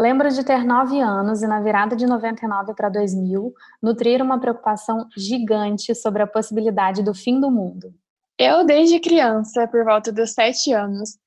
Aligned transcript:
Lembro 0.00 0.30
de 0.30 0.42
ter 0.42 0.64
nove 0.64 0.98
anos 0.98 1.42
e, 1.42 1.46
na 1.46 1.60
virada 1.60 1.94
de 1.94 2.06
99 2.06 2.72
para 2.72 2.88
2000, 2.88 3.52
nutrir 3.82 4.22
uma 4.22 4.40
preocupação 4.40 5.06
gigante 5.14 5.94
sobre 5.94 6.22
a 6.22 6.26
possibilidade 6.26 7.02
do 7.02 7.12
fim 7.12 7.38
do 7.38 7.50
mundo. 7.50 7.92
Eu, 8.38 8.64
desde 8.64 8.98
criança, 8.98 9.68
por 9.68 9.84
volta 9.84 10.10
dos 10.10 10.32
sete 10.32 10.72
anos, 10.72 11.18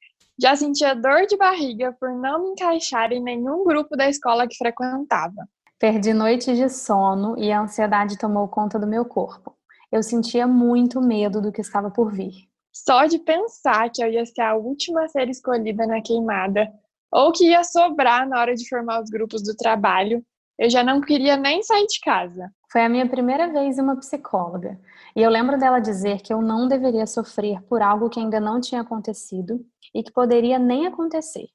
já 0.42 0.56
sentia 0.56 0.96
dor 0.96 1.28
de 1.28 1.38
barriga 1.38 1.96
por 2.00 2.10
não 2.16 2.42
me 2.42 2.50
encaixar 2.50 3.12
em 3.12 3.22
nenhum 3.22 3.64
grupo 3.64 3.96
da 3.96 4.10
escola 4.10 4.48
que 4.48 4.58
frequentava. 4.58 5.48
Perdi 5.78 6.12
noites 6.12 6.58
de 6.58 6.68
sono 6.68 7.38
e 7.38 7.52
a 7.52 7.62
ansiedade 7.62 8.18
tomou 8.18 8.48
conta 8.48 8.80
do 8.80 8.88
meu 8.88 9.06
corpo. 9.06 9.56
Eu 9.92 10.02
sentia 10.02 10.48
muito 10.48 11.00
medo 11.00 11.40
do 11.40 11.52
que 11.52 11.62
estava 11.62 11.92
por 11.92 12.12
vir. 12.12 12.50
Só 12.72 13.06
de 13.06 13.20
pensar 13.20 13.92
que 13.92 14.04
eu 14.04 14.10
ia 14.10 14.26
ser 14.26 14.42
a 14.42 14.56
última 14.56 15.04
a 15.04 15.08
ser 15.08 15.30
escolhida 15.30 15.86
na 15.86 16.02
queimada, 16.02 16.74
ou 17.14 17.32
que 17.32 17.46
ia 17.52 17.64
sobrar 17.64 18.28
na 18.28 18.40
hora 18.40 18.56
de 18.56 18.68
formar 18.68 19.00
os 19.00 19.10
grupos 19.12 19.44
do 19.44 19.56
trabalho, 19.56 20.26
eu 20.58 20.68
já 20.68 20.84
não 20.84 21.00
queria 21.00 21.38
nem 21.38 21.62
sair 21.62 21.86
de 21.86 22.00
casa. 22.00 22.52
Foi 22.72 22.82
a 22.82 22.90
minha 22.90 23.08
primeira 23.08 23.52
vez 23.54 23.78
uma 23.78 23.96
psicóloga, 23.98 24.80
e 25.16 25.22
eu 25.22 25.30
lembro 25.30 25.60
dela 25.60 25.80
dizer 25.80 26.22
que 26.22 26.34
eu 26.34 26.42
não 26.42 26.68
deveria 26.68 27.06
sofrer 27.06 27.62
por 27.66 27.84
algo 27.84 28.10
que 28.10 28.20
ainda 28.20 28.40
não 28.40 28.60
tinha 28.60 28.82
acontecido 28.82 29.64
e 29.94 30.02
que 30.02 30.12
poderia 30.12 30.58
nem 30.58 30.88
acontecer, 30.88 31.48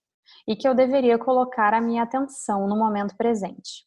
e 0.46 0.54
que 0.54 0.66
eu 0.68 0.74
deveria 0.76 1.18
colocar 1.18 1.74
a 1.74 1.80
minha 1.80 2.04
atenção 2.04 2.68
no 2.68 2.76
momento 2.76 3.16
presente. 3.16 3.84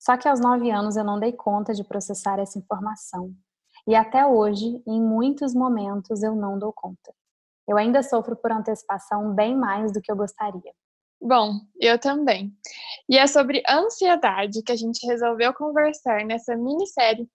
Só 0.00 0.16
que 0.16 0.28
aos 0.28 0.40
nove 0.40 0.72
anos 0.72 0.96
eu 0.96 1.04
não 1.04 1.20
dei 1.20 1.32
conta 1.32 1.72
de 1.72 1.84
processar 1.84 2.40
essa 2.40 2.58
informação, 2.58 3.32
e 3.86 3.94
até 3.94 4.26
hoje, 4.26 4.82
em 4.84 5.00
muitos 5.00 5.54
momentos, 5.54 6.24
eu 6.24 6.34
não 6.34 6.58
dou 6.58 6.72
conta. 6.72 7.14
Eu 7.68 7.76
ainda 7.76 8.02
sofro 8.02 8.34
por 8.34 8.50
antecipação 8.50 9.32
bem 9.32 9.56
mais 9.56 9.92
do 9.92 10.00
que 10.00 10.10
eu 10.10 10.16
gostaria. 10.16 10.72
Bom, 11.20 11.60
eu 11.80 11.98
também. 11.98 12.52
E 13.08 13.18
é 13.18 13.26
sobre 13.26 13.62
ansiedade 13.68 14.62
que 14.62 14.72
a 14.72 14.76
gente 14.76 15.06
resolveu 15.06 15.52
conversar 15.54 16.24
nessa 16.24 16.56
minissérie 16.56 17.28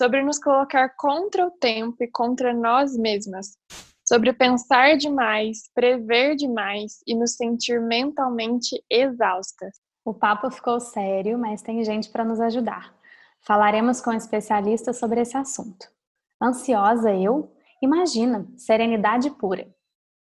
sobre 0.00 0.22
nos 0.22 0.38
colocar 0.38 0.88
contra 0.96 1.46
o 1.46 1.50
tempo 1.50 2.02
e 2.02 2.08
contra 2.08 2.54
nós 2.54 2.96
mesmas, 2.96 3.58
sobre 4.02 4.32
pensar 4.32 4.96
demais, 4.96 5.70
prever 5.74 6.36
demais 6.36 7.02
e 7.06 7.14
nos 7.14 7.36
sentir 7.36 7.78
mentalmente 7.82 8.82
exaustas. 8.88 9.74
O 10.02 10.14
papo 10.14 10.50
ficou 10.50 10.80
sério, 10.80 11.38
mas 11.38 11.60
tem 11.60 11.84
gente 11.84 12.08
para 12.08 12.24
nos 12.24 12.40
ajudar. 12.40 12.94
Falaremos 13.42 14.00
com 14.00 14.10
especialistas 14.10 14.98
sobre 14.98 15.20
esse 15.20 15.36
assunto. 15.36 15.86
Ansiosa 16.42 17.14
eu? 17.14 17.52
Imagina, 17.82 18.46
serenidade 18.56 19.30
pura. 19.30 19.68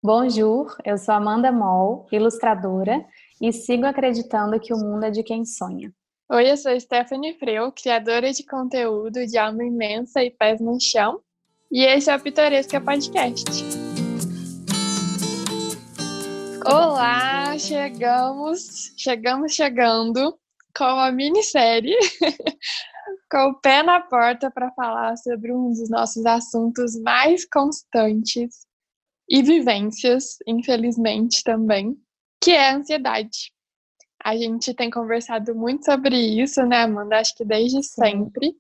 Bonjour, 0.06 0.76
eu 0.84 0.98
sou 0.98 1.14
Amanda 1.14 1.50
Moll, 1.50 2.06
ilustradora, 2.12 3.02
e 3.40 3.50
sigo 3.54 3.86
acreditando 3.86 4.60
que 4.60 4.74
o 4.74 4.76
mundo 4.76 5.04
é 5.04 5.10
de 5.10 5.22
quem 5.22 5.46
sonha. 5.46 5.90
Oi, 6.28 6.50
eu 6.50 6.58
sou 6.58 6.78
Stephanie 6.78 7.38
Freu, 7.38 7.72
criadora 7.72 8.30
de 8.30 8.44
conteúdo 8.44 9.26
de 9.26 9.38
alma 9.38 9.64
imensa 9.64 10.22
e 10.22 10.30
pés 10.30 10.60
no 10.60 10.78
chão, 10.78 11.22
e 11.72 11.82
esse 11.82 12.10
é 12.10 12.16
o 12.16 12.20
Pitoresca 12.20 12.78
Podcast. 12.82 13.46
Olá, 16.66 17.56
chegamos, 17.56 18.92
chegamos 18.98 19.54
chegando 19.54 20.38
com 20.76 20.84
a 20.84 21.10
minissérie 21.10 21.96
com 23.32 23.48
o 23.48 23.54
pé 23.54 23.82
na 23.82 24.00
porta 24.00 24.50
para 24.50 24.70
falar 24.72 25.16
sobre 25.16 25.50
um 25.50 25.70
dos 25.70 25.88
nossos 25.88 26.26
assuntos 26.26 26.94
mais 27.00 27.48
constantes 27.48 28.66
e 29.28 29.42
vivências, 29.42 30.38
infelizmente 30.46 31.42
também, 31.42 31.96
que 32.42 32.50
é 32.50 32.70
a 32.70 32.76
ansiedade. 32.76 33.52
A 34.22 34.36
gente 34.36 34.72
tem 34.74 34.90
conversado 34.90 35.54
muito 35.54 35.84
sobre 35.84 36.16
isso, 36.16 36.64
né, 36.64 36.82
Amanda? 36.82 37.18
Acho 37.18 37.34
que 37.34 37.44
desde 37.44 37.82
sempre. 37.82 38.56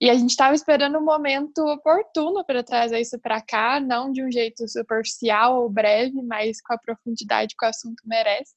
E 0.00 0.08
a 0.08 0.14
gente 0.14 0.30
estava 0.30 0.54
esperando 0.54 0.98
um 0.98 1.04
momento 1.04 1.58
oportuno 1.58 2.44
para 2.44 2.64
trazer 2.64 3.00
isso 3.00 3.18
para 3.18 3.40
cá, 3.40 3.78
não 3.78 4.10
de 4.10 4.24
um 4.24 4.32
jeito 4.32 4.66
superficial 4.66 5.62
ou 5.62 5.68
breve, 5.68 6.22
mas 6.22 6.60
com 6.62 6.72
a 6.72 6.78
profundidade 6.78 7.54
que 7.56 7.64
o 7.64 7.68
assunto 7.68 8.02
merece. 8.06 8.54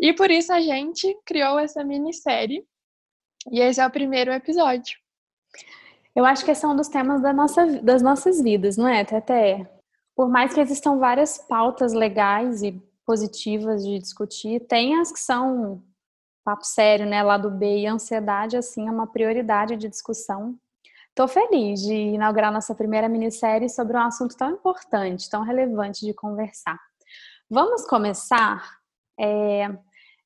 E 0.00 0.12
por 0.12 0.30
isso 0.30 0.52
a 0.52 0.60
gente 0.60 1.16
criou 1.24 1.58
essa 1.58 1.84
minissérie. 1.84 2.64
E 3.50 3.60
esse 3.60 3.80
é 3.80 3.86
o 3.86 3.90
primeiro 3.90 4.32
episódio. 4.32 4.98
Eu 6.14 6.24
acho 6.24 6.44
que 6.44 6.50
esse 6.50 6.64
é 6.64 6.68
um 6.68 6.76
dos 6.76 6.88
temas 6.88 7.22
da 7.22 7.32
nossa, 7.32 7.64
das 7.80 8.02
nossas 8.02 8.42
vidas, 8.42 8.76
não 8.76 8.88
é, 8.88 9.04
Tete? 9.04 9.77
Por 10.18 10.28
mais 10.28 10.52
que 10.52 10.60
existam 10.60 10.98
várias 10.98 11.38
pautas 11.38 11.92
legais 11.92 12.60
e 12.60 12.72
positivas 13.06 13.84
de 13.84 14.00
discutir, 14.00 14.58
tem 14.66 14.98
as 14.98 15.12
que 15.12 15.20
são 15.20 15.80
papo 16.44 16.64
sério, 16.64 17.06
né, 17.06 17.22
lá 17.22 17.38
do 17.38 17.48
B, 17.48 17.82
e 17.82 17.86
ansiedade, 17.86 18.56
assim, 18.56 18.88
é 18.88 18.90
uma 18.90 19.06
prioridade 19.06 19.76
de 19.76 19.88
discussão. 19.88 20.58
Estou 21.10 21.28
feliz 21.28 21.82
de 21.82 21.94
inaugurar 21.94 22.50
nossa 22.50 22.74
primeira 22.74 23.08
minissérie 23.08 23.68
sobre 23.68 23.96
um 23.96 24.00
assunto 24.00 24.36
tão 24.36 24.50
importante, 24.50 25.30
tão 25.30 25.44
relevante 25.44 26.04
de 26.04 26.12
conversar. 26.12 26.80
Vamos 27.48 27.86
começar 27.86 28.76
é, 29.20 29.70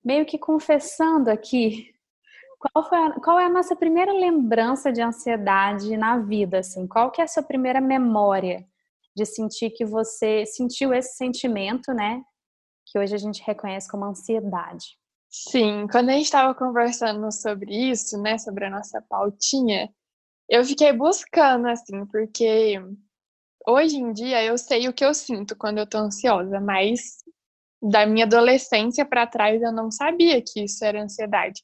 meio 0.03 0.25
que 0.25 0.39
confessando 0.39 1.31
aqui 1.31 1.95
qual, 2.59 2.89
foi 2.89 2.97
a, 2.97 3.11
qual 3.21 3.39
é 3.39 3.45
a 3.45 3.51
nossa 3.51 3.77
primeira 3.77 4.11
lembrança 4.11 4.91
de 4.91 5.03
ansiedade 5.03 5.99
na 5.99 6.17
vida, 6.17 6.61
assim, 6.61 6.87
qual 6.87 7.11
que 7.11 7.21
é 7.21 7.25
a 7.25 7.29
sua 7.29 7.43
primeira 7.43 7.79
memória 7.79 8.67
de 9.15 9.25
sentir 9.25 9.71
que 9.71 9.85
você 9.85 10.45
sentiu 10.47 10.93
esse 10.93 11.17
sentimento, 11.17 11.93
né? 11.93 12.23
Que 12.87 12.99
hoje 12.99 13.15
a 13.15 13.19
gente 13.19 13.43
reconhece 13.43 13.91
como 13.91 14.05
ansiedade. 14.05 14.99
Sim, 15.31 15.87
quando 15.91 16.11
a 16.11 16.13
gente 16.13 16.25
estava 16.27 16.55
conversando 16.55 17.33
sobre 17.33 17.91
isso, 17.91 18.21
né, 18.21 18.37
sobre 18.37 18.67
a 18.67 18.71
nossa 18.71 19.01
pautinha, 19.09 19.89
eu 20.49 20.63
fiquei 20.63 20.93
buscando, 20.93 21.69
assim, 21.69 22.05
porque 22.07 22.79
hoje 23.67 23.97
em 23.97 24.13
dia 24.13 24.45
eu 24.45 24.59
sei 24.59 24.89
o 24.89 24.93
que 24.93 25.05
eu 25.05 25.15
sinto 25.15 25.57
quando 25.57 25.79
eu 25.79 25.87
tô 25.87 25.97
ansiosa, 25.97 26.61
mas 26.61 27.23
da 27.83 28.07
minha 28.07 28.27
adolescência 28.27 29.07
para 29.07 29.27
trás 29.27 29.63
eu 29.63 29.73
não 29.73 29.91
sabia 29.91 30.43
que 30.43 30.65
isso 30.65 30.85
era 30.85 31.03
ansiedade. 31.03 31.63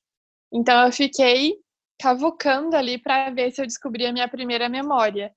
Então 0.53 0.87
eu 0.87 0.92
fiquei 0.92 1.56
cavucando 2.00 2.75
ali 2.76 2.97
para 2.97 3.31
ver 3.31 3.53
se 3.53 3.60
eu 3.60 3.66
descobria 3.66 4.10
a 4.10 4.12
minha 4.12 4.28
primeira 4.28 4.69
memória. 4.69 5.32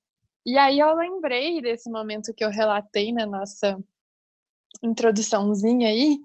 E 0.46 0.57
aí 0.57 0.79
eu 0.79 0.94
lembrei 0.96 1.62
desse 1.62 1.90
momento 1.90 2.34
que 2.34 2.44
eu 2.44 2.50
relatei 2.50 3.13
na 3.13 3.25
nossa 3.25 3.78
introduçãozinha 4.84 5.90
aí, 5.90 6.19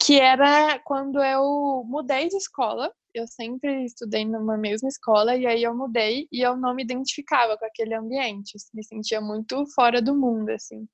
que 0.00 0.20
era 0.20 0.78
quando 0.80 1.22
eu 1.22 1.84
mudei 1.86 2.28
de 2.28 2.36
escola. 2.36 2.92
Eu 3.14 3.26
sempre 3.28 3.84
estudei 3.84 4.24
numa 4.24 4.56
mesma 4.56 4.88
escola 4.88 5.36
e 5.36 5.46
aí 5.46 5.62
eu 5.62 5.76
mudei 5.76 6.28
e 6.32 6.40
eu 6.42 6.56
não 6.56 6.74
me 6.74 6.82
identificava 6.82 7.56
com 7.56 7.64
aquele 7.64 7.94
ambiente, 7.94 8.56
me 8.74 8.84
sentia 8.84 9.20
muito 9.20 9.64
fora 9.74 10.02
do 10.02 10.16
mundo 10.16 10.50
assim. 10.50 10.88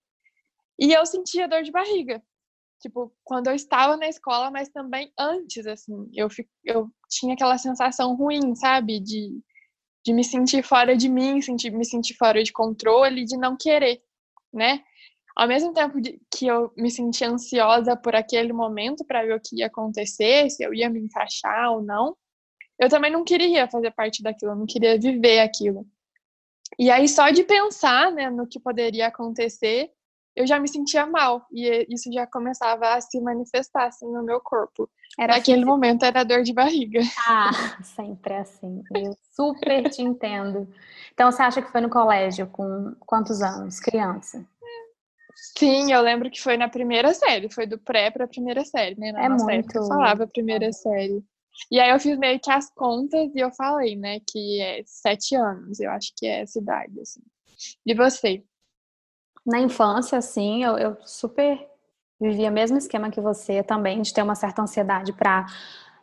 E 0.78 0.92
eu 0.92 1.06
sentia 1.06 1.48
dor 1.48 1.62
de 1.62 1.70
barriga. 1.72 2.22
Tipo, 2.80 3.12
quando 3.24 3.48
eu 3.48 3.54
estava 3.54 3.96
na 3.96 4.08
escola, 4.08 4.50
mas 4.50 4.68
também 4.70 5.12
antes 5.18 5.66
assim, 5.66 6.10
eu 6.14 6.28
eu 6.64 6.90
tinha 7.08 7.34
aquela 7.34 7.58
sensação 7.58 8.16
ruim, 8.16 8.54
sabe, 8.54 9.00
de 9.00 9.40
de 10.04 10.12
me 10.12 10.24
sentir 10.24 10.62
fora 10.62 10.96
de 10.96 11.08
mim, 11.08 11.40
sentir, 11.40 11.70
me 11.70 11.84
sentir 11.84 12.14
fora 12.14 12.42
de 12.42 12.52
controle, 12.52 13.24
de 13.24 13.36
não 13.36 13.56
querer, 13.56 14.02
né? 14.52 14.82
Ao 15.36 15.46
mesmo 15.46 15.72
tempo 15.72 16.00
de, 16.00 16.20
que 16.34 16.46
eu 16.46 16.72
me 16.76 16.90
sentia 16.90 17.28
ansiosa 17.28 17.96
por 17.96 18.14
aquele 18.14 18.52
momento 18.52 19.04
para 19.04 19.22
ver 19.22 19.34
o 19.34 19.40
que 19.40 19.56
ia 19.56 19.66
acontecer, 19.66 20.50
se 20.50 20.62
eu 20.62 20.74
ia 20.74 20.90
me 20.90 21.00
encaixar 21.00 21.72
ou 21.72 21.82
não, 21.82 22.16
eu 22.78 22.88
também 22.88 23.12
não 23.12 23.24
queria 23.24 23.68
fazer 23.68 23.90
parte 23.92 24.22
daquilo, 24.22 24.52
eu 24.52 24.56
não 24.56 24.66
queria 24.66 24.98
viver 24.98 25.40
aquilo. 25.40 25.86
E 26.78 26.90
aí, 26.90 27.08
só 27.08 27.30
de 27.30 27.44
pensar 27.44 28.10
né, 28.10 28.30
no 28.30 28.46
que 28.46 28.58
poderia 28.58 29.08
acontecer, 29.08 29.90
eu 30.34 30.46
já 30.46 30.58
me 30.58 30.68
sentia 30.68 31.06
mal 31.06 31.44
e 31.52 31.86
isso 31.88 32.12
já 32.12 32.26
começava 32.26 32.94
a 32.94 33.00
se 33.00 33.20
manifestar 33.20 33.86
assim 33.86 34.10
no 34.10 34.22
meu 34.22 34.40
corpo. 34.40 34.88
Era 35.18 35.34
Naquele 35.34 35.58
assim, 35.62 35.66
momento 35.66 36.04
era 36.04 36.24
dor 36.24 36.42
de 36.42 36.52
barriga. 36.52 37.00
Ah, 37.28 37.82
sempre 37.82 38.34
assim. 38.34 38.82
Eu 38.94 39.16
super 39.34 39.88
te 39.90 40.02
entendo. 40.02 40.68
Então 41.12 41.30
você 41.30 41.42
acha 41.42 41.62
que 41.62 41.70
foi 41.70 41.80
no 41.80 41.90
colégio 41.90 42.46
com 42.46 42.94
quantos 43.00 43.42
anos? 43.42 43.80
Criança? 43.80 44.44
Sim, 45.56 45.92
eu 45.92 46.02
lembro 46.02 46.30
que 46.30 46.40
foi 46.40 46.56
na 46.56 46.68
primeira 46.68 47.14
série, 47.14 47.52
foi 47.52 47.66
do 47.66 47.78
pré 47.78 48.10
para 48.10 48.24
a 48.24 48.28
primeira 48.28 48.64
série, 48.64 48.98
né? 48.98 49.12
Na 49.12 49.24
é 49.24 49.28
muito. 49.28 49.50
Época 49.50 49.86
falava 49.86 50.26
primeira 50.26 50.72
série. 50.72 51.24
E 51.70 51.78
aí 51.80 51.90
eu 51.90 52.00
fiz 52.00 52.16
meio 52.18 52.38
que 52.40 52.50
as 52.50 52.70
contas 52.70 53.34
e 53.34 53.38
eu 53.38 53.50
falei, 53.52 53.96
né, 53.96 54.18
que 54.30 54.60
é 54.60 54.82
sete 54.86 55.34
anos, 55.34 55.80
eu 55.80 55.90
acho 55.90 56.12
que 56.16 56.26
é 56.26 56.40
essa 56.42 56.58
idade, 56.58 57.00
assim. 57.00 57.20
E 57.84 57.94
você? 57.94 58.42
Na 59.46 59.60
infância, 59.60 60.18
assim, 60.18 60.64
eu, 60.64 60.78
eu 60.78 60.96
super 61.04 61.58
vivia 62.20 62.50
o 62.50 62.52
mesmo 62.52 62.76
esquema 62.76 63.10
que 63.10 63.20
você 63.20 63.62
também, 63.62 64.02
de 64.02 64.12
ter 64.12 64.22
uma 64.22 64.34
certa 64.34 64.62
ansiedade 64.62 65.12
para. 65.12 65.46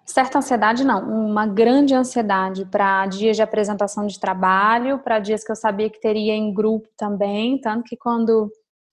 Certa 0.04 0.38
ansiedade, 0.38 0.86
não, 0.86 1.02
uma 1.02 1.46
grande 1.46 1.94
ansiedade 1.94 2.66
para 2.66 3.06
dias 3.08 3.36
de 3.36 3.44
apresentação 3.44 4.08
de 4.08 4.18
trabalho, 4.18 5.00
para 5.00 5.20
dias 5.20 5.44
que 5.44 5.52
eu 5.52 5.56
sabia 5.56 5.90
que 5.90 6.00
teria 6.00 6.34
em 6.34 6.54
grupo 6.54 6.88
também. 6.96 7.60
Tanto 7.60 7.84
que 7.84 7.98
quando 7.98 8.50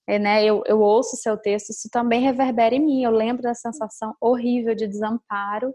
é, 0.07 0.19
né, 0.19 0.43
eu, 0.43 0.61
eu 0.65 0.81
ouço 0.81 1.15
seu 1.15 1.37
texto, 1.37 1.69
isso 1.69 1.89
também 1.89 2.21
reverbera 2.21 2.75
em 2.75 2.85
mim. 2.85 3.03
Eu 3.03 3.11
lembro 3.11 3.43
da 3.43 3.53
sensação 3.53 4.13
horrível 4.19 4.75
de 4.75 4.87
desamparo, 4.87 5.73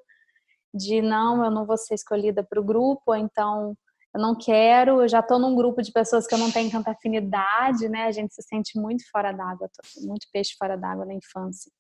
de 0.75 1.01
não, 1.01 1.43
eu 1.43 1.51
não 1.51 1.65
vou 1.65 1.79
ser 1.79 1.95
escolhida 1.95 2.45
para 2.45 2.61
o 2.61 2.65
grupo, 2.65 3.03
ou 3.07 3.17
então 3.17 3.75
eu 4.15 4.21
não 4.21 4.37
quero, 4.37 5.03
eu 5.03 5.09
já 5.09 5.21
estou 5.21 5.39
num 5.39 5.55
grupo 5.55 5.83
de 5.83 5.93
pessoas 5.93 6.27
que 6.27 6.35
eu 6.35 6.39
não 6.39 6.51
tenho 6.51 6.71
tanta 6.71 6.91
afinidade, 6.91 7.89
né? 7.89 8.05
A 8.05 8.13
gente 8.13 8.35
se 8.35 8.43
sente 8.43 8.79
muito 8.79 9.09
fora 9.11 9.33
d'água, 9.33 9.69
muito 10.03 10.27
peixe 10.33 10.55
fora 10.59 10.77
d'água 10.77 11.05
na 11.05 11.15
infância 11.15 11.71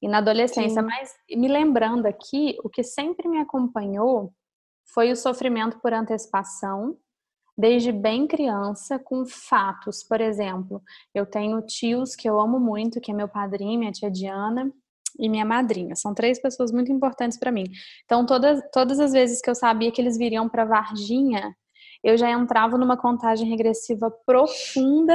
e 0.00 0.08
na 0.08 0.18
adolescência. 0.18 0.80
Sim. 0.80 0.86
Mas 0.86 1.12
me 1.28 1.48
lembrando 1.48 2.06
aqui, 2.06 2.56
o 2.62 2.70
que 2.70 2.82
sempre 2.82 3.28
me 3.28 3.38
acompanhou 3.38 4.32
foi 4.94 5.10
o 5.10 5.16
sofrimento 5.16 5.80
por 5.80 5.92
antecipação, 5.92 6.96
desde 7.58 7.90
bem 7.90 8.28
criança, 8.28 8.98
com 8.98 9.26
fatos. 9.26 10.04
Por 10.04 10.20
exemplo, 10.20 10.80
eu 11.12 11.26
tenho 11.26 11.60
tios 11.62 12.14
que 12.14 12.28
eu 12.28 12.38
amo 12.38 12.60
muito, 12.60 13.00
que 13.00 13.10
é 13.10 13.14
meu 13.14 13.28
padrinho, 13.28 13.80
minha 13.80 13.92
tia 13.92 14.10
Diana 14.10 14.72
e 15.18 15.28
minha 15.28 15.44
madrinha. 15.44 15.94
São 15.96 16.14
três 16.14 16.40
pessoas 16.40 16.72
muito 16.72 16.92
importantes 16.92 17.38
para 17.38 17.52
mim. 17.52 17.64
Então, 18.04 18.24
todas, 18.26 18.60
todas 18.72 19.00
as 19.00 19.12
vezes 19.12 19.40
que 19.40 19.50
eu 19.50 19.54
sabia 19.54 19.90
que 19.90 20.00
eles 20.00 20.16
viriam 20.16 20.48
para 20.48 20.64
Varginha, 20.64 21.54
eu 22.02 22.16
já 22.16 22.30
entrava 22.30 22.78
numa 22.78 22.96
contagem 22.96 23.48
regressiva 23.48 24.10
profunda, 24.24 25.14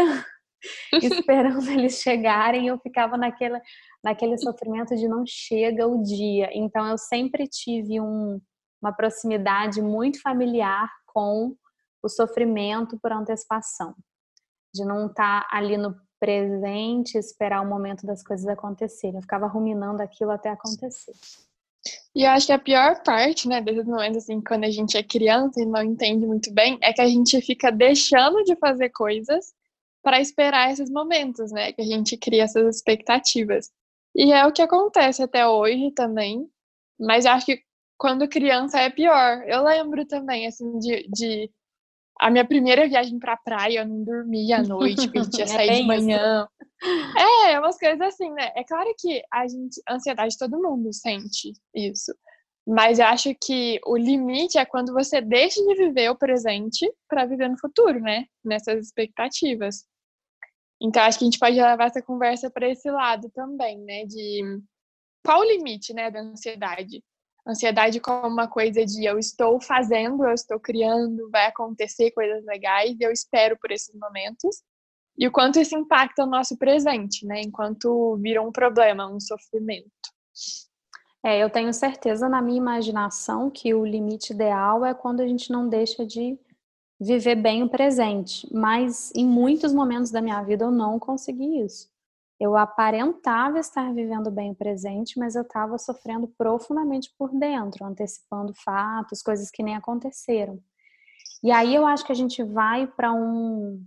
esperando 1.02 1.70
eles 1.72 2.02
chegarem. 2.02 2.68
Eu 2.68 2.80
ficava 2.80 3.18
naquela, 3.18 3.62
naquele 4.04 4.38
sofrimento 4.38 4.96
de 4.96 5.08
não 5.08 5.24
chega 5.26 5.88
o 5.88 6.02
dia. 6.02 6.50
Então, 6.54 6.88
eu 6.88 6.98
sempre 6.98 7.48
tive 7.48 8.00
um, 8.02 8.42
uma 8.82 8.92
proximidade 8.92 9.82
muito 9.82 10.22
familiar 10.22 10.90
com 11.06 11.56
o 12.04 12.10
sofrimento 12.10 13.00
por 13.00 13.12
antecipação, 13.12 13.96
de 14.74 14.84
não 14.84 15.08
estar 15.08 15.48
tá 15.48 15.56
ali 15.56 15.78
no 15.78 15.96
presente, 16.22 17.18
esperar 17.18 17.62
o 17.62 17.68
momento 17.68 18.06
das 18.06 18.22
coisas 18.22 18.48
acontecerem. 18.48 19.16
Eu 19.16 19.24
ficava 19.24 19.48
ruminando 19.48 20.04
aquilo 20.04 20.30
até 20.30 20.50
acontecer. 20.50 21.14
E 22.14 22.24
eu 22.24 22.30
acho 22.30 22.46
que 22.46 22.54
a 22.54 22.60
pior 22.60 23.02
parte, 23.02 23.48
né, 23.48 23.60
desses 23.60 23.86
momentos 23.86 24.18
assim, 24.18 24.40
quando 24.40 24.66
a 24.66 24.70
gente 24.70 24.96
é 24.96 25.02
criança 25.02 25.60
e 25.60 25.66
não 25.66 25.82
entende 25.82 26.28
muito 26.28 26.54
bem, 26.54 26.78
é 26.84 26.94
que 26.94 27.02
a 27.02 27.08
gente 27.08 27.42
fica 27.42 27.72
deixando 27.72 28.44
de 28.44 28.56
fazer 28.56 28.90
coisas 28.90 29.52
para 30.04 30.22
esperar 30.22 30.72
esses 30.72 30.92
momentos, 30.92 31.52
né? 31.52 31.74
Que 31.74 31.82
a 31.82 31.86
gente 31.86 32.16
cria 32.18 32.44
essas 32.44 32.76
expectativas. 32.76 33.72
E 34.16 34.32
é 34.32 34.46
o 34.46 34.52
que 34.52 34.62
acontece 34.62 35.24
até 35.24 35.48
hoje 35.48 35.92
também. 35.92 36.48
Mas 37.00 37.26
eu 37.26 37.32
acho 37.32 37.48
que 37.48 37.64
quando 37.98 38.28
criança 38.28 38.80
é 38.80 38.90
pior. 38.90 39.44
Eu 39.48 39.64
lembro 39.64 40.06
também, 40.06 40.46
assim, 40.46 40.78
de, 40.78 41.08
de 41.10 41.52
a 42.22 42.30
minha 42.30 42.46
primeira 42.46 42.88
viagem 42.88 43.18
pra 43.18 43.36
praia, 43.36 43.80
eu 43.80 43.88
não 43.88 44.04
dormia 44.04 44.60
à 44.60 44.64
noite, 44.64 45.08
porque 45.08 45.18
a 45.18 45.24
gente 45.24 45.38
ia 45.40 45.44
é 45.44 45.48
sair 45.48 45.70
é 45.70 45.76
de 45.78 45.84
manhã. 45.84 46.48
Isso. 46.84 47.18
É, 47.48 47.60
umas 47.60 47.78
coisas 47.80 48.00
assim, 48.02 48.32
né? 48.32 48.52
É 48.56 48.64
claro 48.64 48.94
que 49.00 49.24
a 49.34 49.48
gente, 49.48 49.82
ansiedade 49.90 50.38
todo 50.38 50.62
mundo 50.62 50.94
sente 50.94 51.52
isso. 51.74 52.14
Mas 52.66 53.00
eu 53.00 53.06
acho 53.06 53.34
que 53.44 53.80
o 53.88 53.98
limite 53.98 54.60
é 54.60 54.66
quando 54.66 54.94
você 54.94 55.20
deixa 55.20 55.60
de 55.66 55.76
viver 55.76 56.12
o 56.12 56.18
presente 56.18 56.88
para 57.10 57.26
viver 57.26 57.50
no 57.50 57.60
futuro, 57.60 58.00
né? 58.00 58.26
Nessas 58.46 58.86
expectativas. 58.86 59.84
Então 60.80 61.02
acho 61.02 61.18
que 61.18 61.26
a 61.26 61.30
gente 61.30 61.40
pode 61.40 61.56
levar 61.56 61.86
essa 61.86 62.04
conversa 62.04 62.52
para 62.52 62.70
esse 62.70 62.90
lado 62.90 63.32
também, 63.32 63.80
né? 63.80 64.06
De 64.06 64.62
qual 65.26 65.40
o 65.40 65.44
limite, 65.44 65.92
né, 65.92 66.12
da 66.12 66.22
ansiedade? 66.22 67.04
Ansiedade 67.48 68.00
como 68.00 68.28
uma 68.28 68.48
coisa 68.48 68.86
de 68.86 69.04
eu 69.04 69.18
estou 69.18 69.60
fazendo, 69.60 70.24
eu 70.24 70.34
estou 70.34 70.60
criando, 70.60 71.30
vai 71.32 71.48
acontecer 71.48 72.12
coisas 72.12 72.46
legais 72.46 72.96
eu 73.00 73.12
espero 73.12 73.58
por 73.60 73.72
esses 73.72 73.94
momentos. 73.96 74.62
E 75.18 75.28
o 75.28 75.32
quanto 75.32 75.60
isso 75.60 75.76
impacta 75.76 76.24
o 76.24 76.28
nosso 76.28 76.58
presente, 76.58 77.26
né? 77.26 77.42
Enquanto 77.42 78.18
vira 78.18 78.42
um 78.42 78.52
problema, 78.52 79.12
um 79.12 79.20
sofrimento. 79.20 79.90
É, 81.24 81.44
eu 81.44 81.50
tenho 81.50 81.74
certeza 81.74 82.30
na 82.30 82.42
minha 82.42 82.58
imaginação 82.58 83.50
que 83.50 83.74
o 83.74 83.86
limite 83.86 84.34
ideal 84.34 84.86
é 84.86 84.94
quando 84.94 85.22
a 85.22 85.28
gente 85.28 85.52
não 85.52 85.68
deixa 85.68 86.06
de 86.06 86.40
viver 87.00 87.36
bem 87.36 87.64
o 87.64 87.70
presente. 87.70 88.48
Mas 88.52 89.12
em 89.16 89.26
muitos 89.26 89.74
momentos 89.74 90.12
da 90.12 90.22
minha 90.22 90.42
vida 90.44 90.66
eu 90.66 90.72
não 90.72 90.98
consegui 90.98 91.64
isso 91.64 91.91
eu 92.42 92.58
aparentava 92.58 93.60
estar 93.60 93.94
vivendo 93.94 94.32
bem 94.32 94.50
o 94.52 94.56
presente, 94.56 95.20
mas 95.20 95.36
eu 95.36 95.44
estava 95.44 95.78
sofrendo 95.78 96.28
profundamente 96.28 97.14
por 97.16 97.30
dentro, 97.30 97.86
antecipando 97.86 98.52
fatos, 98.56 99.22
coisas 99.22 99.52
que 99.52 99.62
nem 99.62 99.76
aconteceram. 99.76 100.60
E 101.44 101.52
aí 101.52 101.76
eu 101.76 101.86
acho 101.86 102.04
que 102.04 102.12
a 102.12 102.16
gente 102.16 102.44
vai 102.44 102.88
para 102.88 103.14
um 103.14 103.86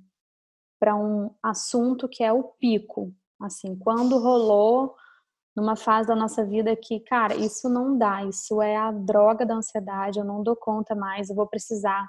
para 0.78 0.94
um 0.94 1.34
assunto 1.42 2.08
que 2.08 2.22
é 2.22 2.32
o 2.32 2.44
pico, 2.44 3.12
assim, 3.40 3.74
quando 3.76 4.18
rolou 4.18 4.94
numa 5.56 5.74
fase 5.74 6.06
da 6.06 6.14
nossa 6.14 6.44
vida 6.44 6.76
que, 6.76 7.00
cara, 7.00 7.34
isso 7.34 7.68
não 7.68 7.96
dá, 7.96 8.24
isso 8.24 8.62
é 8.62 8.76
a 8.76 8.92
droga 8.92 9.46
da 9.46 9.54
ansiedade, 9.54 10.18
eu 10.18 10.24
não 10.24 10.42
dou 10.42 10.54
conta 10.54 10.94
mais, 10.94 11.28
eu 11.28 11.34
vou 11.34 11.46
precisar 11.46 12.06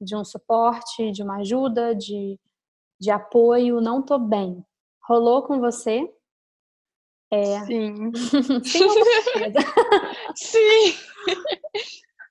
de 0.00 0.14
um 0.14 0.24
suporte, 0.24 1.10
de 1.10 1.22
uma 1.22 1.38
ajuda, 1.38 1.94
de, 1.94 2.38
de 3.00 3.10
apoio, 3.10 3.80
não 3.80 4.02
tô 4.02 4.18
bem. 4.18 4.64
Rolou 5.08 5.42
com 5.42 5.60
você? 5.60 6.10
É... 7.30 7.60
Sim. 7.66 8.12
Sim, 8.64 8.88
Sim. 10.36 10.94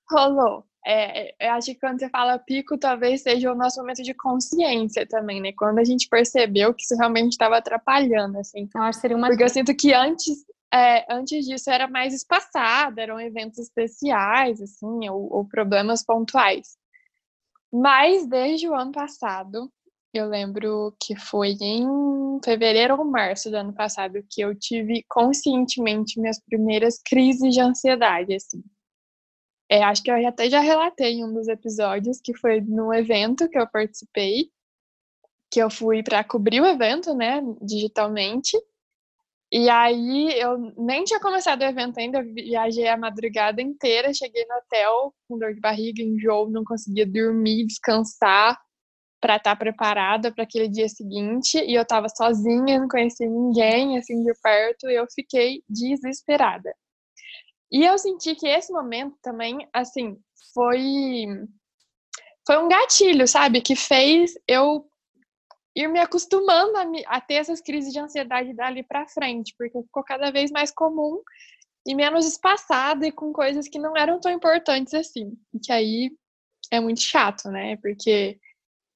Rolou. 0.09 0.65
É, 0.85 1.33
eu 1.39 1.53
acho 1.53 1.67
que 1.67 1.79
quando 1.79 1.99
você 1.99 2.09
fala 2.09 2.37
pico, 2.37 2.77
talvez 2.77 3.21
seja 3.21 3.51
o 3.51 3.55
nosso 3.55 3.79
momento 3.79 4.03
de 4.03 4.13
consciência 4.13 5.07
também, 5.07 5.39
né? 5.39 5.53
Quando 5.53 5.79
a 5.79 5.83
gente 5.83 6.09
percebeu 6.09 6.73
que 6.73 6.83
isso 6.83 6.95
realmente 6.97 7.31
estava 7.31 7.57
atrapalhando, 7.57 8.37
assim. 8.39 8.67
Eu 8.75 8.81
acho 8.81 8.97
que 8.97 9.01
seria 9.01 9.15
uma... 9.15 9.27
Porque 9.27 9.43
eu 9.43 9.49
sinto 9.49 9.73
que 9.75 9.93
antes, 9.93 10.45
é, 10.73 11.05
antes 11.13 11.45
disso 11.45 11.69
era 11.69 11.87
mais 11.87 12.13
espaçado, 12.13 12.99
eram 12.99 13.19
eventos 13.19 13.59
especiais, 13.59 14.61
assim, 14.61 15.07
ou, 15.07 15.31
ou 15.31 15.45
problemas 15.45 16.03
pontuais. 16.03 16.77
Mas 17.71 18.27
desde 18.27 18.67
o 18.67 18.75
ano 18.75 18.91
passado, 18.91 19.71
eu 20.13 20.27
lembro 20.27 20.95
que 21.01 21.15
foi 21.15 21.57
em 21.59 22.39
fevereiro 22.43 22.95
ou 22.95 23.03
março 23.03 23.49
do 23.49 23.57
ano 23.57 23.73
passado 23.73 24.23
que 24.29 24.41
eu 24.41 24.53
tive 24.53 25.03
conscientemente 25.09 26.19
minhas 26.19 26.39
primeiras 26.39 27.01
crises 27.03 27.53
de 27.53 27.59
ansiedade, 27.59 28.35
assim. 28.35 28.63
É, 29.69 29.83
acho 29.83 30.03
que 30.03 30.11
eu 30.11 30.27
até 30.27 30.49
já 30.49 30.59
relatei 30.59 31.13
em 31.13 31.25
um 31.25 31.33
dos 31.33 31.47
episódios 31.47 32.21
que 32.21 32.35
foi 32.35 32.61
num 32.61 32.93
evento 32.93 33.49
que 33.49 33.57
eu 33.57 33.67
participei, 33.67 34.51
que 35.49 35.59
eu 35.59 35.69
fui 35.69 36.03
para 36.03 36.23
cobrir 36.23 36.61
o 36.61 36.65
evento, 36.65 37.15
né, 37.15 37.41
digitalmente. 37.59 38.55
E 39.51 39.69
aí 39.69 40.31
eu 40.39 40.57
nem 40.77 41.03
tinha 41.03 41.19
começado 41.19 41.61
o 41.61 41.65
evento 41.65 41.97
ainda, 41.99 42.19
eu 42.19 42.33
viajei 42.33 42.87
a 42.87 42.97
madrugada 42.97 43.61
inteira, 43.61 44.13
cheguei 44.13 44.45
no 44.45 44.57
hotel 44.57 45.13
com 45.27 45.39
dor 45.39 45.53
de 45.53 45.59
barriga, 45.59 46.03
enjoo, 46.03 46.49
não 46.49 46.63
conseguia 46.63 47.05
dormir, 47.05 47.65
descansar 47.65 48.59
para 49.23 49.37
estar 49.37 49.51
tá 49.51 49.55
preparada 49.55 50.33
para 50.33 50.43
aquele 50.43 50.67
dia 50.67 50.89
seguinte 50.89 51.57
e 51.57 51.73
eu 51.73 51.83
estava 51.83 52.09
sozinha, 52.09 52.77
não 52.77 52.89
conhecia 52.89 53.25
ninguém 53.25 53.97
assim 53.97 54.21
de 54.21 54.33
perto 54.41 54.89
e 54.89 54.95
eu 54.95 55.07
fiquei 55.15 55.63
desesperada. 55.69 56.75
E 57.71 57.85
eu 57.85 57.97
senti 57.97 58.35
que 58.35 58.45
esse 58.45 58.73
momento 58.73 59.15
também, 59.21 59.65
assim, 59.71 60.17
foi 60.53 61.25
foi 62.45 62.57
um 62.57 62.67
gatilho, 62.67 63.25
sabe, 63.25 63.61
que 63.61 63.77
fez 63.77 64.33
eu 64.45 64.85
ir 65.73 65.87
me 65.87 66.01
acostumando 66.01 66.75
a, 66.77 66.83
me, 66.83 67.01
a 67.07 67.21
ter 67.21 67.35
essas 67.35 67.61
crises 67.61 67.93
de 67.93 67.99
ansiedade 67.99 68.53
dali 68.53 68.83
para 68.83 69.07
frente, 69.07 69.55
porque 69.57 69.81
ficou 69.83 70.03
cada 70.03 70.31
vez 70.31 70.51
mais 70.51 70.69
comum 70.69 71.21
e 71.87 71.95
menos 71.95 72.25
espaçada 72.25 73.07
e 73.07 73.11
com 73.11 73.31
coisas 73.31 73.69
que 73.69 73.79
não 73.79 73.95
eram 73.95 74.19
tão 74.19 74.33
importantes 74.33 74.93
assim. 74.93 75.31
E 75.53 75.59
que 75.59 75.71
aí 75.71 76.11
é 76.69 76.81
muito 76.81 76.99
chato, 76.99 77.47
né? 77.49 77.77
Porque 77.77 78.37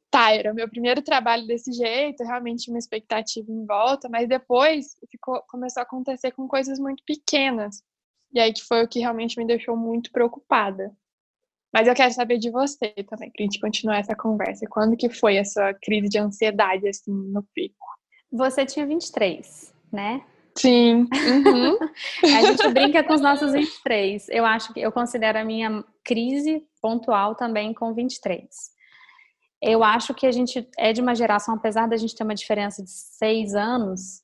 tá, 0.10 0.34
era 0.34 0.52
o 0.52 0.56
meu 0.56 0.70
primeiro 0.70 1.02
trabalho 1.02 1.46
desse 1.46 1.72
jeito, 1.72 2.24
realmente 2.24 2.70
uma 2.70 2.80
expectativa 2.80 3.52
em 3.52 3.66
volta, 3.66 4.08
mas 4.10 4.28
depois 4.28 4.96
ficou, 5.12 5.42
começou 5.48 5.82
a 5.82 5.84
acontecer 5.84 6.32
com 6.32 6.48
coisas 6.48 6.80
muito 6.80 7.04
pequenas. 7.06 7.84
E 8.34 8.40
aí 8.40 8.54
que 8.54 8.64
foi 8.64 8.84
o 8.84 8.88
que 8.88 9.00
realmente 9.00 9.38
me 9.38 9.46
deixou 9.46 9.76
muito 9.76 10.12
preocupada. 10.12 10.92
Mas 11.74 11.88
eu 11.88 11.94
quero 11.94 12.14
saber 12.14 12.38
de 12.38 12.50
você 12.50 12.94
também, 13.10 13.30
pra 13.30 13.44
gente 13.44 13.60
continuar 13.60 14.00
essa 14.00 14.16
conversa. 14.16 14.66
Quando 14.70 14.98
que 14.98 15.10
foi 15.10 15.38
a 15.38 15.46
sua 15.46 15.74
crise 15.74 16.10
de 16.10 16.18
ansiedade, 16.18 16.88
assim, 16.88 17.12
no 17.12 17.44
pico? 17.54 17.86
Você 18.32 18.66
tinha 18.66 18.86
23, 18.86 19.74
né? 19.92 20.24
Sim. 20.56 21.08
Uhum. 21.14 21.78
a 22.24 22.42
gente 22.42 22.68
brinca 22.70 23.04
com 23.04 23.14
os 23.14 23.22
nossos 23.22 23.52
23. 23.52 24.30
Eu 24.30 24.46
acho 24.46 24.74
que 24.74 24.80
eu 24.80 24.92
considero 24.92 25.38
a 25.38 25.44
minha 25.44 25.84
crise 26.04 26.66
pontual 26.82 27.36
também 27.36 27.74
com 27.74 27.94
23 27.94 28.77
eu 29.62 29.84
acho 29.84 30.14
que 30.14 30.26
a 30.26 30.32
gente 30.32 30.68
é 30.78 30.94
de 30.94 31.02
uma 31.02 31.16
geração, 31.16 31.56
apesar 31.56 31.88
da 31.88 31.98
gente 31.98 32.16
ter 32.16 32.24
uma 32.24 32.36
diferença 32.36 32.84
de 32.84 32.92
seis 32.92 33.56
anos, 33.56 34.24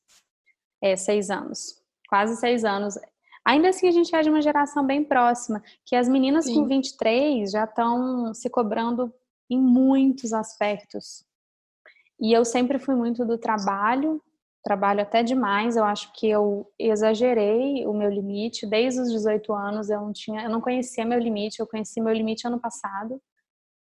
é, 0.81 0.95
seis 0.95 1.29
anos, 1.29 1.81
quase 2.07 2.35
seis 2.37 2.63
anos, 2.63 2.97
ainda 3.43 3.69
assim 3.69 3.87
a 3.87 3.91
gente 3.91 4.15
é 4.15 4.21
de 4.21 4.29
uma 4.29 4.41
geração 4.41 4.85
bem 4.85 5.03
próxima, 5.03 5.61
que 5.85 5.95
as 5.95 6.07
meninas 6.07 6.45
Sim. 6.45 6.55
com 6.55 6.67
23 6.67 7.51
já 7.51 7.63
estão 7.63 8.33
se 8.33 8.49
cobrando 8.49 9.13
em 9.49 9.59
muitos 9.59 10.33
aspectos. 10.33 11.25
E 12.19 12.31
eu 12.31 12.45
sempre 12.45 12.79
fui 12.79 12.95
muito 12.95 13.25
do 13.25 13.37
trabalho, 13.37 14.21
trabalho 14.63 15.01
até 15.01 15.21
demais. 15.21 15.75
Eu 15.75 15.83
acho 15.83 16.13
que 16.13 16.29
eu 16.29 16.71
exagerei 16.79 17.85
o 17.85 17.93
meu 17.93 18.09
limite. 18.09 18.65
Desde 18.65 19.01
os 19.01 19.11
18 19.11 19.53
anos 19.53 19.89
eu 19.89 19.99
não 19.99 20.13
tinha, 20.13 20.43
eu 20.43 20.49
não 20.49 20.61
conhecia 20.61 21.05
meu 21.05 21.19
limite. 21.19 21.59
Eu 21.59 21.67
conheci 21.67 21.99
meu 21.99 22.13
limite 22.13 22.47
ano 22.47 22.59
passado, 22.59 23.21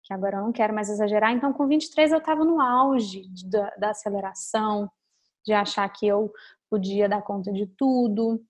que 0.08 0.14
agora 0.14 0.38
eu 0.38 0.42
não 0.42 0.52
quero 0.52 0.74
mais 0.74 0.88
exagerar. 0.88 1.32
Então, 1.32 1.52
com 1.52 1.66
23 1.66 2.12
eu 2.12 2.18
estava 2.18 2.42
no 2.42 2.62
auge 2.62 3.24
da, 3.44 3.70
da 3.76 3.90
aceleração, 3.90 4.90
de 5.44 5.52
achar 5.52 5.86
que 5.90 6.06
eu 6.06 6.32
podia 6.70 7.06
dar 7.06 7.20
conta 7.20 7.52
de 7.52 7.66
tudo, 7.66 8.42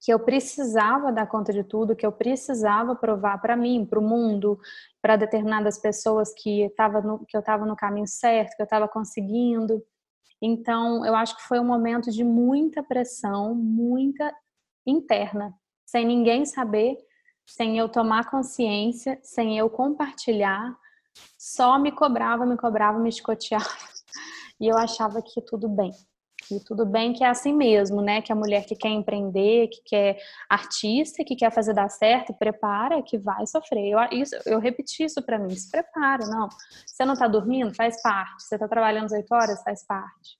que 0.00 0.10
eu 0.10 0.18
precisava 0.18 1.12
dar 1.12 1.26
conta 1.26 1.52
de 1.52 1.62
tudo, 1.62 1.94
que 1.94 2.06
eu 2.06 2.12
precisava 2.12 2.96
provar 2.96 3.38
para 3.38 3.54
mim, 3.54 3.84
para 3.84 3.98
o 3.98 4.02
mundo, 4.02 4.58
para 5.02 5.16
determinadas 5.16 5.78
pessoas 5.78 6.32
que, 6.32 6.70
tava 6.74 7.02
no, 7.02 7.24
que 7.26 7.36
eu 7.36 7.40
estava 7.40 7.66
no 7.66 7.76
caminho 7.76 8.06
certo, 8.06 8.56
que 8.56 8.62
eu 8.62 8.64
estava 8.64 8.88
conseguindo. 8.88 9.84
Então, 10.40 11.04
eu 11.04 11.14
acho 11.14 11.36
que 11.36 11.42
foi 11.42 11.60
um 11.60 11.66
momento 11.66 12.10
de 12.10 12.24
muita 12.24 12.82
pressão, 12.82 13.54
muita 13.54 14.34
interna, 14.86 15.52
sem 15.84 16.06
ninguém 16.06 16.46
saber, 16.46 16.96
sem 17.48 17.78
eu 17.78 17.88
tomar 17.88 18.30
consciência, 18.30 19.18
sem 19.22 19.58
eu 19.58 19.70
compartilhar, 19.70 20.76
só 21.38 21.78
me 21.78 21.90
cobrava, 21.90 22.44
me 22.44 22.56
cobrava, 22.56 22.98
me 22.98 23.08
escoteava. 23.08 23.64
E 24.60 24.66
eu 24.66 24.76
achava 24.76 25.22
que 25.22 25.40
tudo 25.40 25.68
bem, 25.68 25.92
e 26.50 26.58
tudo 26.58 26.84
bem 26.84 27.12
que 27.12 27.22
é 27.22 27.28
assim 27.28 27.52
mesmo, 27.52 28.02
né? 28.02 28.20
Que 28.20 28.32
a 28.32 28.34
mulher 28.34 28.64
que 28.64 28.74
quer 28.74 28.88
empreender, 28.88 29.68
que 29.68 29.82
quer 29.84 30.18
artista, 30.50 31.22
que 31.24 31.36
quer 31.36 31.52
fazer 31.52 31.74
dar 31.74 31.88
certo, 31.88 32.34
prepara, 32.34 33.00
que 33.02 33.16
vai 33.16 33.46
sofrer. 33.46 33.90
Eu, 33.90 33.98
isso, 34.18 34.34
eu 34.46 34.58
repeti 34.58 35.04
isso 35.04 35.22
para 35.22 35.38
mim, 35.38 35.50
se 35.50 35.70
prepara, 35.70 36.26
não. 36.26 36.48
Você 36.84 37.04
não 37.04 37.14
tá 37.14 37.28
dormindo? 37.28 37.72
Faz 37.72 38.02
parte. 38.02 38.42
Você 38.42 38.58
tá 38.58 38.66
trabalhando 38.66 39.12
oito 39.12 39.32
horas? 39.32 39.62
Faz 39.62 39.86
parte. 39.86 40.38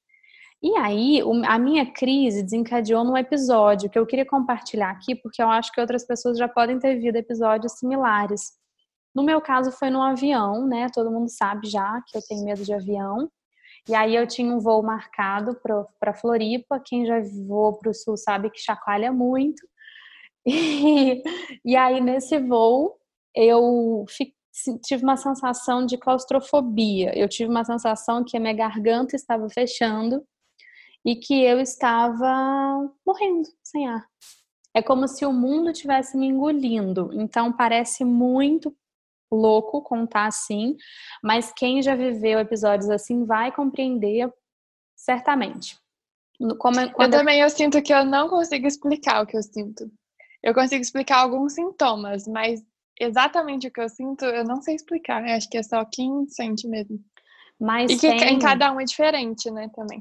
E 0.61 0.77
aí, 0.77 1.21
a 1.47 1.59
minha 1.59 1.87
crise 1.93 2.43
desencadeou 2.43 3.05
num 3.05 3.17
episódio 3.17 3.89
que 3.89 3.97
eu 3.99 4.05
queria 4.05 4.27
compartilhar 4.27 4.91
aqui, 4.91 5.15
porque 5.15 5.41
eu 5.41 5.49
acho 5.49 5.71
que 5.73 5.81
outras 5.81 6.05
pessoas 6.05 6.37
já 6.37 6.49
podem 6.49 6.81
ter 6.81 6.97
vivido 6.97 7.17
episódios 7.17 7.75
similares. 7.79 8.53
No 9.15 9.23
meu 9.23 9.41
caso, 9.41 9.71
foi 9.71 9.89
no 9.89 10.03
avião, 10.03 10.67
né? 10.67 10.89
Todo 10.93 11.13
mundo 11.13 11.29
sabe 11.31 11.69
já 11.69 12.03
que 12.09 12.19
eu 12.19 12.23
tenho 12.29 12.45
medo 12.45 12.65
de 12.65 12.75
avião. 12.75 13.31
E 13.89 13.95
aí 13.95 14.17
eu 14.17 14.27
tinha 14.27 14.53
um 14.53 14.59
voo 14.59 14.83
marcado 14.83 15.57
para 15.99 16.15
Floripa. 16.15 16.83
Quem 16.85 17.07
já 17.07 17.21
voou 17.47 17.79
para 17.79 17.91
o 17.91 17.95
sul 17.95 18.17
sabe 18.17 18.51
que 18.51 18.61
chacoalha 18.61 19.13
muito. 19.13 19.67
E, 20.51 21.23
e 21.63 21.77
aí 21.77 22.01
nesse 22.01 22.39
voo 22.39 22.97
eu 23.35 24.07
tive 24.83 25.03
uma 25.03 25.17
sensação 25.17 25.85
de 25.85 25.99
claustrofobia. 25.99 27.13
Eu 27.15 27.29
tive 27.29 27.51
uma 27.51 27.65
sensação 27.65 28.25
que 28.25 28.37
a 28.37 28.41
minha 28.41 28.55
garganta 28.55 29.15
estava 29.15 29.47
fechando 29.51 30.25
e 31.05 31.17
que 31.17 31.43
eu 31.43 31.61
estava 31.61 32.91
morrendo 33.07 33.49
sem 33.63 33.89
ar. 33.89 34.07
É 34.75 34.83
como 34.83 35.09
se 35.09 35.25
o 35.25 35.33
mundo 35.33 35.73
tivesse 35.73 36.17
me 36.17 36.27
engolindo. 36.27 37.11
Então 37.13 37.53
parece 37.53 38.05
muito 38.05 38.75
louco 39.31 39.83
contar 39.83 40.27
assim, 40.27 40.77
mas 41.23 41.53
quem 41.53 41.83
já 41.83 41.95
viveu 41.95 42.39
episódios 42.39 42.89
assim 42.89 43.25
vai 43.25 43.53
compreender 43.53 44.33
certamente. 44.97 45.79
Como, 46.59 46.79
é, 46.79 46.93
eu 46.99 47.11
também 47.11 47.41
eu 47.41 47.51
sinto 47.51 47.83
que 47.83 47.93
eu 47.93 48.05
não 48.05 48.29
consigo 48.29 48.67
explicar 48.67 49.23
o 49.23 49.27
que 49.27 49.37
eu 49.37 49.43
sinto. 49.43 49.91
Eu 50.43 50.55
consigo 50.55 50.81
explicar 50.81 51.19
alguns 51.19 51.55
sintomas, 51.55 52.27
mas 52.29 52.63
exatamente 52.99 53.67
o 53.67 53.73
que 53.73 53.81
eu 53.81 53.89
sinto 53.89 54.25
eu 54.25 54.45
não 54.45 54.63
sei 54.63 54.77
explicar. 54.77 55.27
Eu 55.27 55.35
acho 55.35 55.49
que 55.51 55.59
é 55.59 55.63
só 55.63 55.85
quem 55.85 56.27
sente 56.29 56.69
mesmo. 56.69 56.99
Mas 57.61 57.91
e 57.91 57.97
que 57.97 58.09
tem... 58.09 58.35
em 58.35 58.39
cada 58.39 58.73
um 58.73 58.81
é 58.81 58.85
diferente, 58.85 59.51
né, 59.51 59.69
também. 59.75 60.01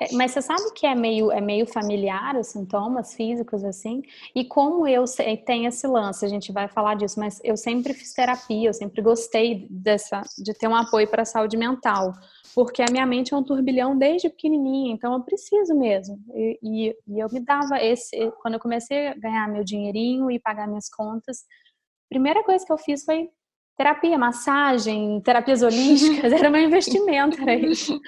É, 0.00 0.12
mas 0.12 0.32
você 0.32 0.42
sabe 0.42 0.72
que 0.74 0.86
é 0.86 0.94
meio, 0.94 1.30
é 1.30 1.40
meio 1.40 1.66
familiar 1.66 2.36
os 2.36 2.48
sintomas 2.48 3.14
físicos, 3.14 3.64
assim? 3.64 4.02
E 4.34 4.44
como 4.44 4.88
eu 4.88 5.06
sei, 5.06 5.36
tem 5.36 5.66
esse 5.66 5.86
lance, 5.86 6.24
a 6.24 6.28
gente 6.28 6.52
vai 6.52 6.66
falar 6.68 6.96
disso, 6.96 7.18
mas 7.20 7.40
eu 7.44 7.56
sempre 7.56 7.94
fiz 7.94 8.12
terapia, 8.12 8.68
eu 8.68 8.74
sempre 8.74 9.00
gostei 9.00 9.68
dessa, 9.70 10.22
de 10.36 10.52
ter 10.54 10.66
um 10.66 10.74
apoio 10.74 11.08
para 11.08 11.22
a 11.22 11.24
saúde 11.24 11.56
mental, 11.56 12.12
porque 12.54 12.82
a 12.82 12.90
minha 12.90 13.06
mente 13.06 13.32
é 13.32 13.36
um 13.36 13.44
turbilhão 13.44 13.96
desde 13.96 14.28
pequenininha, 14.28 14.92
então 14.92 15.12
eu 15.12 15.22
preciso 15.22 15.74
mesmo. 15.76 16.18
E, 16.34 16.58
e, 16.60 16.96
e 17.06 17.18
eu 17.20 17.28
me 17.30 17.38
dava 17.38 17.80
esse, 17.80 18.32
quando 18.42 18.54
eu 18.54 18.60
comecei 18.60 19.08
a 19.08 19.14
ganhar 19.14 19.48
meu 19.48 19.62
dinheirinho 19.62 20.28
e 20.28 20.40
pagar 20.40 20.66
minhas 20.66 20.88
contas, 20.88 21.38
a 21.38 22.08
primeira 22.08 22.42
coisa 22.42 22.66
que 22.66 22.72
eu 22.72 22.78
fiz 22.78 23.04
foi 23.04 23.30
terapia, 23.76 24.18
massagem, 24.18 25.20
terapias 25.20 25.62
holísticas, 25.62 26.32
era 26.32 26.50
meu 26.50 26.62
investimento, 26.62 27.40
era 27.40 27.54
isso. 27.54 27.98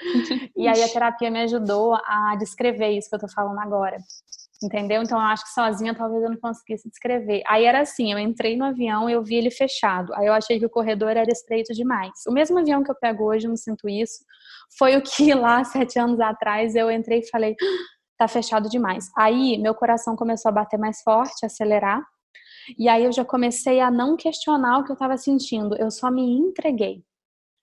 E 0.55 0.67
aí 0.67 0.81
a 0.81 0.89
terapia 0.89 1.29
me 1.29 1.41
ajudou 1.41 1.95
a 1.95 2.35
descrever 2.39 2.89
isso 2.91 3.09
que 3.09 3.15
eu 3.15 3.19
tô 3.19 3.27
falando 3.27 3.59
agora. 3.59 3.97
Entendeu? 4.63 5.03
Então 5.03 5.19
eu 5.19 5.25
acho 5.25 5.43
que 5.43 5.51
sozinha 5.51 5.93
talvez 5.93 6.23
eu 6.23 6.31
não 6.31 6.37
conseguisse 6.37 6.89
descrever. 6.89 7.43
Aí 7.47 7.65
era 7.65 7.81
assim, 7.81 8.11
eu 8.11 8.17
entrei 8.17 8.57
no 8.57 8.65
avião 8.65 9.07
e 9.07 9.13
eu 9.13 9.23
vi 9.23 9.35
ele 9.35 9.51
fechado. 9.51 10.13
Aí 10.15 10.25
eu 10.25 10.33
achei 10.33 10.57
que 10.57 10.65
o 10.65 10.69
corredor 10.69 11.11
era 11.11 11.31
estreito 11.31 11.73
demais. 11.73 12.11
O 12.27 12.31
mesmo 12.31 12.57
avião 12.57 12.83
que 12.83 12.89
eu 12.89 12.95
pego 12.95 13.25
hoje, 13.25 13.45
eu 13.45 13.49
não 13.49 13.57
sinto 13.57 13.87
isso. 13.87 14.25
Foi 14.77 14.97
o 14.97 15.01
que 15.01 15.31
lá, 15.33 15.63
sete 15.65 15.99
anos 15.99 16.19
atrás, 16.19 16.75
eu 16.75 16.89
entrei 16.89 17.19
e 17.19 17.29
falei, 17.29 17.55
ah, 17.61 17.65
tá 18.17 18.27
fechado 18.27 18.67
demais. 18.67 19.09
Aí 19.15 19.59
meu 19.59 19.75
coração 19.75 20.15
começou 20.15 20.49
a 20.49 20.53
bater 20.53 20.79
mais 20.79 21.01
forte, 21.03 21.45
acelerar. 21.45 22.01
E 22.77 22.89
aí 22.89 23.03
eu 23.03 23.11
já 23.11 23.23
comecei 23.23 23.79
a 23.79 23.91
não 23.91 24.17
questionar 24.17 24.79
o 24.79 24.83
que 24.83 24.91
eu 24.91 24.95
estava 24.95 25.17
sentindo, 25.17 25.75
eu 25.77 25.91
só 25.91 26.09
me 26.09 26.23
entreguei. 26.23 27.03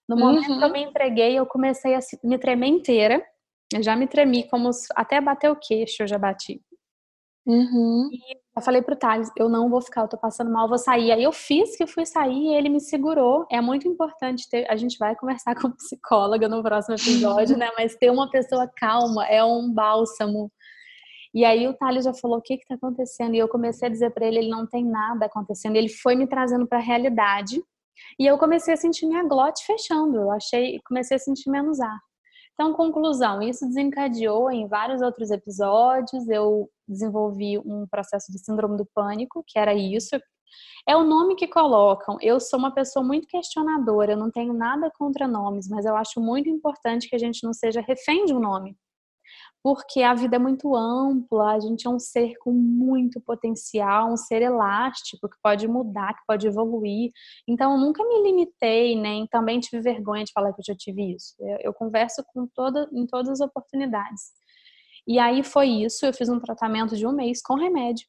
No 0.07 0.15
momento 0.15 0.49
uhum. 0.49 0.59
que 0.59 0.63
eu 0.63 0.67
uhum. 0.67 0.73
me 0.73 0.83
entreguei, 0.83 1.37
eu 1.37 1.45
comecei 1.45 1.95
a 1.95 1.99
me 2.23 2.37
tremer 2.37 2.67
inteira. 2.67 3.25
Eu 3.73 3.81
já 3.81 3.95
me 3.95 4.07
tremi, 4.07 4.47
como 4.47 4.69
até 4.95 5.19
bater 5.19 5.51
o 5.51 5.55
queixo, 5.55 6.03
eu 6.03 6.07
já 6.07 6.17
bati. 6.17 6.61
Uhum. 7.45 8.09
E 8.11 8.37
eu 8.55 8.61
falei 8.61 8.81
pro 8.81 8.95
Thales, 8.95 9.29
eu 9.37 9.47
não 9.47 9.69
vou 9.69 9.81
ficar, 9.81 10.01
eu 10.01 10.07
tô 10.07 10.17
passando 10.17 10.51
mal, 10.51 10.67
vou 10.67 10.77
sair. 10.77 11.11
Aí 11.11 11.23
eu 11.23 11.31
fiz 11.31 11.75
que 11.75 11.85
fui 11.85 12.05
sair 12.05 12.51
e 12.51 12.55
ele 12.55 12.69
me 12.69 12.79
segurou. 12.79 13.45
É 13.51 13.61
muito 13.61 13.87
importante 13.87 14.49
ter, 14.49 14.69
a 14.69 14.75
gente 14.75 14.97
vai 14.97 15.15
conversar 15.15 15.55
com 15.61 15.71
psicóloga 15.71 16.47
no 16.47 16.63
próximo 16.63 16.95
episódio, 16.95 17.57
né? 17.57 17.69
Mas 17.77 17.95
ter 17.95 18.11
uma 18.11 18.29
pessoa 18.29 18.67
calma 18.75 19.25
é 19.27 19.43
um 19.43 19.71
bálsamo 19.71 20.51
e 21.35 21.43
aí 21.43 21.67
o 21.67 21.73
Thales 21.73 22.05
já 22.05 22.13
falou: 22.13 22.37
o 22.37 22.41
que 22.41 22.53
está 22.53 22.75
acontecendo? 22.75 23.35
E 23.35 23.39
eu 23.39 23.49
comecei 23.49 23.89
a 23.89 23.91
dizer 23.91 24.11
para 24.11 24.25
ele: 24.25 24.37
ele 24.37 24.49
não 24.49 24.65
tem 24.65 24.85
nada 24.85 25.25
acontecendo. 25.25 25.75
Ele 25.75 25.89
foi 25.89 26.15
me 26.15 26.25
trazendo 26.25 26.65
para 26.65 26.77
a 26.77 26.81
realidade. 26.81 27.61
E 28.17 28.25
eu 28.25 28.37
comecei 28.37 28.73
a 28.73 28.77
sentir 28.77 29.05
minha 29.05 29.23
glote 29.23 29.65
fechando. 29.65 30.17
Eu 30.17 30.31
achei, 30.31 30.79
comecei 30.85 31.17
a 31.17 31.19
sentir 31.19 31.49
menos 31.49 31.81
ar. 31.81 31.99
Então, 32.53 32.73
conclusão: 32.73 33.41
isso 33.41 33.67
desencadeou 33.67 34.49
em 34.49 34.65
vários 34.65 35.01
outros 35.01 35.29
episódios. 35.29 36.25
Eu 36.29 36.69
desenvolvi 36.87 37.59
um 37.59 37.85
processo 37.85 38.31
de 38.31 38.39
síndrome 38.39 38.77
do 38.77 38.87
pânico, 38.95 39.43
que 39.45 39.59
era 39.59 39.73
isso. 39.73 40.17
É 40.87 40.95
o 40.95 41.03
nome 41.03 41.35
que 41.35 41.47
colocam. 41.47 42.17
Eu 42.21 42.39
sou 42.39 42.57
uma 42.57 42.73
pessoa 42.73 43.03
muito 43.05 43.27
questionadora, 43.27 44.13
eu 44.13 44.17
não 44.17 44.31
tenho 44.31 44.53
nada 44.53 44.89
contra 44.97 45.27
nomes, 45.27 45.67
mas 45.67 45.85
eu 45.85 45.97
acho 45.97 46.21
muito 46.21 46.47
importante 46.49 47.09
que 47.09 47.15
a 47.15 47.19
gente 47.19 47.43
não 47.43 47.51
seja 47.51 47.81
refém 47.81 48.23
de 48.23 48.33
um 48.33 48.39
nome 48.39 48.77
porque 49.65 50.03
a 50.03 50.13
vida 50.13 50.35
é 50.35 50.39
muito 50.39 50.75
ampla, 50.75 51.55
a 51.55 51.59
gente 51.59 51.87
é 51.87 51.89
um 51.89 51.97
ser 51.97 52.35
com 52.37 52.51
muito 52.53 53.19
potencial, 53.19 54.13
um 54.13 54.15
ser 54.15 54.43
elástico 54.43 55.27
que 55.27 55.37
pode 55.41 55.67
mudar, 55.67 56.13
que 56.13 56.21
pode 56.27 56.45
evoluir. 56.45 57.09
Então, 57.47 57.71
eu 57.71 57.79
nunca 57.79 58.07
me 58.07 58.21
limitei, 58.21 58.95
nem 58.95 59.25
também 59.25 59.59
tive 59.59 59.81
vergonha 59.81 60.23
de 60.23 60.31
falar 60.31 60.53
que 60.53 60.61
eu 60.61 60.65
já 60.67 60.75
tive 60.75 61.15
isso. 61.15 61.33
Eu, 61.39 61.57
eu 61.61 61.73
converso 61.73 62.23
com 62.31 62.45
toda, 62.45 62.87
em 62.93 63.07
todas 63.07 63.27
as 63.27 63.39
oportunidades. 63.39 64.33
E 65.07 65.17
aí 65.17 65.43
foi 65.43 65.67
isso, 65.67 66.05
eu 66.05 66.13
fiz 66.13 66.29
um 66.29 66.39
tratamento 66.39 66.95
de 66.95 67.07
um 67.07 67.11
mês 67.11 67.41
com 67.41 67.55
remédio. 67.55 68.07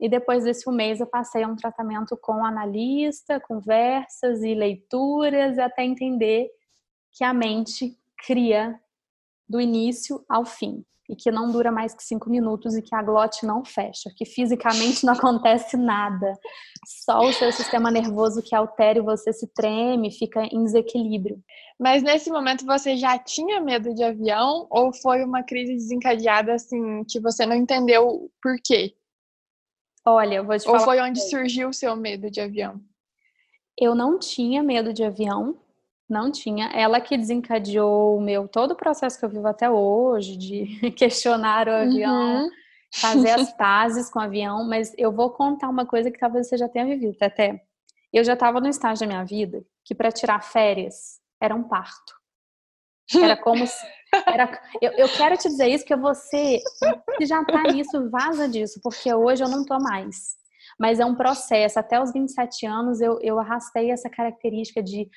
E 0.00 0.08
depois 0.08 0.44
desse 0.44 0.66
um 0.66 0.72
mês 0.72 1.00
eu 1.00 1.06
passei 1.06 1.42
a 1.42 1.48
um 1.48 1.54
tratamento 1.54 2.16
com 2.16 2.42
analista, 2.42 3.38
conversas 3.40 4.42
e 4.42 4.54
leituras, 4.54 5.58
até 5.58 5.84
entender 5.84 6.48
que 7.12 7.22
a 7.22 7.34
mente 7.34 7.94
cria 8.26 8.80
do 9.46 9.60
início 9.60 10.24
ao 10.30 10.46
fim 10.46 10.82
e 11.08 11.14
que 11.14 11.30
não 11.30 11.50
dura 11.50 11.70
mais 11.70 11.94
que 11.94 12.02
cinco 12.02 12.30
minutos 12.30 12.74
e 12.76 12.82
que 12.82 12.94
a 12.94 13.02
glote 13.02 13.44
não 13.44 13.64
fecha, 13.64 14.10
que 14.16 14.24
fisicamente 14.24 15.04
não 15.04 15.12
acontece 15.14 15.76
nada. 15.76 16.32
Só 16.86 17.20
o 17.20 17.32
seu 17.32 17.52
sistema 17.52 17.90
nervoso 17.90 18.42
que 18.42 18.54
altera 18.54 18.98
e 18.98 19.02
você 19.02 19.32
se 19.32 19.46
treme, 19.48 20.10
fica 20.10 20.44
em 20.44 20.64
desequilíbrio. 20.64 21.42
Mas 21.78 22.02
nesse 22.02 22.30
momento 22.30 22.64
você 22.64 22.96
já 22.96 23.18
tinha 23.18 23.60
medo 23.60 23.94
de 23.94 24.02
avião 24.02 24.66
ou 24.70 24.92
foi 24.92 25.24
uma 25.24 25.42
crise 25.42 25.74
desencadeada 25.74 26.54
assim 26.54 27.04
que 27.04 27.20
você 27.20 27.44
não 27.44 27.56
entendeu 27.56 28.30
por 28.42 28.56
quê? 28.64 28.94
Olha, 30.06 30.36
eu 30.36 30.44
vou 30.44 30.58
te 30.58 30.64
falar. 30.64 30.78
Ou 30.78 30.84
foi 30.84 31.00
onde 31.00 31.20
surgiu 31.20 31.70
o 31.70 31.74
seu 31.74 31.96
medo 31.96 32.30
de 32.30 32.40
avião? 32.40 32.80
Eu 33.78 33.94
não 33.94 34.18
tinha 34.18 34.62
medo 34.62 34.92
de 34.92 35.02
avião, 35.02 35.56
não 36.08 36.30
tinha. 36.30 36.66
Ela 36.72 37.00
que 37.00 37.16
desencadeou 37.16 38.16
o 38.16 38.20
meu 38.20 38.48
todo 38.48 38.72
o 38.72 38.76
processo 38.76 39.18
que 39.18 39.24
eu 39.24 39.28
vivo 39.28 39.46
até 39.46 39.70
hoje, 39.70 40.36
de 40.36 40.90
questionar 40.92 41.68
o 41.68 41.72
avião, 41.72 42.44
uhum. 42.44 42.50
fazer 42.94 43.30
as 43.30 43.52
pazes 43.56 44.10
com 44.10 44.18
o 44.18 44.22
avião, 44.22 44.64
mas 44.68 44.92
eu 44.98 45.12
vou 45.12 45.30
contar 45.30 45.68
uma 45.68 45.86
coisa 45.86 46.10
que 46.10 46.18
talvez 46.18 46.48
você 46.48 46.56
já 46.56 46.68
tenha 46.68 46.86
vivido, 46.86 47.16
até. 47.20 47.62
Eu 48.12 48.22
já 48.22 48.34
estava 48.34 48.60
no 48.60 48.68
estágio 48.68 49.00
da 49.00 49.12
minha 49.12 49.24
vida 49.24 49.64
que 49.84 49.94
para 49.94 50.12
tirar 50.12 50.42
férias 50.42 51.20
era 51.40 51.54
um 51.54 51.64
parto. 51.64 52.14
Era 53.14 53.36
como 53.36 53.66
se, 53.66 53.86
Era, 54.26 54.60
eu, 54.80 54.92
eu, 54.92 55.08
quero 55.08 55.36
te 55.36 55.48
dizer 55.48 55.68
isso, 55.68 55.84
porque 55.84 56.00
você 56.00 56.58
que 57.18 57.26
já 57.26 57.44
tá 57.44 57.62
nisso, 57.64 58.08
vaza 58.10 58.48
disso, 58.48 58.80
porque 58.82 59.12
hoje 59.12 59.42
eu 59.42 59.48
não 59.48 59.64
tô 59.64 59.78
mais. 59.78 60.36
Mas 60.78 61.00
é 61.00 61.04
um 61.04 61.14
processo. 61.14 61.78
Até 61.78 62.00
os 62.00 62.12
27 62.12 62.66
anos 62.66 63.00
eu, 63.00 63.18
eu 63.20 63.38
arrastei 63.38 63.90
essa 63.90 64.08
característica 64.08 64.82
de, 64.82 65.08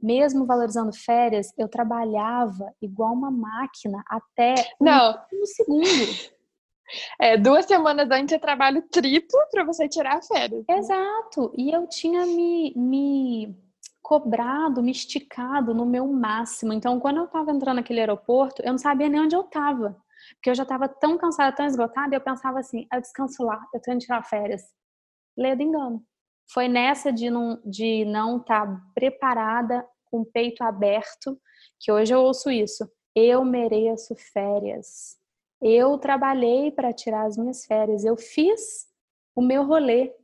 mesmo 0.00 0.46
valorizando 0.46 0.92
férias, 0.92 1.52
eu 1.56 1.68
trabalhava 1.68 2.72
igual 2.80 3.12
uma 3.12 3.30
máquina 3.30 4.02
até 4.08 4.54
não. 4.80 5.18
um 5.32 5.46
segundo. 5.46 5.84
É, 7.20 7.36
duas 7.36 7.66
semanas 7.66 8.10
antes 8.10 8.32
eu 8.32 8.40
trabalho 8.40 8.80
triplo 8.90 9.38
para 9.50 9.62
você 9.62 9.86
tirar 9.86 10.22
férias. 10.22 10.64
Exato. 10.66 11.52
E 11.54 11.70
eu 11.70 11.86
tinha 11.86 12.24
me, 12.24 12.72
me 12.74 13.54
cobrado, 14.00 14.82
me 14.82 14.90
esticado 14.90 15.74
no 15.74 15.84
meu 15.84 16.06
máximo. 16.06 16.72
Então, 16.72 16.98
quando 16.98 17.18
eu 17.18 17.24
estava 17.24 17.50
entrando 17.50 17.76
naquele 17.76 18.00
aeroporto, 18.00 18.62
eu 18.62 18.70
não 18.70 18.78
sabia 18.78 19.06
nem 19.06 19.20
onde 19.20 19.36
eu 19.36 19.42
estava. 19.42 19.96
Porque 20.34 20.48
eu 20.48 20.54
já 20.54 20.62
estava 20.62 20.88
tão 20.88 21.18
cansada, 21.18 21.54
tão 21.54 21.66
esgotada, 21.66 22.14
e 22.14 22.16
eu 22.16 22.20
pensava 22.20 22.58
assim, 22.58 22.86
eu 22.92 23.00
descanso 23.00 23.42
lá, 23.44 23.60
eu 23.74 23.80
tenho 23.80 23.98
que 23.98 24.06
tirar 24.06 24.22
férias. 24.24 24.62
Ledo 25.36 25.62
engano. 25.62 26.02
Foi 26.52 26.68
nessa 26.68 27.12
de 27.12 27.30
não 27.30 27.60
de 27.64 28.04
não 28.04 28.38
estar 28.38 28.66
tá 28.66 28.82
preparada, 28.94 29.86
com 30.10 30.20
o 30.20 30.26
peito 30.26 30.62
aberto, 30.62 31.38
que 31.78 31.92
hoje 31.92 32.14
eu 32.14 32.20
ouço 32.20 32.50
isso. 32.50 32.90
Eu 33.14 33.44
mereço 33.44 34.14
férias. 34.32 35.16
Eu 35.60 35.98
trabalhei 35.98 36.70
para 36.70 36.92
tirar 36.92 37.26
as 37.26 37.36
minhas 37.36 37.64
férias. 37.64 38.04
Eu 38.04 38.16
fiz 38.16 38.86
o 39.34 39.42
meu 39.42 39.64
rolê. 39.64 40.14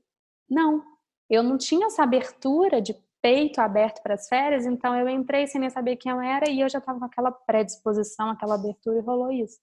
Não, 0.49 0.83
eu 1.29 1.43
não 1.43 1.59
tinha 1.59 1.87
essa 1.87 2.03
abertura 2.03 2.81
de 2.81 2.95
peito 3.21 3.59
aberto 3.59 4.03
para 4.03 4.15
as 4.15 4.29
férias, 4.29 4.67
então 4.67 4.95
eu 4.95 5.09
entrei 5.09 5.47
sem 5.47 5.59
nem 5.59 5.71
saber 5.71 5.97
quem 5.97 6.13
eu 6.13 6.21
era 6.21 6.49
e 6.51 6.61
eu 6.61 6.69
já 6.69 6.79
estava 6.79 6.99
com 6.99 7.07
aquela 7.07 7.33
predisposição, 7.33 8.29
aquela 8.29 8.55
abertura 8.55 8.99
e 8.99 9.03
rolou 9.03 9.33
isso. 9.33 9.59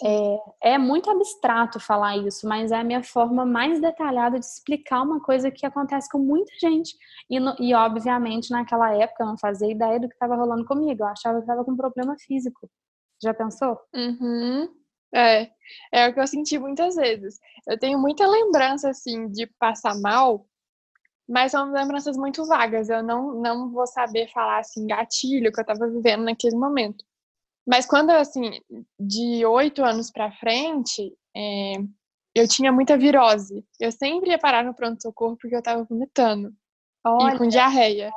É, 0.00 0.72
é, 0.72 0.78
muito 0.78 1.10
abstrato 1.10 1.78
falar 1.78 2.16
isso, 2.16 2.48
mas 2.48 2.72
é 2.72 2.76
a 2.76 2.84
minha 2.84 3.02
forma 3.02 3.44
mais 3.44 3.80
detalhada 3.80 4.38
de 4.38 4.44
explicar 4.44 5.02
uma 5.02 5.20
coisa 5.20 5.50
que 5.50 5.66
acontece 5.66 6.08
com 6.08 6.18
muita 6.18 6.52
gente. 6.60 6.96
E, 7.28 7.38
no, 7.38 7.54
e 7.58 7.74
obviamente, 7.74 8.50
naquela 8.50 8.94
época, 8.94 9.22
eu 9.22 9.26
não 9.26 9.38
fazia 9.38 9.70
ideia 9.70 10.00
do 10.00 10.08
que 10.08 10.14
estava 10.14 10.36
rolando 10.36 10.64
comigo. 10.64 11.02
Eu 11.02 11.08
achava 11.08 11.38
que 11.38 11.44
estava 11.44 11.64
com 11.64 11.72
um 11.72 11.76
problema 11.76 12.16
físico. 12.18 12.70
Já 13.22 13.34
pensou? 13.34 13.78
Uhum. 13.94 14.68
É, 15.14 15.50
é 15.92 16.08
o 16.08 16.14
que 16.14 16.20
eu 16.20 16.26
senti 16.26 16.58
muitas 16.58 16.96
vezes. 16.96 17.38
Eu 17.68 17.78
tenho 17.78 17.98
muita 17.98 18.26
lembrança, 18.26 18.88
assim, 18.90 19.28
de 19.28 19.46
passar 19.58 19.94
mal, 20.00 20.46
mas 21.28 21.52
são 21.52 21.70
lembranças 21.70 22.16
muito 22.16 22.46
vagas. 22.46 22.88
Eu 22.88 23.02
não, 23.02 23.34
não 23.40 23.70
vou 23.70 23.86
saber 23.86 24.28
falar, 24.32 24.58
assim, 24.60 24.86
gatilho 24.86 25.52
que 25.52 25.60
eu 25.60 25.62
estava 25.62 25.86
vivendo 25.88 26.24
naquele 26.24 26.56
momento. 26.56 27.04
Mas 27.66 27.86
quando, 27.86 28.10
assim, 28.10 28.60
de 28.98 29.44
oito 29.46 29.84
anos 29.84 30.10
para 30.10 30.32
frente, 30.32 31.12
é, 31.36 31.74
eu 32.34 32.48
tinha 32.48 32.72
muita 32.72 32.96
virose. 32.96 33.64
Eu 33.80 33.92
sempre 33.92 34.30
ia 34.30 34.38
parar 34.38 34.64
no 34.64 34.74
pronto-socorro 34.74 35.36
porque 35.40 35.54
eu 35.54 35.60
estava 35.60 35.84
vomitando. 35.84 36.52
Olha. 37.04 37.34
E 37.34 37.38
com 37.38 37.48
diarreia. 37.48 38.10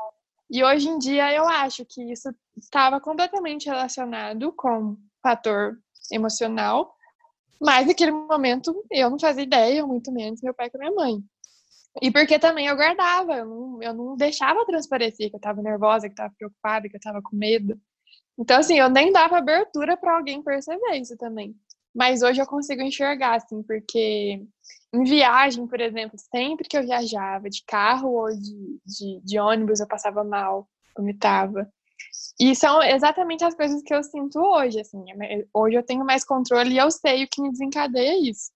E 0.50 0.64
hoje 0.64 0.88
em 0.88 0.98
dia 0.98 1.34
eu 1.34 1.48
acho 1.48 1.86
que 1.86 2.02
isso 2.12 2.30
estava 2.56 3.00
completamente 3.02 3.66
relacionado 3.68 4.54
com 4.54 4.96
fator 5.22 5.78
emocional, 6.12 6.94
mas 7.60 7.88
naquele 7.88 8.12
momento 8.12 8.86
eu 8.92 9.10
não 9.10 9.20
fazia 9.20 9.44
ideia, 9.44 9.86
muito 9.86 10.12
menos 10.12 10.42
meu 10.42 10.54
pai 10.54 10.70
com 10.70 10.78
minha 10.78 10.92
mãe. 10.92 11.20
E 12.02 12.12
porque 12.12 12.38
também 12.38 12.68
eu 12.68 12.76
guardava, 12.76 13.38
eu 13.38 13.46
não, 13.46 13.82
eu 13.82 13.94
não 13.94 14.16
deixava 14.16 14.66
transparecer 14.66 15.30
que 15.30 15.36
eu 15.36 15.40
estava 15.40 15.62
nervosa, 15.62 16.08
que 16.08 16.14
estava 16.14 16.34
preocupada, 16.38 16.88
que 16.90 16.96
eu 16.96 17.00
estava 17.00 17.22
com 17.22 17.36
medo. 17.36 17.80
Então, 18.38 18.60
assim, 18.60 18.78
eu 18.78 18.90
nem 18.90 19.12
dava 19.12 19.38
abertura 19.38 19.96
para 19.96 20.18
alguém 20.18 20.42
perceber 20.42 20.98
isso 20.98 21.16
também. 21.18 21.56
Mas 21.94 22.22
hoje 22.22 22.42
eu 22.42 22.46
consigo 22.46 22.82
enxergar, 22.82 23.36
assim, 23.36 23.64
porque 23.64 24.46
em 24.94 25.04
viagem, 25.04 25.66
por 25.66 25.80
exemplo, 25.80 26.18
sempre 26.20 26.68
que 26.68 26.78
eu 26.78 26.84
viajava 26.84 27.50
de 27.50 27.64
carro 27.66 28.12
ou 28.12 28.30
de, 28.30 28.80
de, 28.86 29.22
de 29.24 29.40
ônibus, 29.40 29.80
eu 29.80 29.88
passava 29.88 30.24
mal, 30.24 30.68
vomitava. 30.96 31.72
E 32.40 32.54
são 32.56 32.84
exatamente 32.84 33.46
as 33.46 33.56
coisas 33.56 33.82
que 33.82 33.94
eu 33.94 34.04
sinto 34.04 34.40
hoje, 34.40 34.80
assim. 34.82 35.06
Hoje 35.54 35.78
eu 35.78 35.84
tenho 35.84 36.04
mais 36.04 36.26
controle 36.26 36.74
e 36.74 36.78
eu 36.78 36.92
sei 36.92 37.24
o 37.24 37.28
que 37.30 37.42
me 37.42 37.52
desencadeia 37.52 38.30
isso. 38.30 38.52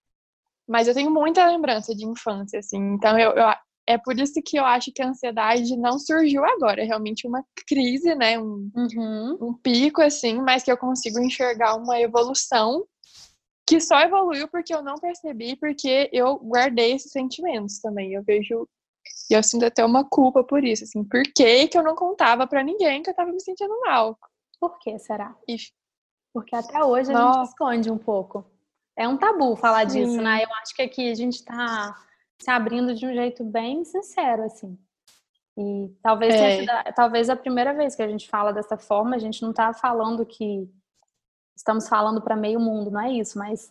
Mas 0.68 0.88
eu 0.88 0.94
tenho 0.94 1.10
muita 1.10 1.46
lembrança 1.48 1.96
de 1.96 2.06
infância, 2.06 2.60
assim. 2.60 2.78
Então, 2.94 3.18
eu, 3.18 3.32
eu 3.32 3.46
é 3.90 3.98
por 3.98 4.20
isso 4.20 4.40
que 4.46 4.60
eu 4.60 4.64
acho 4.64 4.92
que 4.94 5.02
a 5.02 5.10
ansiedade 5.10 5.76
não 5.76 5.98
surgiu 5.98 6.46
agora. 6.46 6.84
É 6.84 6.86
realmente 6.86 7.28
uma 7.28 7.44
crise, 7.68 8.14
né? 8.14 8.38
Um, 8.38 8.70
uhum. 8.76 9.38
um 9.42 9.54
pico, 9.56 10.00
assim, 10.00 10.40
mas 10.40 10.62
que 10.62 10.72
eu 10.72 10.78
consigo 10.78 11.20
enxergar 11.20 11.76
uma 11.76 12.00
evolução 12.00 12.86
que 13.68 13.80
só 13.80 14.00
evoluiu 14.02 14.48
porque 14.48 14.76
eu 14.76 14.84
não 14.84 14.94
percebi, 14.94 15.56
porque 15.56 16.08
eu 16.14 16.38
guardei 16.38 16.94
esses 16.94 17.12
sentimentos 17.12 17.80
também. 17.80 18.14
Eu 18.14 18.22
vejo 18.24 18.70
e 19.28 19.34
eu 19.34 19.42
sinto 19.42 19.66
até 19.66 19.84
uma 19.84 20.08
culpa 20.08 20.44
por 20.44 20.64
isso, 20.64 20.84
assim, 20.84 21.04
por 21.04 21.24
que, 21.36 21.68
que 21.68 21.78
eu 21.78 21.84
não 21.84 21.96
contava 21.96 22.46
para 22.46 22.64
ninguém 22.64 23.02
que 23.02 23.10
eu 23.10 23.16
tava 23.16 23.32
me 23.32 23.42
sentindo 23.42 23.74
mal? 23.82 24.16
Por 24.60 24.78
que 24.78 25.00
será? 25.00 25.36
E... 25.48 25.56
Porque 26.32 26.56
até 26.56 26.84
hoje 26.84 27.10
a 27.10 27.14
Nossa. 27.14 27.40
gente 27.40 27.50
esconde 27.50 27.92
um 27.92 27.98
pouco. 27.98 28.46
É 28.96 29.08
um 29.08 29.18
tabu 29.18 29.56
falar 29.56 29.90
Sim. 29.90 30.06
disso, 30.06 30.22
né? 30.22 30.44
Eu 30.44 30.50
acho 30.62 30.76
que 30.76 30.82
aqui 30.84 31.10
a 31.10 31.16
gente 31.16 31.44
tá 31.44 31.96
se 32.42 32.50
abrindo 32.50 32.96
de 32.96 33.06
um 33.06 33.14
jeito 33.14 33.44
bem 33.44 33.84
sincero, 33.84 34.44
assim. 34.44 34.78
E 35.58 35.94
talvez, 36.02 36.34
é. 36.34 36.60
sido, 36.60 36.72
talvez 36.96 37.30
a 37.30 37.36
primeira 37.36 37.74
vez 37.74 37.96
que 37.96 38.02
a 38.02 38.08
gente 38.08 38.30
fala 38.30 38.54
dessa 38.54 38.78
forma, 38.78 39.16
a 39.16 39.20
gente 39.20 39.42
não 39.42 39.52
tá 39.52 39.74
falando 39.74 40.26
que 40.26 40.70
estamos 41.56 41.90
falando 41.90 42.22
para 42.22 42.36
meio 42.36 42.60
mundo, 42.60 42.90
não 42.90 43.02
é 43.02 43.12
isso, 43.12 43.38
mas 43.38 43.70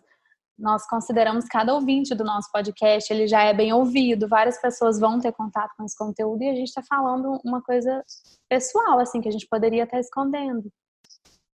nós 0.58 0.86
consideramos 0.86 1.46
cada 1.46 1.72
ouvinte 1.72 2.14
do 2.14 2.24
nosso 2.24 2.50
podcast, 2.52 3.10
ele 3.10 3.26
já 3.26 3.42
é 3.42 3.54
bem 3.54 3.72
ouvido, 3.72 4.28
várias 4.28 4.60
pessoas 4.60 4.98
vão 4.98 5.18
ter 5.18 5.32
contato 5.32 5.72
com 5.76 5.84
esse 5.84 5.96
conteúdo 5.96 6.42
e 6.42 6.50
a 6.50 6.54
gente 6.54 6.68
está 6.68 6.82
falando 6.82 7.40
uma 7.44 7.62
coisa 7.62 8.04
pessoal, 8.50 8.98
assim, 8.98 9.20
que 9.20 9.28
a 9.28 9.32
gente 9.32 9.46
poderia 9.48 9.84
estar 9.84 10.00
escondendo. 10.00 10.70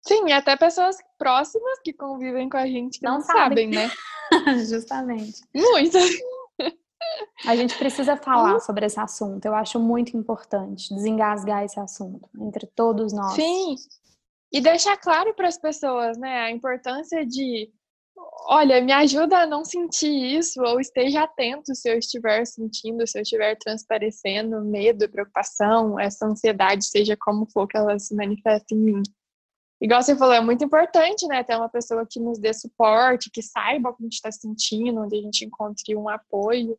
Sim, 0.07 0.29
e 0.29 0.33
até 0.33 0.57
pessoas 0.57 0.96
próximas 1.18 1.79
que 1.85 1.92
convivem 1.92 2.48
com 2.48 2.57
a 2.57 2.66
gente 2.66 3.01
que 3.01 3.05
não, 3.05 3.14
não 3.14 3.20
sabem. 3.20 3.40
sabem, 3.40 3.68
né? 3.70 3.90
Justamente. 4.66 5.42
Muito. 5.55 5.98
A 7.47 7.57
gente 7.57 7.77
precisa 7.77 8.17
falar 8.17 8.61
sobre 8.61 8.87
esse 8.87 9.01
assunto. 9.01 9.45
Eu 9.45 9.55
acho 9.55 9.79
muito 9.81 10.17
importante 10.17 10.95
desengasgar 10.95 11.65
esse 11.65 11.79
assunto 11.79 12.29
entre 12.41 12.67
todos 12.67 13.12
nós. 13.12 13.35
Sim. 13.35 13.77
E 14.53 14.61
deixar 14.61 14.97
claro 14.97 15.35
para 15.35 15.49
as 15.49 15.59
pessoas, 15.59 16.17
né, 16.19 16.43
a 16.43 16.51
importância 16.51 17.25
de 17.27 17.71
olha, 18.47 18.81
me 18.81 18.93
ajuda 18.93 19.38
a 19.38 19.47
não 19.47 19.65
sentir 19.65 20.38
isso, 20.38 20.61
ou 20.62 20.81
esteja 20.81 21.23
atento 21.23 21.75
se 21.75 21.91
eu 21.91 21.99
estiver 21.99 22.45
sentindo, 22.47 23.07
se 23.07 23.19
eu 23.19 23.23
estiver 23.23 23.57
transparecendo 23.57 24.61
medo, 24.62 25.09
preocupação, 25.09 25.99
essa 25.99 26.27
ansiedade, 26.27 26.85
seja 26.85 27.17
como 27.17 27.47
for 27.51 27.67
que 27.67 27.77
ela 27.77 27.99
se 27.99 28.15
manifesta 28.15 28.75
em 28.75 28.79
mim. 28.79 29.03
Igual 29.81 30.03
você 30.03 30.15
falou, 30.17 30.35
é 30.35 30.41
muito 30.41 30.65
importante, 30.65 31.27
né, 31.27 31.43
ter 31.43 31.57
uma 31.57 31.69
pessoa 31.69 32.07
que 32.09 32.21
nos 32.21 32.38
dê 32.38 32.53
suporte, 32.53 33.31
que 33.31 33.43
saiba 33.43 33.91
o 33.91 33.95
que 33.95 34.03
a 34.03 34.05
gente 34.05 34.15
está 34.15 34.31
sentindo, 34.31 35.01
onde 35.01 35.17
a 35.17 35.21
gente 35.21 35.45
encontre 35.45 35.97
um 35.97 36.09
apoio. 36.09 36.79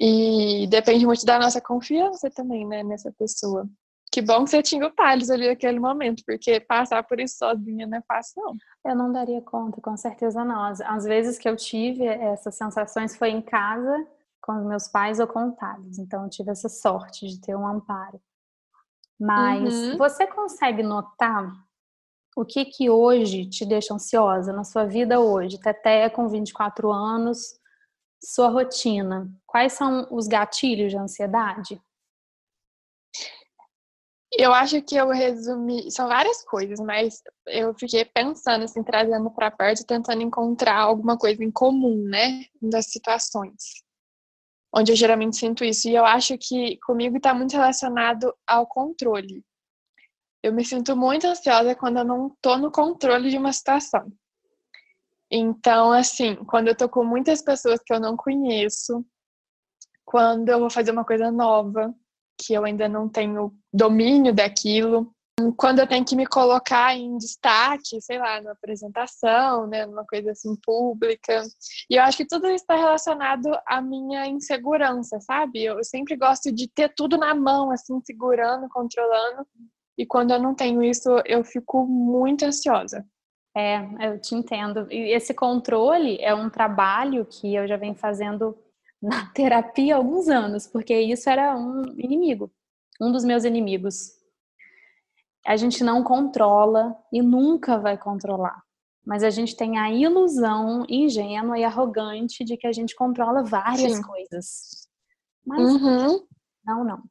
E 0.00 0.66
depende 0.68 1.04
muito 1.04 1.26
da 1.26 1.38
nossa 1.38 1.60
confiança 1.60 2.30
também, 2.30 2.66
né, 2.66 2.82
nessa 2.82 3.12
pessoa. 3.12 3.68
Que 4.10 4.22
bom 4.22 4.44
que 4.44 4.50
você 4.50 4.62
tinha 4.62 4.84
o 4.84 4.90
Thales 4.90 5.30
ali 5.30 5.46
naquele 5.46 5.78
momento, 5.78 6.24
porque 6.26 6.58
passar 6.58 7.02
por 7.04 7.20
isso 7.20 7.36
sozinha 7.36 7.86
não 7.86 7.98
é 7.98 8.02
fácil, 8.02 8.42
não. 8.42 8.56
Eu 8.90 8.96
não 8.96 9.12
daria 9.12 9.40
conta, 9.42 9.80
com 9.80 9.96
certeza 9.96 10.44
não. 10.44 10.64
Às 10.64 11.04
vezes 11.04 11.38
que 11.38 11.48
eu 11.48 11.54
tive 11.54 12.04
essas 12.04 12.56
sensações 12.56 13.16
foi 13.16 13.28
em 13.28 13.42
casa, 13.42 14.06
com 14.42 14.58
os 14.58 14.64
meus 14.64 14.88
pais 14.88 15.20
ou 15.20 15.28
com 15.28 15.48
o 15.48 15.52
Thales. 15.52 15.98
Então 15.98 16.24
eu 16.24 16.30
tive 16.30 16.50
essa 16.50 16.68
sorte 16.68 17.28
de 17.28 17.40
ter 17.40 17.54
um 17.54 17.66
amparo. 17.66 18.20
Mas 19.18 19.72
uhum. 19.72 19.98
você 19.98 20.26
consegue 20.26 20.82
notar 20.82 21.52
o 22.34 22.44
que 22.44 22.64
que 22.64 22.88
hoje 22.88 23.44
te 23.46 23.66
deixa 23.66 23.94
ansiosa 23.94 24.52
na 24.52 24.64
sua 24.64 24.86
vida 24.86 25.20
hoje? 25.20 25.60
Teté 25.60 26.08
com 26.08 26.26
24 26.26 26.90
anos, 26.90 27.59
sua 28.22 28.48
rotina. 28.48 29.28
Quais 29.46 29.72
são 29.72 30.06
os 30.10 30.26
gatilhos 30.26 30.90
de 30.90 30.98
ansiedade? 30.98 31.80
Eu 34.32 34.54
acho 34.54 34.80
que 34.82 34.94
eu 34.94 35.08
resumi, 35.08 35.90
são 35.90 36.06
várias 36.06 36.44
coisas, 36.44 36.78
mas 36.78 37.20
eu 37.48 37.74
fiquei 37.74 38.04
pensando, 38.04 38.62
assim, 38.62 38.82
trazendo 38.82 39.28
para 39.30 39.50
perto, 39.50 39.84
tentando 39.84 40.22
encontrar 40.22 40.78
alguma 40.78 41.18
coisa 41.18 41.42
em 41.42 41.50
comum, 41.50 42.04
né, 42.04 42.44
das 42.62 42.86
situações, 42.86 43.82
onde 44.72 44.92
eu 44.92 44.96
geralmente 44.96 45.36
sinto 45.36 45.64
isso. 45.64 45.88
E 45.88 45.96
eu 45.96 46.04
acho 46.04 46.38
que 46.38 46.78
comigo 46.86 47.16
está 47.16 47.34
muito 47.34 47.52
relacionado 47.52 48.32
ao 48.46 48.66
controle. 48.68 49.44
Eu 50.42 50.52
me 50.52 50.64
sinto 50.64 50.96
muito 50.96 51.26
ansiosa 51.26 51.74
quando 51.74 51.98
eu 51.98 52.04
não 52.04 52.28
estou 52.28 52.56
no 52.56 52.70
controle 52.70 53.30
de 53.30 53.36
uma 53.36 53.52
situação. 53.52 54.10
Então, 55.30 55.92
assim, 55.92 56.34
quando 56.46 56.68
eu 56.68 56.74
tô 56.74 56.88
com 56.88 57.04
muitas 57.04 57.40
pessoas 57.40 57.80
que 57.84 57.92
eu 57.92 58.00
não 58.00 58.16
conheço, 58.16 59.04
quando 60.04 60.48
eu 60.48 60.58
vou 60.58 60.68
fazer 60.68 60.90
uma 60.90 61.04
coisa 61.04 61.30
nova, 61.30 61.94
que 62.36 62.52
eu 62.52 62.64
ainda 62.64 62.88
não 62.88 63.08
tenho 63.08 63.54
domínio 63.72 64.34
daquilo. 64.34 65.14
quando 65.56 65.78
eu 65.78 65.86
tenho 65.86 66.04
que 66.04 66.16
me 66.16 66.26
colocar 66.26 66.94
em 66.94 67.16
destaque, 67.16 68.00
sei 68.00 68.18
lá, 68.18 68.40
numa 68.40 68.52
apresentação, 68.52 69.66
né, 69.66 69.86
numa 69.86 70.04
coisa 70.04 70.32
assim 70.32 70.54
pública. 70.56 71.42
E 71.88 71.96
eu 71.96 72.02
acho 72.02 72.18
que 72.18 72.26
tudo 72.26 72.46
isso 72.48 72.64
está 72.64 72.76
relacionado 72.76 73.48
à 73.66 73.80
minha 73.80 74.26
insegurança, 74.26 75.18
sabe? 75.20 75.64
Eu 75.64 75.82
sempre 75.82 76.14
gosto 76.16 76.52
de 76.52 76.68
ter 76.68 76.92
tudo 76.94 77.16
na 77.16 77.34
mão, 77.34 77.70
assim, 77.70 77.98
segurando, 78.04 78.68
controlando. 78.68 79.46
E 79.96 80.04
quando 80.04 80.32
eu 80.32 80.40
não 80.40 80.54
tenho 80.54 80.82
isso, 80.82 81.08
eu 81.24 81.42
fico 81.44 81.86
muito 81.86 82.44
ansiosa. 82.44 83.06
É, 83.56 83.78
eu 84.06 84.20
te 84.20 84.34
entendo. 84.34 84.86
E 84.90 85.12
esse 85.12 85.34
controle 85.34 86.18
é 86.20 86.34
um 86.34 86.48
trabalho 86.48 87.26
que 87.26 87.54
eu 87.54 87.66
já 87.66 87.76
venho 87.76 87.94
fazendo 87.94 88.56
na 89.02 89.26
terapia 89.26 89.94
há 89.94 89.98
alguns 89.98 90.28
anos, 90.28 90.66
porque 90.66 90.98
isso 90.98 91.28
era 91.28 91.56
um 91.56 91.82
inimigo, 91.98 92.50
um 93.00 93.10
dos 93.10 93.24
meus 93.24 93.44
inimigos. 93.44 94.12
A 95.46 95.56
gente 95.56 95.82
não 95.82 96.04
controla 96.04 96.96
e 97.12 97.22
nunca 97.22 97.78
vai 97.78 97.96
controlar. 97.96 98.62
Mas 99.04 99.22
a 99.22 99.30
gente 99.30 99.56
tem 99.56 99.78
a 99.78 99.90
ilusão 99.90 100.84
ingênua 100.88 101.58
e 101.58 101.64
arrogante 101.64 102.44
de 102.44 102.56
que 102.56 102.66
a 102.66 102.72
gente 102.72 102.94
controla 102.94 103.42
várias 103.42 103.94
Sim. 103.94 104.02
coisas. 104.02 104.88
Mas 105.46 105.60
uhum. 105.60 106.26
não, 106.64 106.84
não. 106.84 107.02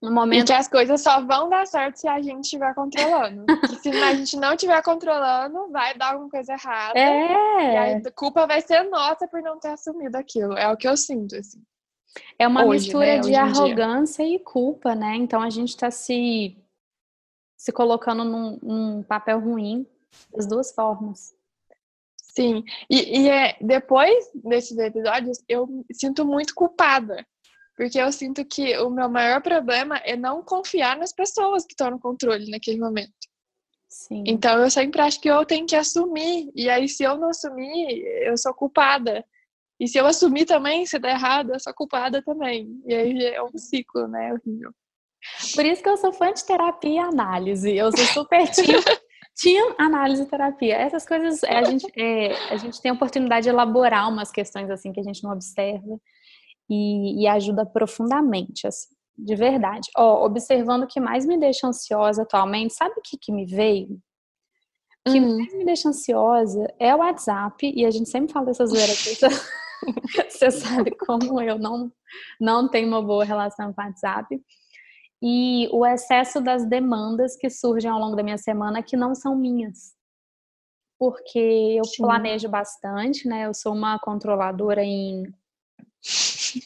No 0.00 0.12
momento... 0.12 0.44
E 0.44 0.46
que 0.46 0.52
as 0.52 0.68
coisas 0.68 1.00
só 1.00 1.20
vão 1.24 1.48
dar 1.48 1.66
certo 1.66 1.96
se 1.96 2.06
a 2.06 2.22
gente 2.22 2.44
estiver 2.44 2.72
controlando. 2.74 3.44
se 3.82 3.88
a 3.88 4.14
gente 4.14 4.36
não 4.36 4.54
estiver 4.54 4.80
controlando, 4.82 5.70
vai 5.70 5.96
dar 5.96 6.12
alguma 6.12 6.30
coisa 6.30 6.52
errada. 6.52 6.98
É. 6.98 7.98
E 7.98 8.06
a 8.06 8.12
culpa 8.12 8.46
vai 8.46 8.60
ser 8.60 8.84
nossa 8.84 9.26
por 9.26 9.42
não 9.42 9.58
ter 9.58 9.70
assumido 9.70 10.16
aquilo. 10.16 10.56
É 10.56 10.70
o 10.72 10.76
que 10.76 10.88
eu 10.88 10.96
sinto, 10.96 11.34
assim. 11.34 11.60
É 12.38 12.46
uma 12.46 12.64
Hoje, 12.64 12.84
mistura 12.84 13.16
né? 13.16 13.18
de 13.18 13.34
arrogância 13.34 14.24
dia. 14.24 14.36
e 14.36 14.38
culpa, 14.38 14.94
né? 14.94 15.16
Então 15.16 15.42
a 15.42 15.50
gente 15.50 15.70
está 15.70 15.90
se, 15.90 16.56
se 17.56 17.72
colocando 17.72 18.24
num, 18.24 18.58
num, 18.62 19.02
papel 19.02 19.40
ruim 19.40 19.86
das 20.34 20.46
duas 20.46 20.72
formas. 20.72 21.34
Sim, 22.16 22.62
e, 22.88 23.22
e 23.22 23.28
é, 23.28 23.56
depois 23.60 24.30
desses 24.32 24.78
episódios 24.78 25.42
eu 25.48 25.66
me 25.66 25.84
sinto 25.92 26.24
muito 26.24 26.54
culpada 26.54 27.26
porque 27.78 27.96
eu 27.96 28.10
sinto 28.10 28.44
que 28.44 28.76
o 28.78 28.90
meu 28.90 29.08
maior 29.08 29.40
problema 29.40 29.98
é 29.98 30.16
não 30.16 30.42
confiar 30.42 30.96
nas 30.96 31.12
pessoas 31.12 31.64
que 31.64 31.74
estão 31.74 31.92
no 31.92 32.00
controle 32.00 32.50
naquele 32.50 32.80
momento. 32.80 33.12
Sim. 33.88 34.24
Então 34.26 34.60
eu 34.60 34.68
sempre 34.68 35.00
acho 35.00 35.20
que 35.20 35.30
eu 35.30 35.46
tenho 35.46 35.64
que 35.64 35.76
assumir. 35.76 36.50
E 36.56 36.68
aí, 36.68 36.88
se 36.88 37.04
eu 37.04 37.16
não 37.16 37.28
assumir, 37.28 38.02
eu 38.26 38.36
sou 38.36 38.52
culpada. 38.52 39.24
E 39.78 39.86
se 39.86 39.96
eu 39.96 40.06
assumir 40.06 40.44
também, 40.44 40.86
se 40.86 40.98
der 40.98 41.12
errado, 41.12 41.52
eu 41.52 41.60
sou 41.60 41.72
culpada 41.72 42.20
também. 42.20 42.82
E 42.84 42.92
aí 42.92 43.26
é 43.26 43.40
um 43.40 43.56
ciclo, 43.56 44.08
né? 44.08 44.32
Horrível. 44.32 44.72
Por 45.54 45.64
isso 45.64 45.80
que 45.80 45.88
eu 45.88 45.96
sou 45.98 46.12
fã 46.12 46.32
de 46.32 46.44
terapia 46.44 46.90
e 46.90 46.98
análise. 46.98 47.76
Eu 47.76 47.96
sou 47.96 48.06
super 48.06 48.42
team, 48.50 48.82
team 49.40 49.76
análise 49.78 50.24
e 50.24 50.26
terapia. 50.26 50.74
Essas 50.74 51.06
coisas, 51.06 51.44
a 51.44 51.62
gente, 51.62 51.86
é, 51.96 52.32
a 52.52 52.56
gente 52.56 52.82
tem 52.82 52.90
a 52.90 52.94
oportunidade 52.94 53.44
de 53.44 53.50
elaborar 53.50 54.08
umas 54.08 54.32
questões 54.32 54.68
assim 54.68 54.92
que 54.92 54.98
a 54.98 55.04
gente 55.04 55.22
não 55.22 55.30
observa 55.30 56.00
e, 56.68 57.22
e 57.22 57.26
ajuda 57.26 57.64
profundamente, 57.64 58.66
assim, 58.66 58.94
de 59.16 59.34
verdade. 59.34 59.88
Ó, 59.96 60.24
observando 60.24 60.84
o 60.84 60.86
que 60.86 61.00
mais 61.00 61.26
me 61.26 61.38
deixa 61.38 61.66
ansiosa 61.66 62.22
atualmente, 62.22 62.74
sabe 62.74 62.94
o 62.98 63.02
que, 63.02 63.16
que 63.16 63.32
me 63.32 63.46
veio? 63.46 63.98
O 65.06 65.12
que 65.12 65.20
uhum. 65.20 65.38
mais 65.38 65.54
me 65.54 65.64
deixa 65.64 65.88
ansiosa 65.88 66.72
é 66.78 66.94
o 66.94 66.98
WhatsApp, 66.98 67.72
e 67.74 67.84
a 67.84 67.90
gente 67.90 68.08
sempre 68.08 68.32
fala 68.32 68.46
dessas 68.46 68.70
zoeira 68.70 68.92
aqui. 68.92 69.16
Você 70.30 70.50
sabe 70.50 70.92
como 70.92 71.40
eu 71.40 71.58
não, 71.58 71.92
não 72.40 72.68
tenho 72.68 72.88
uma 72.88 73.02
boa 73.02 73.24
relação 73.24 73.72
com 73.72 73.80
o 73.80 73.84
WhatsApp. 73.84 74.40
E 75.20 75.68
o 75.72 75.84
excesso 75.84 76.40
das 76.40 76.64
demandas 76.64 77.36
que 77.36 77.50
surgem 77.50 77.90
ao 77.90 77.98
longo 77.98 78.16
da 78.16 78.22
minha 78.22 78.38
semana 78.38 78.82
que 78.82 78.96
não 78.96 79.14
são 79.14 79.34
minhas. 79.34 79.96
Porque 80.98 81.38
eu 81.76 81.84
Sim. 81.84 82.02
planejo 82.02 82.48
bastante, 82.48 83.26
né? 83.28 83.46
Eu 83.46 83.54
sou 83.54 83.72
uma 83.72 83.98
controladora 83.98 84.82
em 84.82 85.24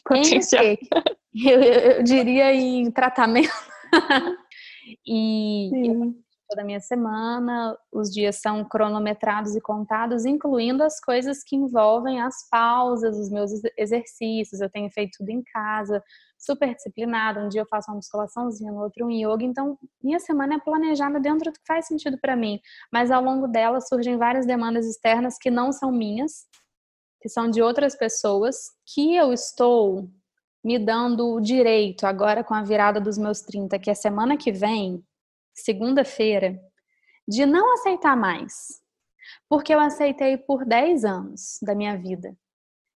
Potencial. 0.03 0.63
Eu, 1.35 1.63
eu, 1.63 2.03
diria 2.03 2.53
em 2.53 2.91
tratamento. 2.91 3.49
e 5.03 5.71
toda 6.47 6.63
minha 6.63 6.79
semana, 6.79 7.75
os 7.91 8.11
dias 8.11 8.39
são 8.39 8.63
cronometrados 8.63 9.55
e 9.55 9.61
contados, 9.61 10.25
incluindo 10.25 10.83
as 10.83 10.99
coisas 10.99 11.43
que 11.43 11.55
envolvem 11.55 12.21
as 12.21 12.47
pausas, 12.51 13.17
os 13.17 13.31
meus 13.31 13.49
exercícios. 13.75 14.61
Eu 14.61 14.69
tenho 14.69 14.91
feito 14.91 15.17
tudo 15.17 15.29
em 15.29 15.41
casa, 15.41 16.03
super 16.37 16.75
disciplinada. 16.75 17.43
Um 17.43 17.49
dia 17.49 17.61
eu 17.61 17.67
faço 17.67 17.89
uma 17.89 17.95
musculaçãozinha, 17.95 18.71
no 18.71 18.83
outro 18.83 19.07
um 19.07 19.09
yoga. 19.09 19.43
Então, 19.43 19.77
minha 20.03 20.19
semana 20.19 20.55
é 20.55 20.59
planejada 20.59 21.19
dentro 21.19 21.51
do 21.51 21.53
que 21.53 21.65
faz 21.65 21.87
sentido 21.87 22.19
para 22.21 22.35
mim. 22.35 22.59
Mas 22.91 23.09
ao 23.09 23.23
longo 23.23 23.47
dela 23.47 23.81
surgem 23.81 24.17
várias 24.17 24.45
demandas 24.45 24.85
externas 24.85 25.37
que 25.39 25.49
não 25.49 25.71
são 25.71 25.91
minhas 25.91 26.45
que 27.23 27.29
são 27.29 27.49
de 27.49 27.61
outras 27.61 27.95
pessoas, 27.95 28.71
que 28.85 29.15
eu 29.15 29.31
estou 29.31 30.09
me 30.61 30.77
dando 30.77 31.33
o 31.33 31.39
direito 31.39 32.05
agora 32.05 32.43
com 32.43 32.53
a 32.53 32.61
virada 32.61 32.99
dos 32.99 33.17
meus 33.17 33.39
30, 33.39 33.79
que 33.79 33.89
é 33.89 33.93
semana 33.93 34.35
que 34.35 34.51
vem, 34.51 35.01
segunda-feira, 35.53 36.59
de 37.25 37.45
não 37.45 37.75
aceitar 37.75 38.17
mais. 38.17 38.81
Porque 39.47 39.73
eu 39.73 39.79
aceitei 39.79 40.35
por 40.35 40.65
10 40.65 41.05
anos 41.05 41.59
da 41.61 41.73
minha 41.73 41.97
vida 41.97 42.35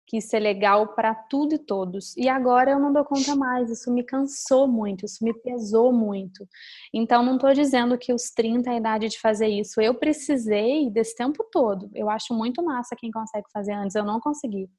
quis 0.08 0.30
ser 0.30 0.40
legal 0.40 0.96
para 0.96 1.14
tudo 1.14 1.56
e 1.56 1.60
todos. 1.60 2.16
E 2.16 2.30
agora 2.30 2.72
eu 2.72 2.80
não 2.80 2.94
dou 2.94 3.04
conta 3.04 3.36
mais, 3.36 3.70
isso 3.70 3.94
me 3.94 4.04
cansou 4.04 4.66
muito, 4.66 5.06
isso 5.06 5.24
me 5.24 5.34
pesou 5.34 5.92
muito. 5.92 6.48
Então 6.94 7.22
não 7.22 7.36
estou 7.36 7.54
dizendo 7.54 7.98
que 7.98 8.14
os 8.14 8.32
30 8.32 8.70
é 8.70 8.74
a 8.74 8.78
idade 8.78 9.10
de 9.10 9.20
fazer 9.20 9.48
isso. 9.48 9.82
Eu 9.82 9.94
precisei 9.94 10.90
desse 10.90 11.16
tempo 11.16 11.46
todo. 11.52 11.92
Eu 11.94 12.10
acho 12.10 12.34
muito 12.34 12.64
massa 12.64 12.96
quem 12.98 13.12
consegue 13.12 13.46
fazer 13.52 13.74
antes, 13.74 13.96
eu 13.96 14.06
não 14.06 14.22
consegui. 14.22 14.70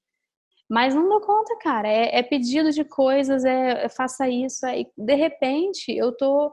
Mas 0.68 0.94
não 0.94 1.08
dou 1.08 1.20
conta, 1.20 1.56
cara. 1.58 1.88
É, 1.88 2.18
é 2.18 2.22
pedido 2.22 2.70
de 2.70 2.84
coisas, 2.84 3.44
é, 3.44 3.84
é 3.84 3.88
faça 3.88 4.28
isso. 4.28 4.66
É, 4.66 4.84
de 4.96 5.14
repente, 5.14 5.94
eu 5.94 6.14
tô 6.16 6.50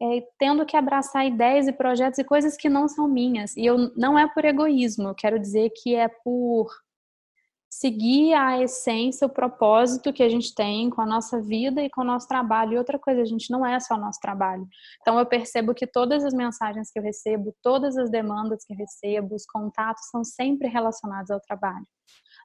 é, 0.00 0.22
tendo 0.38 0.64
que 0.64 0.76
abraçar 0.76 1.26
ideias 1.26 1.68
e 1.68 1.72
projetos 1.72 2.18
e 2.18 2.24
coisas 2.24 2.56
que 2.56 2.68
não 2.68 2.88
são 2.88 3.06
minhas. 3.06 3.54
E 3.56 3.66
eu 3.66 3.92
não 3.96 4.18
é 4.18 4.26
por 4.28 4.44
egoísmo, 4.46 5.08
eu 5.08 5.14
quero 5.14 5.38
dizer 5.38 5.70
que 5.76 5.94
é 5.94 6.08
por 6.08 6.68
seguir 7.78 8.32
a 8.32 8.62
essência, 8.62 9.26
o 9.26 9.30
propósito 9.30 10.10
que 10.10 10.22
a 10.22 10.28
gente 10.30 10.54
tem 10.54 10.88
com 10.88 11.02
a 11.02 11.06
nossa 11.06 11.42
vida 11.42 11.82
e 11.82 11.90
com 11.90 12.00
o 12.00 12.04
nosso 12.04 12.26
trabalho. 12.26 12.72
E 12.72 12.78
outra 12.78 12.98
coisa, 12.98 13.20
a 13.20 13.24
gente 13.26 13.50
não 13.50 13.66
é 13.66 13.78
só 13.78 13.96
o 13.96 14.00
nosso 14.00 14.18
trabalho. 14.18 14.66
Então 15.02 15.18
eu 15.18 15.26
percebo 15.26 15.74
que 15.74 15.86
todas 15.86 16.24
as 16.24 16.32
mensagens 16.32 16.90
que 16.90 16.98
eu 16.98 17.02
recebo, 17.02 17.54
todas 17.62 17.98
as 17.98 18.10
demandas 18.10 18.64
que 18.64 18.72
eu 18.72 18.78
recebo, 18.78 19.34
os 19.34 19.44
contatos 19.44 20.08
são 20.10 20.24
sempre 20.24 20.68
relacionados 20.68 21.30
ao 21.30 21.38
trabalho. 21.38 21.86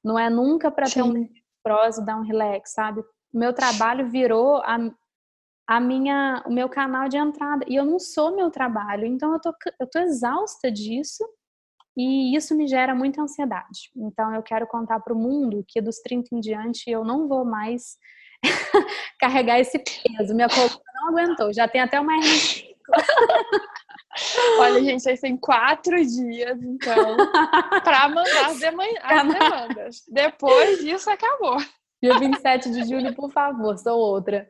Não 0.04 0.20
é 0.20 0.30
nunca 0.30 0.70
para 0.70 0.90
ter 0.90 1.02
um 1.02 1.26
prose, 1.64 2.06
dar 2.06 2.18
um 2.18 2.24
relax, 2.24 2.74
sabe? 2.74 3.02
Meu 3.34 3.54
trabalho 3.54 4.10
virou 4.10 4.58
a, 4.58 4.78
a 5.66 5.80
minha, 5.80 6.44
o 6.46 6.52
meu 6.52 6.68
canal 6.68 7.08
de 7.08 7.16
entrada. 7.16 7.64
E 7.70 7.76
eu 7.76 7.86
não 7.86 8.00
sou 8.00 8.36
meu 8.36 8.52
trabalho, 8.52 9.06
então 9.06 9.32
eu 9.32 9.40
tô, 9.40 9.54
eu 9.80 9.90
tô 9.90 10.00
exausta 10.00 10.70
disso 10.70 11.24
e 11.96 12.36
isso 12.36 12.56
me 12.56 12.68
gera 12.68 12.96
muita 12.96 13.22
ansiedade. 13.22 13.92
Então 13.96 14.34
eu 14.34 14.42
quero 14.42 14.66
contar 14.68 15.00
para 15.00 15.14
o 15.14 15.20
mundo 15.20 15.64
que 15.68 15.82
dos 15.82 15.98
30 16.00 16.36
em 16.36 16.40
diante 16.40 16.90
eu 16.90 17.04
não 17.04 17.28
vou 17.28 17.44
mais 17.44 17.98
carregar 19.20 19.60
esse 19.60 19.78
peso. 19.80 20.34
Minha 20.34 20.50
coluna 20.50 20.80
não 20.96 21.10
aguentou, 21.10 21.54
já 21.54 21.68
tem 21.68 21.82
até 21.82 22.00
uma 22.00 22.14
Olha, 24.60 24.84
gente, 24.84 25.02
vocês 25.02 25.22
têm 25.22 25.38
quatro 25.38 25.96
dias, 25.96 26.62
então, 26.62 27.16
para 27.84 28.10
mandar 28.10 28.48
as, 28.48 28.60
demandas. 28.60 30.04
Depois 30.08 30.80
disso, 30.80 31.10
acabou. 31.10 31.58
Dia 32.04 32.18
27 32.18 32.72
de 32.72 32.84
julho, 32.90 33.14
por 33.14 33.32
favor, 33.32 33.78
sou 33.78 33.98
outra. 33.98 34.50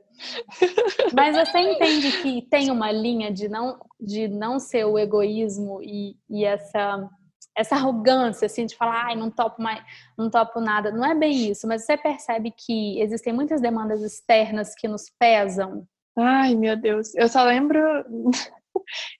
Mas 1.13 1.35
você 1.35 1.59
entende 1.59 2.11
que 2.21 2.41
tem 2.49 2.71
uma 2.71 2.91
linha 2.91 3.31
de 3.31 3.49
não, 3.49 3.77
de 3.99 4.27
não 4.27 4.57
ser 4.57 4.85
o 4.85 4.97
egoísmo 4.97 5.81
e, 5.83 6.15
e 6.29 6.45
essa 6.45 7.09
essa 7.57 7.75
arrogância, 7.75 8.45
assim, 8.45 8.65
de 8.65 8.75
falar, 8.75 9.07
ai, 9.07 9.15
não 9.15 9.29
topo 9.29 9.61
mais, 9.61 9.83
não 10.17 10.29
topo 10.29 10.59
nada. 10.59 10.91
Não 10.91 11.05
é 11.05 11.13
bem 11.13 11.49
isso, 11.49 11.67
mas 11.67 11.85
você 11.85 11.97
percebe 11.97 12.51
que 12.51 12.99
existem 13.01 13.33
muitas 13.33 13.61
demandas 13.61 14.01
externas 14.01 14.73
que 14.75 14.87
nos 14.87 15.11
pesam. 15.19 15.85
Ai, 16.17 16.55
meu 16.55 16.75
Deus. 16.75 17.13
Eu 17.15 17.27
só 17.27 17.43
lembro. 17.43 17.79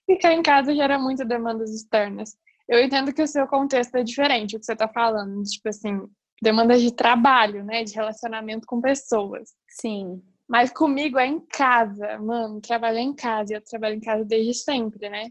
Ficar 0.06 0.32
em 0.32 0.42
casa 0.42 0.74
gera 0.74 0.98
muitas 0.98 1.26
demandas 1.28 1.70
externas. 1.70 2.36
Eu 2.68 2.82
entendo 2.82 3.12
que 3.12 3.22
o 3.22 3.26
seu 3.26 3.46
contexto 3.46 3.96
é 3.96 4.02
diferente, 4.02 4.56
o 4.56 4.58
que 4.58 4.64
você 4.64 4.76
tá 4.76 4.88
falando. 4.88 5.42
Tipo 5.42 5.68
assim, 5.68 6.00
demandas 6.42 6.80
de 6.80 6.92
trabalho, 6.94 7.64
né? 7.64 7.84
De 7.84 7.94
relacionamento 7.94 8.66
com 8.66 8.80
pessoas. 8.80 9.50
Sim. 9.68 10.22
Mas 10.48 10.70
comigo 10.70 11.18
é 11.18 11.26
em 11.26 11.40
casa, 11.40 12.18
mano. 12.18 12.60
Trabalhar 12.60 13.00
em 13.00 13.14
casa. 13.14 13.54
Eu 13.54 13.62
trabalho 13.62 13.96
em 13.96 14.00
casa 14.00 14.24
desde 14.24 14.54
sempre, 14.54 15.08
né? 15.08 15.30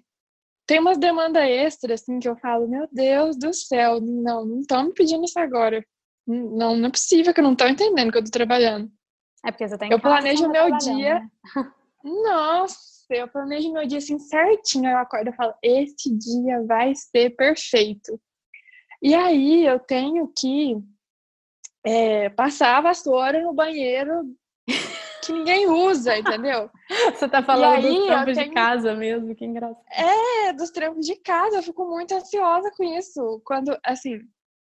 Tem 0.71 0.79
umas 0.79 0.97
demandas 0.97 1.43
extras, 1.43 2.01
assim, 2.01 2.17
que 2.17 2.29
eu 2.29 2.37
falo, 2.37 2.65
meu 2.65 2.87
Deus 2.89 3.35
do 3.35 3.53
céu, 3.53 3.99
não, 3.99 4.45
não 4.45 4.61
estão 4.61 4.85
me 4.85 4.93
pedindo 4.93 5.25
isso 5.25 5.37
agora. 5.37 5.85
Não, 6.25 6.77
não 6.77 6.87
é 6.87 6.89
possível 6.89 7.33
que 7.33 7.41
eu 7.41 7.43
não 7.43 7.51
estou 7.51 7.67
entendendo 7.67 8.09
que 8.09 8.17
eu 8.17 8.23
estou 8.23 8.31
trabalhando. 8.31 8.89
É 9.45 9.51
porque 9.51 9.67
você 9.67 9.77
tem 9.77 9.91
Eu 9.91 9.99
planejo 9.99 10.45
o 10.45 10.49
meu 10.49 10.77
dia. 10.77 11.19
Né? 11.19 11.29
Nossa. 12.05 12.79
Eu 13.09 13.27
planejo 13.27 13.73
meu 13.73 13.85
dia 13.85 13.97
assim 13.97 14.17
certinho. 14.17 14.89
Eu 14.89 14.97
acordo 14.97 15.29
e 15.29 15.35
falo: 15.35 15.53
esse 15.61 16.09
dia 16.17 16.63
vai 16.65 16.95
ser 16.95 17.31
perfeito. 17.31 18.17
E 19.01 19.13
aí 19.13 19.65
eu 19.65 19.77
tenho 19.77 20.31
que 20.33 20.77
é, 21.85 22.29
passar 22.29 22.77
a 22.77 22.81
vassoura 22.81 23.41
no 23.41 23.53
banheiro 23.53 24.23
que 25.21 25.31
ninguém 25.31 25.67
usa, 25.69 26.17
entendeu? 26.17 26.69
Você 27.15 27.27
tá 27.27 27.41
falando 27.43 27.85
aí, 27.85 27.95
dos 27.95 28.05
trampos 28.07 28.35
tenho... 28.35 28.49
de 28.49 28.53
casa 28.53 28.95
mesmo, 28.95 29.35
que 29.35 29.45
engraçado. 29.45 29.85
É, 29.91 30.53
dos 30.53 30.71
trampos 30.71 31.05
de 31.05 31.15
casa, 31.17 31.57
eu 31.57 31.63
fico 31.63 31.85
muito 31.85 32.13
ansiosa 32.13 32.71
com 32.75 32.83
isso. 32.83 33.41
Quando, 33.45 33.77
assim, 33.85 34.19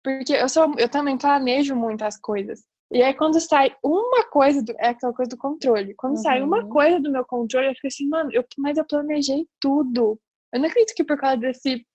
porque 0.02 0.32
eu 0.32 0.48
sou, 0.48 0.74
eu 0.78 0.88
também 0.88 1.16
planejo 1.16 1.74
muitas 1.76 2.18
coisas. 2.18 2.64
E 2.92 3.02
aí, 3.02 3.14
quando 3.14 3.40
sai 3.40 3.74
uma 3.84 4.24
coisa, 4.24 4.62
do, 4.62 4.72
é 4.78 4.88
aquela 4.88 5.12
coisa 5.12 5.30
do 5.30 5.36
controle. 5.36 5.94
Quando 5.94 6.16
uhum. 6.16 6.22
sai 6.22 6.42
uma 6.42 6.64
uhum. 6.64 6.68
coisa 6.68 6.98
do 6.98 7.12
meu 7.12 7.24
controle, 7.24 7.68
eu 7.68 7.74
fico 7.74 7.86
assim, 7.86 8.08
mano, 8.08 8.30
eu, 8.32 8.44
mas 8.58 8.76
eu 8.76 8.84
planejei 8.84 9.46
tudo. 9.60 10.18
Eu 10.52 10.60
não 10.60 10.68
acredito 10.68 10.94
que 10.96 11.04
por 11.04 11.16
causa 11.16 11.36
desse, 11.36 11.86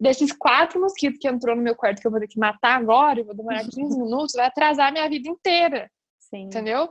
desses 0.00 0.32
quatro 0.32 0.80
mosquitos 0.80 1.18
que 1.20 1.26
entrou 1.26 1.56
no 1.56 1.62
meu 1.62 1.74
quarto, 1.74 2.00
que 2.00 2.06
eu 2.06 2.10
vou 2.10 2.20
ter 2.20 2.28
que 2.28 2.38
matar 2.38 2.76
agora, 2.76 3.18
e 3.18 3.24
vou 3.24 3.34
demorar 3.34 3.64
15 3.68 3.98
minutos, 3.98 4.34
vai 4.36 4.46
atrasar 4.46 4.88
a 4.88 4.92
minha 4.92 5.08
vida 5.08 5.28
inteira. 5.28 5.90
Sim. 6.20 6.42
Entendeu? 6.44 6.88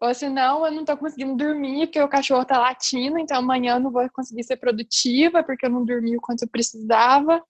Ou 0.00 0.14
senão 0.14 0.64
eu 0.64 0.72
não 0.72 0.84
tô 0.84 0.96
conseguindo 0.96 1.36
dormir 1.36 1.86
porque 1.86 2.00
o 2.00 2.08
cachorro 2.08 2.44
tá 2.44 2.58
latindo, 2.58 3.18
então 3.18 3.38
amanhã 3.38 3.74
eu 3.74 3.80
não 3.80 3.90
vou 3.90 4.08
conseguir 4.10 4.44
ser 4.44 4.56
produtiva 4.56 5.42
porque 5.42 5.66
eu 5.66 5.70
não 5.70 5.84
dormi 5.84 6.16
o 6.16 6.20
quanto 6.20 6.42
eu 6.42 6.48
precisava. 6.48 7.42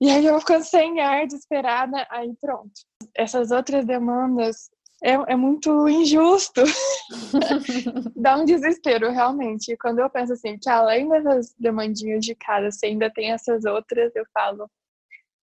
E 0.00 0.10
aí 0.10 0.24
eu 0.24 0.38
ficando 0.38 0.64
sem 0.64 1.00
ar, 1.00 1.26
desesperada, 1.26 2.06
aí 2.10 2.32
pronto. 2.40 2.72
Essas 3.14 3.50
outras 3.50 3.84
demandas 3.84 4.70
é, 5.02 5.12
é 5.32 5.36
muito 5.36 5.88
injusto. 5.88 6.62
Dá 8.16 8.36
um 8.36 8.44
desespero, 8.44 9.10
realmente. 9.10 9.72
E 9.72 9.76
quando 9.76 9.98
eu 9.98 10.08
penso 10.08 10.32
assim, 10.32 10.56
que 10.58 10.70
além 10.70 11.08
dessas 11.08 11.54
demandinhas 11.58 12.24
de 12.24 12.34
casa, 12.36 12.70
você 12.70 12.86
ainda 12.86 13.10
tem 13.10 13.32
essas 13.32 13.64
outras, 13.64 14.14
eu 14.14 14.24
falo, 14.32 14.70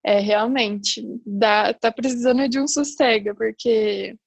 é 0.04 0.20
realmente, 0.20 1.04
dá, 1.26 1.74
tá 1.74 1.92
precisando 1.92 2.48
de 2.48 2.60
um 2.60 2.68
sossego, 2.68 3.36
porque 3.36 4.18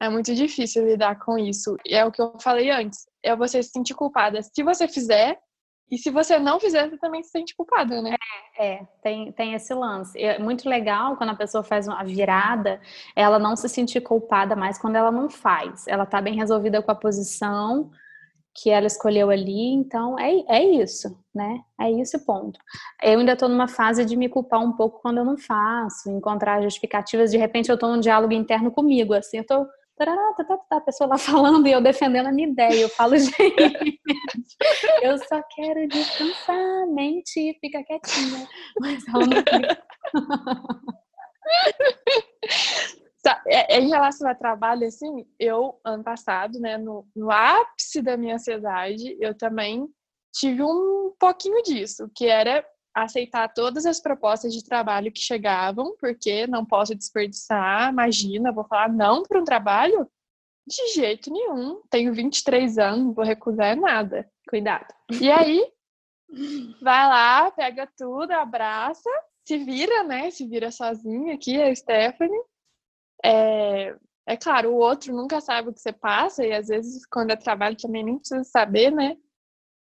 é 0.00 0.08
muito 0.08 0.34
difícil 0.34 0.86
lidar 0.86 1.18
com 1.18 1.38
isso. 1.38 1.76
E 1.84 1.94
é 1.94 2.04
o 2.04 2.12
que 2.12 2.20
eu 2.20 2.38
falei 2.40 2.70
antes. 2.70 3.06
É 3.22 3.34
você 3.34 3.62
se 3.62 3.70
sentir 3.70 3.94
culpada 3.94 4.40
se 4.42 4.62
você 4.62 4.86
fizer, 4.86 5.38
e 5.90 5.96
se 5.96 6.10
você 6.10 6.38
não 6.38 6.60
fizer, 6.60 6.88
você 6.88 6.98
também 6.98 7.22
se 7.22 7.30
sente 7.30 7.56
culpada, 7.56 8.02
né? 8.02 8.14
É, 8.58 8.74
é 8.74 8.86
tem, 9.02 9.32
tem 9.32 9.54
esse 9.54 9.72
lance. 9.72 10.20
É 10.22 10.38
muito 10.38 10.68
legal 10.68 11.16
quando 11.16 11.30
a 11.30 11.36
pessoa 11.36 11.64
faz 11.64 11.88
uma 11.88 12.04
virada, 12.04 12.80
ela 13.16 13.38
não 13.38 13.56
se 13.56 13.68
sentir 13.68 14.02
culpada 14.02 14.54
mais 14.54 14.78
quando 14.78 14.96
ela 14.96 15.10
não 15.10 15.30
faz. 15.30 15.86
Ela 15.88 16.04
tá 16.04 16.20
bem 16.20 16.34
resolvida 16.34 16.82
com 16.82 16.90
a 16.90 16.94
posição 16.94 17.90
que 18.54 18.70
ela 18.70 18.86
escolheu 18.86 19.30
ali, 19.30 19.72
então 19.72 20.18
é, 20.18 20.32
é 20.48 20.64
isso, 20.64 21.16
né? 21.32 21.60
É 21.80 21.90
isso 21.90 22.18
ponto. 22.26 22.58
Eu 23.00 23.20
ainda 23.20 23.32
estou 23.32 23.48
numa 23.48 23.68
fase 23.68 24.04
de 24.04 24.16
me 24.16 24.28
culpar 24.28 24.60
um 24.60 24.72
pouco 24.72 25.00
quando 25.00 25.18
eu 25.18 25.24
não 25.24 25.38
faço, 25.38 26.10
encontrar 26.10 26.60
justificativas, 26.62 27.30
de 27.30 27.38
repente 27.38 27.68
eu 27.68 27.74
estou 27.74 27.88
num 27.88 28.00
diálogo 28.00 28.32
interno 28.32 28.70
comigo, 28.72 29.14
assim, 29.14 29.38
eu 29.38 29.46
tô 29.46 29.64
tarará, 29.98 30.32
tá, 30.34 30.44
tá, 30.44 30.56
tá, 30.56 30.76
a 30.76 30.80
pessoa 30.80 31.10
lá 31.10 31.18
falando 31.18 31.66
e 31.66 31.72
eu 31.72 31.80
defendendo 31.80 32.28
a 32.28 32.32
minha 32.32 32.48
ideia. 32.48 32.82
Eu 32.82 32.88
falo, 32.88 33.16
gente, 33.18 34.00
eu 35.02 35.18
só 35.18 35.42
quero 35.54 35.88
descansar, 35.88 36.86
mente 36.86 37.58
fica 37.60 37.82
quietinha. 37.82 38.48
Mas 38.80 39.06
ela 39.08 39.26
não 39.26 39.36
fica. 39.36 39.82
É, 43.46 43.76
é, 43.76 43.80
em 43.80 43.88
relação 43.88 44.26
a 44.28 44.34
trabalho, 44.34 44.86
assim, 44.86 45.26
eu, 45.38 45.78
ano 45.84 46.02
passado, 46.02 46.58
né, 46.58 46.78
no, 46.78 47.06
no 47.14 47.30
ápice 47.30 48.00
da 48.00 48.16
minha 48.16 48.36
ansiedade, 48.36 49.18
eu 49.20 49.36
também 49.36 49.86
tive 50.32 50.62
um 50.62 51.12
pouquinho 51.18 51.62
disso, 51.62 52.10
que 52.14 52.26
era 52.26 52.64
aceitar 53.04 53.52
todas 53.52 53.86
as 53.86 54.00
propostas 54.00 54.52
de 54.52 54.64
trabalho 54.64 55.12
que 55.12 55.20
chegavam, 55.20 55.96
porque 55.98 56.46
não 56.46 56.64
posso 56.64 56.94
desperdiçar. 56.94 57.92
Imagina, 57.92 58.52
vou 58.52 58.64
falar 58.64 58.88
não 58.88 59.22
para 59.22 59.40
um 59.40 59.44
trabalho? 59.44 60.08
De 60.66 60.88
jeito 60.94 61.32
nenhum. 61.32 61.80
Tenho 61.90 62.12
23 62.12 62.78
anos, 62.78 63.14
vou 63.14 63.24
recusar 63.24 63.76
nada. 63.76 64.30
Cuidado. 64.48 64.86
E 65.20 65.30
aí, 65.30 65.66
vai 66.80 67.06
lá, 67.06 67.50
pega 67.50 67.88
tudo, 67.96 68.32
abraça, 68.32 69.10
se 69.46 69.56
vira, 69.58 70.02
né? 70.02 70.30
Se 70.30 70.46
vira 70.46 70.70
sozinha 70.70 71.34
aqui, 71.34 71.60
a 71.60 71.74
Stephanie. 71.74 72.42
É, 73.24 73.96
é 74.26 74.36
claro, 74.36 74.70
o 74.72 74.76
outro 74.76 75.14
nunca 75.14 75.40
sabe 75.40 75.70
o 75.70 75.72
que 75.72 75.80
você 75.80 75.92
passa, 75.92 76.44
e 76.44 76.52
às 76.52 76.68
vezes, 76.68 77.06
quando 77.06 77.30
é 77.30 77.36
trabalho, 77.36 77.76
também 77.76 78.04
nem 78.04 78.18
precisa 78.18 78.44
saber, 78.44 78.92
né? 78.92 79.16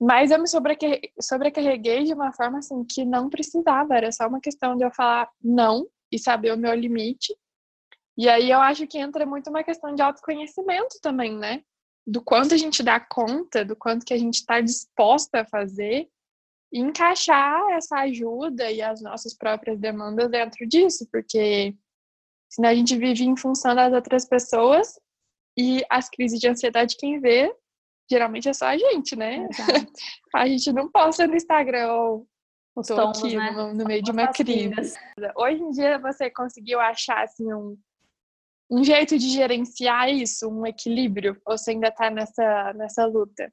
Mas 0.04 0.32
eu 0.32 0.38
me 0.40 0.48
sobrecarreguei 0.48 2.02
de 2.02 2.12
uma 2.12 2.32
forma 2.32 2.58
assim 2.58 2.82
que 2.82 3.04
não 3.04 3.30
precisava, 3.30 3.96
era 3.96 4.10
só 4.10 4.26
uma 4.26 4.40
questão 4.40 4.76
de 4.76 4.84
eu 4.84 4.90
falar 4.90 5.30
não 5.40 5.86
e 6.10 6.18
saber 6.18 6.52
o 6.52 6.58
meu 6.58 6.74
limite. 6.74 7.32
E 8.18 8.28
aí 8.28 8.50
eu 8.50 8.58
acho 8.58 8.84
que 8.88 8.98
entra 8.98 9.24
muito 9.24 9.48
uma 9.48 9.62
questão 9.62 9.94
de 9.94 10.02
autoconhecimento 10.02 10.98
também, 11.00 11.38
né? 11.38 11.62
Do 12.04 12.20
quanto 12.20 12.52
a 12.52 12.56
gente 12.56 12.82
dá 12.82 12.98
conta, 12.98 13.64
do 13.64 13.76
quanto 13.76 14.04
que 14.04 14.12
a 14.12 14.18
gente 14.18 14.34
está 14.34 14.60
disposta 14.60 15.42
a 15.42 15.46
fazer 15.46 16.08
e 16.72 16.80
encaixar 16.80 17.70
essa 17.70 18.00
ajuda 18.00 18.72
e 18.72 18.82
as 18.82 19.00
nossas 19.00 19.32
próprias 19.32 19.78
demandas 19.78 20.28
dentro 20.28 20.66
disso, 20.66 21.06
porque 21.12 21.76
senão 22.50 22.70
a 22.70 22.74
gente 22.74 22.96
vive 22.96 23.22
em 23.22 23.36
função 23.36 23.72
das 23.72 23.92
outras 23.92 24.24
pessoas 24.24 24.98
e 25.56 25.84
as 25.88 26.08
crises 26.08 26.40
de 26.40 26.48
ansiedade 26.48 26.96
quem 26.96 27.20
vê 27.20 27.54
geralmente 28.12 28.48
é 28.48 28.52
só 28.52 28.66
a 28.66 28.76
gente, 28.76 29.16
né? 29.16 29.48
a 30.34 30.46
gente 30.46 30.70
não 30.72 30.90
posta 30.90 31.26
no 31.26 31.34
Instagram 31.34 31.90
ou 31.92 32.26
tons, 32.74 33.18
aqui 33.18 33.36
né? 33.36 33.50
no, 33.50 33.74
no 33.74 33.84
meio 33.84 34.02
de 34.02 34.10
uma 34.10 34.28
crise. 34.28 34.98
Hoje 35.36 35.62
em 35.62 35.70
dia 35.70 35.98
você 35.98 36.30
conseguiu 36.30 36.78
achar 36.78 37.24
assim 37.24 37.52
um, 37.52 37.76
um 38.70 38.84
jeito 38.84 39.18
de 39.18 39.28
gerenciar 39.28 40.10
isso, 40.10 40.48
um 40.48 40.66
equilíbrio? 40.66 41.40
Ou 41.46 41.56
você 41.56 41.70
ainda 41.70 41.90
tá 41.90 42.10
nessa, 42.10 42.72
nessa 42.74 43.06
luta? 43.06 43.50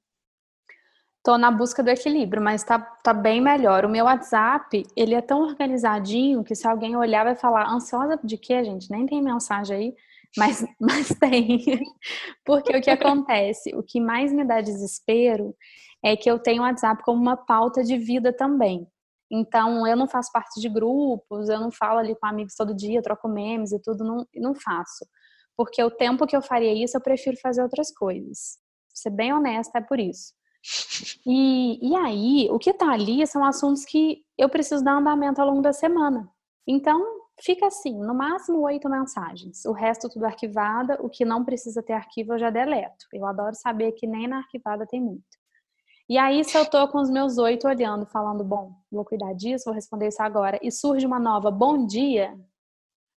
Tô 1.24 1.38
na 1.38 1.52
busca 1.52 1.84
do 1.84 1.90
equilíbrio, 1.90 2.42
mas 2.42 2.64
tá, 2.64 2.80
tá 2.80 3.14
bem 3.14 3.42
melhor. 3.42 3.86
O 3.86 3.90
meu 3.90 4.06
WhatsApp, 4.06 4.86
ele 4.96 5.14
é 5.14 5.22
tão 5.22 5.42
organizadinho 5.42 6.44
que 6.44 6.56
se 6.56 6.68
alguém 6.68 6.96
olhar 6.96 7.26
vai 7.26 7.36
falar, 7.36 7.70
ansiosa 7.70 8.20
de 8.24 8.38
quê, 8.38 8.64
gente? 8.64 8.90
Nem 8.90 9.06
tem 9.06 9.22
mensagem 9.22 9.76
aí. 9.76 9.96
Mas, 10.38 10.64
mas 10.80 11.10
tem. 11.20 11.64
Porque 12.46 12.76
o 12.76 12.82
que 12.82 12.90
acontece? 12.90 13.74
O 13.76 13.84
que 13.84 14.00
mais 14.00 14.32
me 14.32 14.46
dá 14.46 14.62
desespero 14.62 15.56
é 16.04 16.16
que 16.16 16.30
eu 16.30 16.40
tenho 16.40 16.62
o 16.62 16.66
WhatsApp 16.66 17.04
como 17.04 17.22
uma 17.22 17.38
pauta 17.38 17.84
de 17.84 17.98
vida 17.98 18.32
também. 18.32 18.88
Então, 19.32 19.86
eu 19.86 19.96
não 19.96 20.08
faço 20.08 20.32
parte 20.32 20.60
de 20.60 20.68
grupos, 20.68 21.50
eu 21.50 21.60
não 21.60 21.72
falo 21.72 22.00
ali 22.00 22.16
com 22.16 22.26
amigos 22.26 22.56
todo 22.56 22.76
dia, 22.76 23.02
troco 23.02 23.28
memes 23.28 23.72
e 23.72 23.80
tudo, 23.80 24.04
não, 24.04 24.26
não 24.36 24.56
faço. 24.56 25.06
Porque 25.56 25.84
o 25.84 25.92
tempo 25.92 26.26
que 26.26 26.36
eu 26.36 26.42
faria 26.42 26.74
isso, 26.74 26.98
eu 26.98 27.02
prefiro 27.02 27.38
fazer 27.42 27.62
outras 27.62 27.94
coisas. 27.94 28.58
Pra 28.88 28.96
ser 28.96 29.10
bem 29.12 29.34
honesta, 29.34 29.78
é 29.78 29.82
por 29.82 30.00
isso. 30.00 30.34
E, 31.26 31.92
e 31.92 31.96
aí, 31.96 32.48
o 32.50 32.58
que 32.58 32.74
tá 32.74 32.92
ali 32.92 33.26
são 33.28 33.44
assuntos 33.46 33.86
que 33.86 34.24
eu 34.38 34.50
preciso 34.50 34.84
dar 34.84 34.98
andamento 34.98 35.42
ao 35.42 35.48
longo 35.48 35.62
da 35.62 35.74
semana. 35.74 36.28
Então, 36.68 37.02
fica 37.42 37.68
assim, 37.68 37.98
no 37.98 38.14
máximo 38.14 38.62
oito 38.62 38.90
mensagens. 38.90 39.66
O 39.66 39.72
resto 39.72 40.10
tudo 40.10 40.26
arquivada, 40.26 40.98
o 41.02 41.10
que 41.10 41.26
não 41.26 41.44
precisa 41.44 41.82
ter 41.82 41.94
arquivo 41.94 42.34
eu 42.34 42.40
já 42.40 42.50
deleto. 42.50 43.06
Eu 43.14 43.26
adoro 43.26 43.56
saber 43.56 43.92
que 43.94 44.08
nem 44.08 44.28
na 44.28 44.38
arquivada 44.38 44.86
tem 44.86 45.02
muito. 45.02 45.24
E 46.10 46.18
aí, 46.18 46.44
se 46.44 46.58
eu 46.58 46.66
tô 46.66 46.88
com 46.88 47.00
os 47.00 47.10
meus 47.10 47.38
oito 47.38 47.68
olhando, 47.68 48.06
falando, 48.08 48.44
bom, 48.44 48.74
vou 48.92 49.06
cuidar 49.06 49.34
disso, 49.34 49.66
vou 49.66 49.74
responder 49.76 50.08
isso 50.08 50.22
agora, 50.24 50.60
e 50.62 50.72
surge 50.72 51.06
uma 51.06 51.20
nova 51.20 51.52
bom 51.52 51.86
dia, 51.86 52.36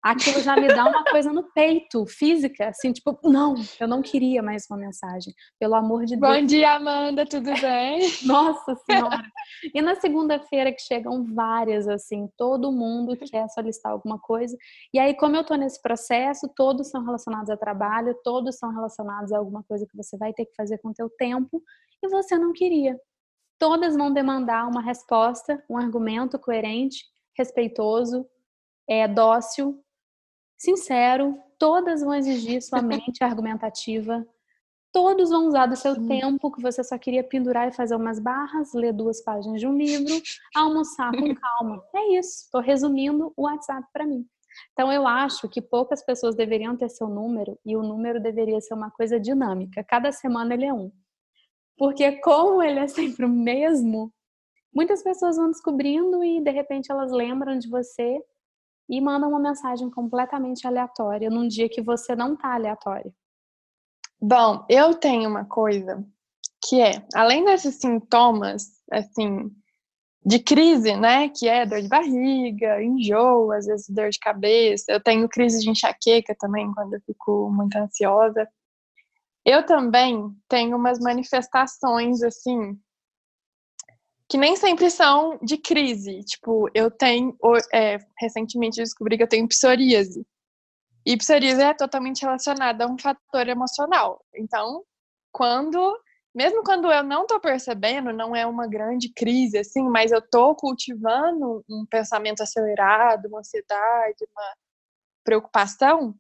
aquilo 0.03 0.41
já 0.41 0.57
me 0.57 0.67
dá 0.67 0.85
uma 0.85 1.05
coisa 1.05 1.33
no 1.33 1.45
peito, 1.53 2.05
física, 2.07 2.69
assim, 2.69 2.93
tipo, 2.93 3.17
não, 3.23 3.55
eu 3.79 3.87
não 3.87 4.03
queria 4.03 4.43
mais 4.43 4.67
uma 4.69 4.77
mensagem, 4.77 5.33
pelo 5.61 5.75
amor 5.75 6.05
de 6.05 6.17
Deus. 6.17 6.37
Bom 6.37 6.45
dia, 6.45 6.73
Amanda, 6.73 7.25
tudo 7.25 7.53
bem? 7.61 8.01
Nossa 8.27 8.75
Senhora! 8.75 9.23
E 9.73 9.81
na 9.81 9.95
segunda-feira 9.95 10.73
que 10.73 10.83
chegam 10.83 11.25
várias, 11.33 11.87
assim, 11.87 12.29
todo 12.37 12.73
mundo 12.73 13.17
quer 13.17 13.49
solicitar 13.51 13.93
alguma 13.93 14.19
coisa, 14.19 14.57
e 14.93 14.99
aí, 14.99 15.15
como 15.15 15.37
eu 15.37 15.45
tô 15.45 15.55
nesse 15.55 15.81
processo, 15.81 16.51
todos 16.57 16.89
são 16.89 17.05
relacionados 17.05 17.49
a 17.49 17.57
trabalho, 17.57 18.19
todos 18.25 18.59
são 18.59 18.71
relacionados 18.73 19.33
a 19.33 19.39
alguma 19.39 19.63
coisa 19.63 19.87
que 19.87 19.97
você 19.97 20.17
vai 20.17 20.33
ter 20.33 20.47
que 20.47 20.55
fazer 20.57 20.79
com 20.79 20.89
o 20.89 20.95
teu 20.95 21.09
tempo, 21.11 21.63
e 22.03 22.09
você 22.09 22.37
não 22.37 22.53
queria. 22.53 22.99
Todas 23.59 23.97
vão 23.97 24.13
demandar 24.13 24.69
uma 24.69 24.83
resposta, 24.83 25.63
um 25.71 25.79
argumento 25.79 26.37
coerente, 26.39 27.05
respeitoso, 27.39 28.27
é, 28.89 29.07
dócil, 29.07 29.82
sincero, 30.63 31.37
todas 31.59 32.03
vão 32.03 32.15
exigir 32.15 32.63
sua 32.63 32.81
mente 32.83 33.25
argumentativa, 33.25 34.25
todos 34.93 35.31
vão 35.31 35.49
usar 35.49 35.67
do 35.67 35.75
seu 35.75 35.95
Sim. 35.97 36.07
tempo 36.07 36.53
que 36.53 36.63
você 36.63 36.85
só 36.85 36.97
queria 36.97 37.25
pendurar 37.25 37.67
e 37.67 37.73
fazer 37.73 37.97
umas 37.97 38.21
barras, 38.21 38.73
ler 38.73 38.93
duas 38.93 39.21
páginas 39.21 39.61
de 39.61 39.67
um 39.67 39.77
livro, 39.77 40.15
almoçar 40.55 41.11
com 41.11 41.35
calma. 41.35 41.83
É 41.95 42.19
isso. 42.19 42.45
Estou 42.45 42.61
resumindo 42.61 43.33
o 43.37 43.43
WhatsApp 43.43 43.87
para 43.93 44.07
mim. 44.07 44.25
Então 44.73 44.93
eu 44.93 45.07
acho 45.07 45.49
que 45.49 45.61
poucas 45.61 46.05
pessoas 46.05 46.37
deveriam 46.37 46.77
ter 46.77 46.91
seu 46.91 47.09
número 47.09 47.59
e 47.65 47.75
o 47.75 47.83
número 47.83 48.21
deveria 48.21 48.61
ser 48.61 48.75
uma 48.75 48.91
coisa 48.91 49.19
dinâmica. 49.19 49.83
Cada 49.83 50.13
semana 50.13 50.55
ele 50.55 50.67
é 50.67 50.73
um. 50.73 50.93
Porque 51.77 52.13
como 52.21 52.63
ele 52.63 52.79
é 52.79 52.87
sempre 52.87 53.25
o 53.25 53.29
mesmo, 53.29 54.13
muitas 54.73 55.03
pessoas 55.03 55.37
vão 55.37 55.51
descobrindo 55.51 56.23
e 56.23 56.41
de 56.41 56.51
repente 56.51 56.93
elas 56.93 57.11
lembram 57.11 57.59
de 57.59 57.69
você 57.69 58.23
e 58.89 59.01
mandam 59.01 59.29
uma 59.29 59.39
mensagem 59.39 59.91
completamente 59.91 60.67
aleatória 60.67 61.31
num 61.31 61.47
dia 61.47 61.69
que 61.69 61.83
você 61.83 62.15
não 62.15 62.37
tá 62.37 62.55
aleatório. 62.55 63.13
Bom, 64.21 64.65
eu 64.69 64.95
tenho 64.95 65.29
uma 65.29 65.45
coisa 65.45 66.05
que 66.65 66.81
é, 66.81 67.05
além 67.15 67.45
desses 67.45 67.77
sintomas, 67.77 68.69
assim, 68.91 69.51
de 70.25 70.39
crise, 70.39 70.95
né, 70.95 71.29
que 71.29 71.49
é 71.49 71.67
dor 71.67 71.83
de 71.83 71.89
barriga, 71.89 72.83
enjoo, 72.83 73.51
às 73.51 73.67
vezes 73.67 73.89
dor 73.89 74.11
de 74.11 74.19
cabeça, 74.21 74.93
eu 74.93 75.03
tenho 75.03 75.29
crise 75.29 75.61
de 75.61 75.71
enxaqueca 75.71 76.37
também 76.39 76.73
quando 76.73 76.95
eu 76.95 77.01
fico 77.01 77.51
muito 77.51 77.77
ansiosa. 77.77 78.49
Eu 79.45 79.67
também 79.67 80.31
tenho 80.49 80.77
umas 80.77 81.01
manifestações, 81.01 82.23
assim, 82.23 82.79
que 84.33 84.39
nem 84.39 84.57
sempre 84.57 84.89
são 84.89 85.39
de 85.43 85.59
crise. 85.59 86.25
Tipo, 86.25 86.67
eu 86.73 86.91
tenho, 86.91 87.37
é, 87.71 87.99
recentemente 88.19 88.81
descobri 88.81 89.19
que 89.19 89.23
eu 89.23 89.29
tenho 89.29 89.47
psoríase. 89.47 90.27
E 91.05 91.19
psoríase 91.19 91.61
é 91.61 91.75
totalmente 91.75 92.23
relacionada 92.23 92.87
a 92.87 92.89
um 92.89 92.97
fator 92.97 93.47
emocional. 93.47 94.25
Então, 94.35 94.85
quando, 95.31 96.01
mesmo 96.35 96.63
quando 96.65 96.91
eu 96.91 97.03
não 97.03 97.27
tô 97.27 97.39
percebendo, 97.41 98.11
não 98.11 98.35
é 98.35 98.47
uma 98.47 98.67
grande 98.67 99.13
crise, 99.13 99.59
assim, 99.59 99.83
mas 99.83 100.13
eu 100.13 100.23
tô 100.23 100.55
cultivando 100.55 101.63
um 101.69 101.85
pensamento 101.85 102.43
acelerado, 102.43 103.29
uma 103.29 103.41
ansiedade, 103.41 104.27
uma 104.35 104.55
preocupação, 105.23 106.15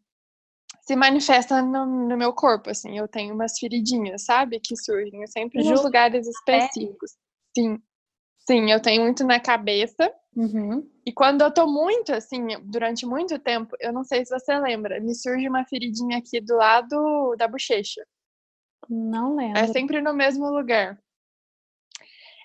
se 0.82 0.94
manifesta 0.94 1.62
no, 1.62 1.86
no, 1.86 2.18
meu 2.18 2.34
corpo, 2.34 2.68
assim. 2.68 2.98
Eu 2.98 3.08
tenho 3.08 3.34
umas 3.34 3.58
feridinhas, 3.58 4.26
sabe? 4.26 4.60
Que 4.60 4.76
surgem 4.76 5.26
sempre 5.28 5.64
nos 5.64 5.82
lugares 5.82 6.26
específicos. 6.26 7.16
Sim. 7.56 7.82
Sim, 8.46 8.70
eu 8.70 8.80
tenho 8.80 9.02
muito 9.02 9.24
na 9.24 9.38
cabeça. 9.38 10.12
Uhum. 10.34 10.88
E 11.06 11.12
quando 11.12 11.42
eu 11.42 11.52
tô 11.52 11.66
muito, 11.66 12.12
assim, 12.12 12.46
durante 12.64 13.04
muito 13.06 13.38
tempo, 13.38 13.76
eu 13.80 13.92
não 13.92 14.02
sei 14.02 14.24
se 14.24 14.36
você 14.36 14.58
lembra, 14.58 15.00
me 15.00 15.14
surge 15.14 15.48
uma 15.48 15.64
feridinha 15.64 16.18
aqui 16.18 16.40
do 16.40 16.56
lado 16.56 17.36
da 17.36 17.46
bochecha. 17.46 18.02
Não 18.88 19.36
lembro. 19.36 19.58
É 19.58 19.66
sempre 19.68 20.00
no 20.00 20.12
mesmo 20.12 20.48
lugar. 20.50 20.98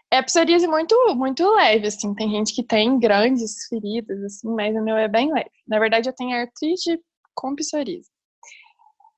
É 0.09 0.21
psoríase 0.21 0.67
muito, 0.67 0.95
muito 1.15 1.49
leve, 1.55 1.87
assim. 1.87 2.13
Tem 2.13 2.29
gente 2.29 2.53
que 2.53 2.63
tem 2.63 2.97
grandes 2.99 3.67
feridas, 3.67 4.23
assim, 4.23 4.49
mas 4.49 4.75
o 4.75 4.81
meu 4.81 4.95
é 4.95 5.07
bem 5.07 5.33
leve. 5.33 5.51
Na 5.67 5.79
verdade, 5.79 6.07
eu 6.07 6.13
tenho 6.13 6.35
artrite 6.35 6.99
com 7.35 7.55
psoríase. 7.55 8.09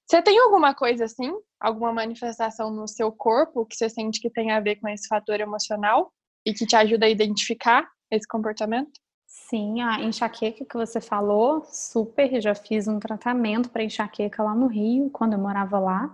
Você 0.07 0.21
tem 0.23 0.39
alguma 0.39 0.73
coisa 0.73 1.05
assim? 1.05 1.31
Alguma 1.59 1.93
manifestação 1.93 2.71
no 2.71 2.87
seu 2.87 3.11
corpo 3.11 3.65
que 3.65 3.75
você 3.75 3.89
sente 3.89 4.19
que 4.19 4.29
tem 4.29 4.51
a 4.51 4.59
ver 4.59 4.77
com 4.77 4.87
esse 4.87 5.07
fator 5.07 5.39
emocional 5.39 6.11
e 6.45 6.53
que 6.53 6.65
te 6.65 6.75
ajuda 6.75 7.05
a 7.05 7.09
identificar 7.09 7.87
esse 8.11 8.27
comportamento? 8.27 8.99
Sim, 9.27 9.81
a 9.81 10.01
enxaqueca 10.01 10.65
que 10.65 10.75
você 10.75 10.99
falou, 10.99 11.63
super. 11.65 12.41
Já 12.41 12.55
fiz 12.55 12.87
um 12.87 12.99
tratamento 12.99 13.69
para 13.69 13.83
enxaqueca 13.83 14.41
lá 14.43 14.55
no 14.55 14.67
Rio, 14.67 15.09
quando 15.11 15.33
eu 15.33 15.39
morava 15.39 15.79
lá. 15.79 16.11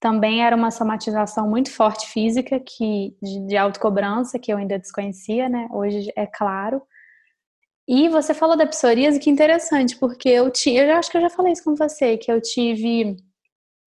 Também 0.00 0.44
era 0.44 0.54
uma 0.54 0.70
somatização 0.70 1.48
muito 1.48 1.70
forte 1.72 2.06
física, 2.08 2.60
que 2.60 3.16
de, 3.22 3.46
de 3.46 3.56
autocobrança, 3.56 4.38
que 4.38 4.52
eu 4.52 4.56
ainda 4.56 4.78
desconhecia, 4.78 5.48
né? 5.48 5.68
Hoje 5.72 6.12
é 6.16 6.26
claro. 6.26 6.82
E 7.88 8.08
você 8.08 8.32
falou 8.32 8.56
da 8.56 8.66
psoríase, 8.66 9.18
que 9.20 9.30
interessante, 9.30 9.96
porque 9.98 10.28
eu 10.28 10.50
tinha, 10.50 10.84
eu 10.84 10.96
acho 10.96 11.10
que 11.10 11.16
eu 11.16 11.22
já 11.22 11.30
falei 11.30 11.52
isso 11.52 11.64
com 11.64 11.74
você, 11.74 12.16
que 12.16 12.30
eu 12.30 12.40
tive 12.40 13.16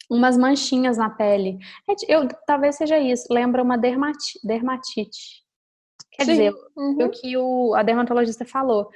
umas 0.09 0.37
manchinhas 0.37 0.97
na 0.97 1.09
pele. 1.09 1.57
É 1.89 1.93
eu, 2.07 2.27
talvez 2.45 2.75
seja 2.75 2.99
isso, 2.99 3.27
lembra 3.31 3.63
uma 3.63 3.77
dermati, 3.77 4.39
dermatite. 4.43 5.46
Quer 6.17 6.25
Sim. 6.25 6.31
dizer, 6.31 6.53
uhum. 6.75 6.97
o 7.05 7.09
que 7.09 7.37
o, 7.37 7.75
a 7.75 7.83
dermatologista 7.83 8.43
falou. 8.43 8.89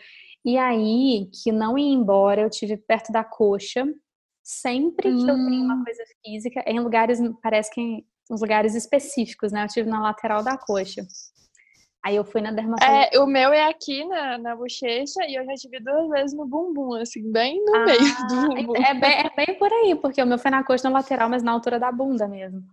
E 0.43 0.57
aí, 0.57 1.29
que 1.31 1.51
não 1.51 1.77
ia 1.77 1.93
embora, 1.93 2.41
eu 2.41 2.49
tive 2.49 2.75
perto 2.75 3.11
da 3.11 3.23
coxa. 3.23 3.85
Sempre 4.43 5.03
que 5.03 5.21
eu 5.21 5.35
tenho 5.35 5.63
uma 5.63 5.75
hum. 5.75 5.83
coisa 5.83 6.03
física, 6.25 6.63
em 6.65 6.79
lugares, 6.79 7.19
parece 7.43 7.71
que 7.71 7.79
em 7.79 8.05
uns 8.29 8.41
lugares 8.41 8.73
específicos, 8.73 9.51
né? 9.51 9.63
Eu 9.63 9.67
tive 9.67 9.87
na 9.87 10.01
lateral 10.01 10.43
da 10.43 10.57
coxa. 10.57 11.05
Aí 12.03 12.15
eu 12.15 12.25
fui 12.25 12.41
na 12.41 12.51
dermatologista. 12.51 13.15
É, 13.15 13.19
o 13.19 13.27
meu 13.27 13.53
é 13.53 13.69
aqui 13.69 14.03
na, 14.05 14.39
na 14.39 14.55
bochecha 14.55 15.23
e 15.27 15.35
eu 15.35 15.45
já 15.45 15.53
tive 15.53 15.79
duas 15.79 16.09
vezes 16.09 16.35
no 16.35 16.47
bumbum, 16.47 16.95
assim, 16.95 17.31
bem 17.31 17.63
no 17.63 17.75
ah, 17.75 17.85
meio 17.85 17.99
do 17.99 18.55
bumbum. 18.55 18.75
É 18.83 18.93
bem, 18.95 19.11
é 19.11 19.29
bem 19.35 19.59
por 19.59 19.71
aí, 19.71 19.93
porque 19.93 20.21
o 20.21 20.25
meu 20.25 20.39
foi 20.39 20.49
na 20.49 20.63
coxa 20.63 20.89
na 20.89 20.97
lateral, 20.97 21.29
mas 21.29 21.43
na 21.43 21.51
altura 21.51 21.79
da 21.79 21.91
bunda 21.91 22.27
mesmo. 22.27 22.63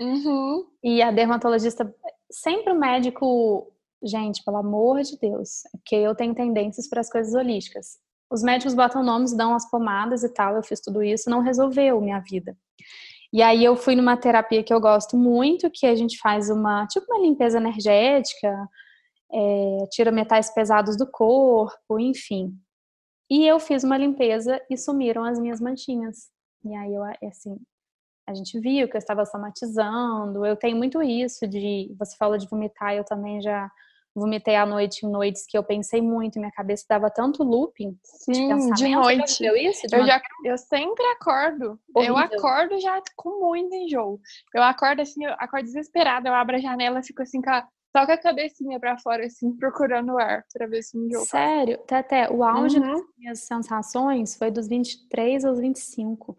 Uhum. 0.00 0.66
E 0.82 1.02
a 1.02 1.10
dermatologista, 1.10 1.94
sempre 2.30 2.72
o 2.72 2.78
médico, 2.78 3.70
gente, 4.02 4.42
pelo 4.44 4.58
amor 4.58 5.02
de 5.02 5.18
Deus, 5.18 5.64
é 5.66 5.78
porque 5.78 5.96
eu 5.96 6.14
tenho 6.14 6.34
tendências 6.34 6.88
para 6.88 7.00
as 7.00 7.10
coisas 7.10 7.34
holísticas. 7.34 7.98
Os 8.30 8.42
médicos 8.42 8.74
botam 8.74 9.02
nomes, 9.02 9.34
dão 9.34 9.54
as 9.54 9.68
pomadas 9.70 10.22
e 10.22 10.32
tal, 10.32 10.54
eu 10.54 10.62
fiz 10.62 10.80
tudo 10.80 11.02
isso, 11.02 11.30
não 11.30 11.40
resolveu 11.40 12.00
minha 12.00 12.20
vida. 12.20 12.56
E 13.32 13.42
aí 13.42 13.64
eu 13.64 13.76
fui 13.76 13.94
numa 13.94 14.16
terapia 14.16 14.62
que 14.62 14.72
eu 14.72 14.80
gosto 14.80 15.16
muito, 15.16 15.70
que 15.70 15.86
a 15.86 15.94
gente 15.94 16.18
faz 16.18 16.48
uma, 16.48 16.86
tipo 16.86 17.06
uma 17.10 17.20
limpeza 17.20 17.58
energética, 17.58 18.68
é, 19.32 19.78
tira 19.90 20.10
metais 20.10 20.52
pesados 20.52 20.96
do 20.96 21.06
corpo, 21.10 21.98
enfim. 21.98 22.54
E 23.30 23.46
eu 23.46 23.60
fiz 23.60 23.84
uma 23.84 23.98
limpeza 23.98 24.60
e 24.70 24.76
sumiram 24.76 25.24
as 25.24 25.38
minhas 25.38 25.60
manchinhas. 25.60 26.30
E 26.64 26.74
aí 26.74 26.94
eu, 26.94 27.02
assim, 27.28 27.56
a 28.26 28.34
gente 28.34 28.58
viu 28.58 28.88
que 28.88 28.96
eu 28.96 28.98
estava 28.98 29.24
somatizando. 29.26 30.44
Eu 30.44 30.56
tenho 30.56 30.76
muito 30.76 31.02
isso 31.02 31.46
de, 31.46 31.94
você 31.98 32.16
falou 32.16 32.38
de 32.38 32.48
vomitar, 32.48 32.94
eu 32.94 33.04
também 33.04 33.40
já 33.42 33.70
vomitei 34.14 34.56
à 34.56 34.66
noite 34.66 35.06
em 35.06 35.10
noites 35.10 35.46
que 35.46 35.56
eu 35.56 35.62
pensei 35.62 36.02
muito, 36.02 36.38
minha 36.38 36.50
cabeça 36.52 36.84
dava 36.88 37.10
tanto 37.10 37.42
looping 37.42 37.96
Sim, 38.02 38.32
de 38.32 38.38
pensamento. 38.40 38.74
De 38.74 38.88
noite. 38.88 39.44
Já 39.44 39.58
isso? 39.58 39.86
De 39.86 39.96
eu, 39.96 40.06
já, 40.06 40.22
eu 40.44 40.58
sempre 40.58 41.04
acordo. 41.06 41.78
Horrível. 41.94 42.16
Eu 42.16 42.18
acordo 42.18 42.80
já 42.80 43.00
com 43.16 43.40
muito 43.40 43.74
enjoo. 43.74 44.20
Eu 44.54 44.62
acordo 44.62 45.02
assim, 45.02 45.24
eu 45.24 45.34
acordo 45.38 45.64
desesperada, 45.64 46.28
eu 46.28 46.34
abro 46.34 46.56
a 46.56 46.60
janela, 46.60 47.02
fico 47.02 47.22
assim 47.22 47.40
com 47.40 47.50
a, 47.50 47.66
só 47.96 48.04
com 48.04 48.12
a 48.12 48.18
cabecinha 48.18 48.78
pra 48.78 48.98
fora, 48.98 49.24
assim, 49.26 49.56
procurando 49.56 50.18
ar, 50.18 50.44
pra 50.52 50.66
ver 50.66 50.82
se 50.82 50.98
me 50.98 51.06
enjoo. 51.06 51.24
Sério? 51.24 51.78
Até 51.90 52.30
o 52.30 52.42
auge 52.42 52.78
uhum. 52.78 52.92
das 52.92 53.02
minhas 53.16 53.40
sensações 53.40 54.36
foi 54.36 54.50
dos 54.50 54.68
23 54.68 55.44
aos 55.44 55.58
25. 55.58 56.36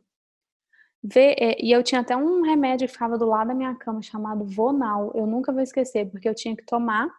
Vê, 1.01 1.33
é, 1.39 1.63
e 1.63 1.71
eu 1.71 1.81
tinha 1.81 2.01
até 2.01 2.15
um 2.15 2.41
remédio 2.41 2.85
que 2.85 2.91
ficava 2.91 3.17
do 3.17 3.25
lado 3.25 3.47
da 3.47 3.53
minha 3.53 3.73
cama 3.75 4.01
chamado 4.01 4.43
Vonal. 4.45 5.13
Eu 5.15 5.25
nunca 5.25 5.51
vou 5.51 5.61
esquecer, 5.61 6.09
porque 6.09 6.27
eu 6.27 6.35
tinha 6.35 6.55
que 6.55 6.65
tomar 6.65 7.09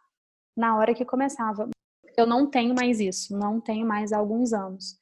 na 0.60 0.76
hora 0.76 0.94
que 0.94 1.06
começava. 1.06 1.68
Eu 2.16 2.26
não 2.26 2.46
tenho 2.46 2.74
mais 2.74 3.00
isso, 3.00 3.36
não 3.36 3.58
tenho 3.58 3.86
mais 3.86 4.12
há 4.12 4.18
alguns 4.18 4.52
anos. 4.52 5.00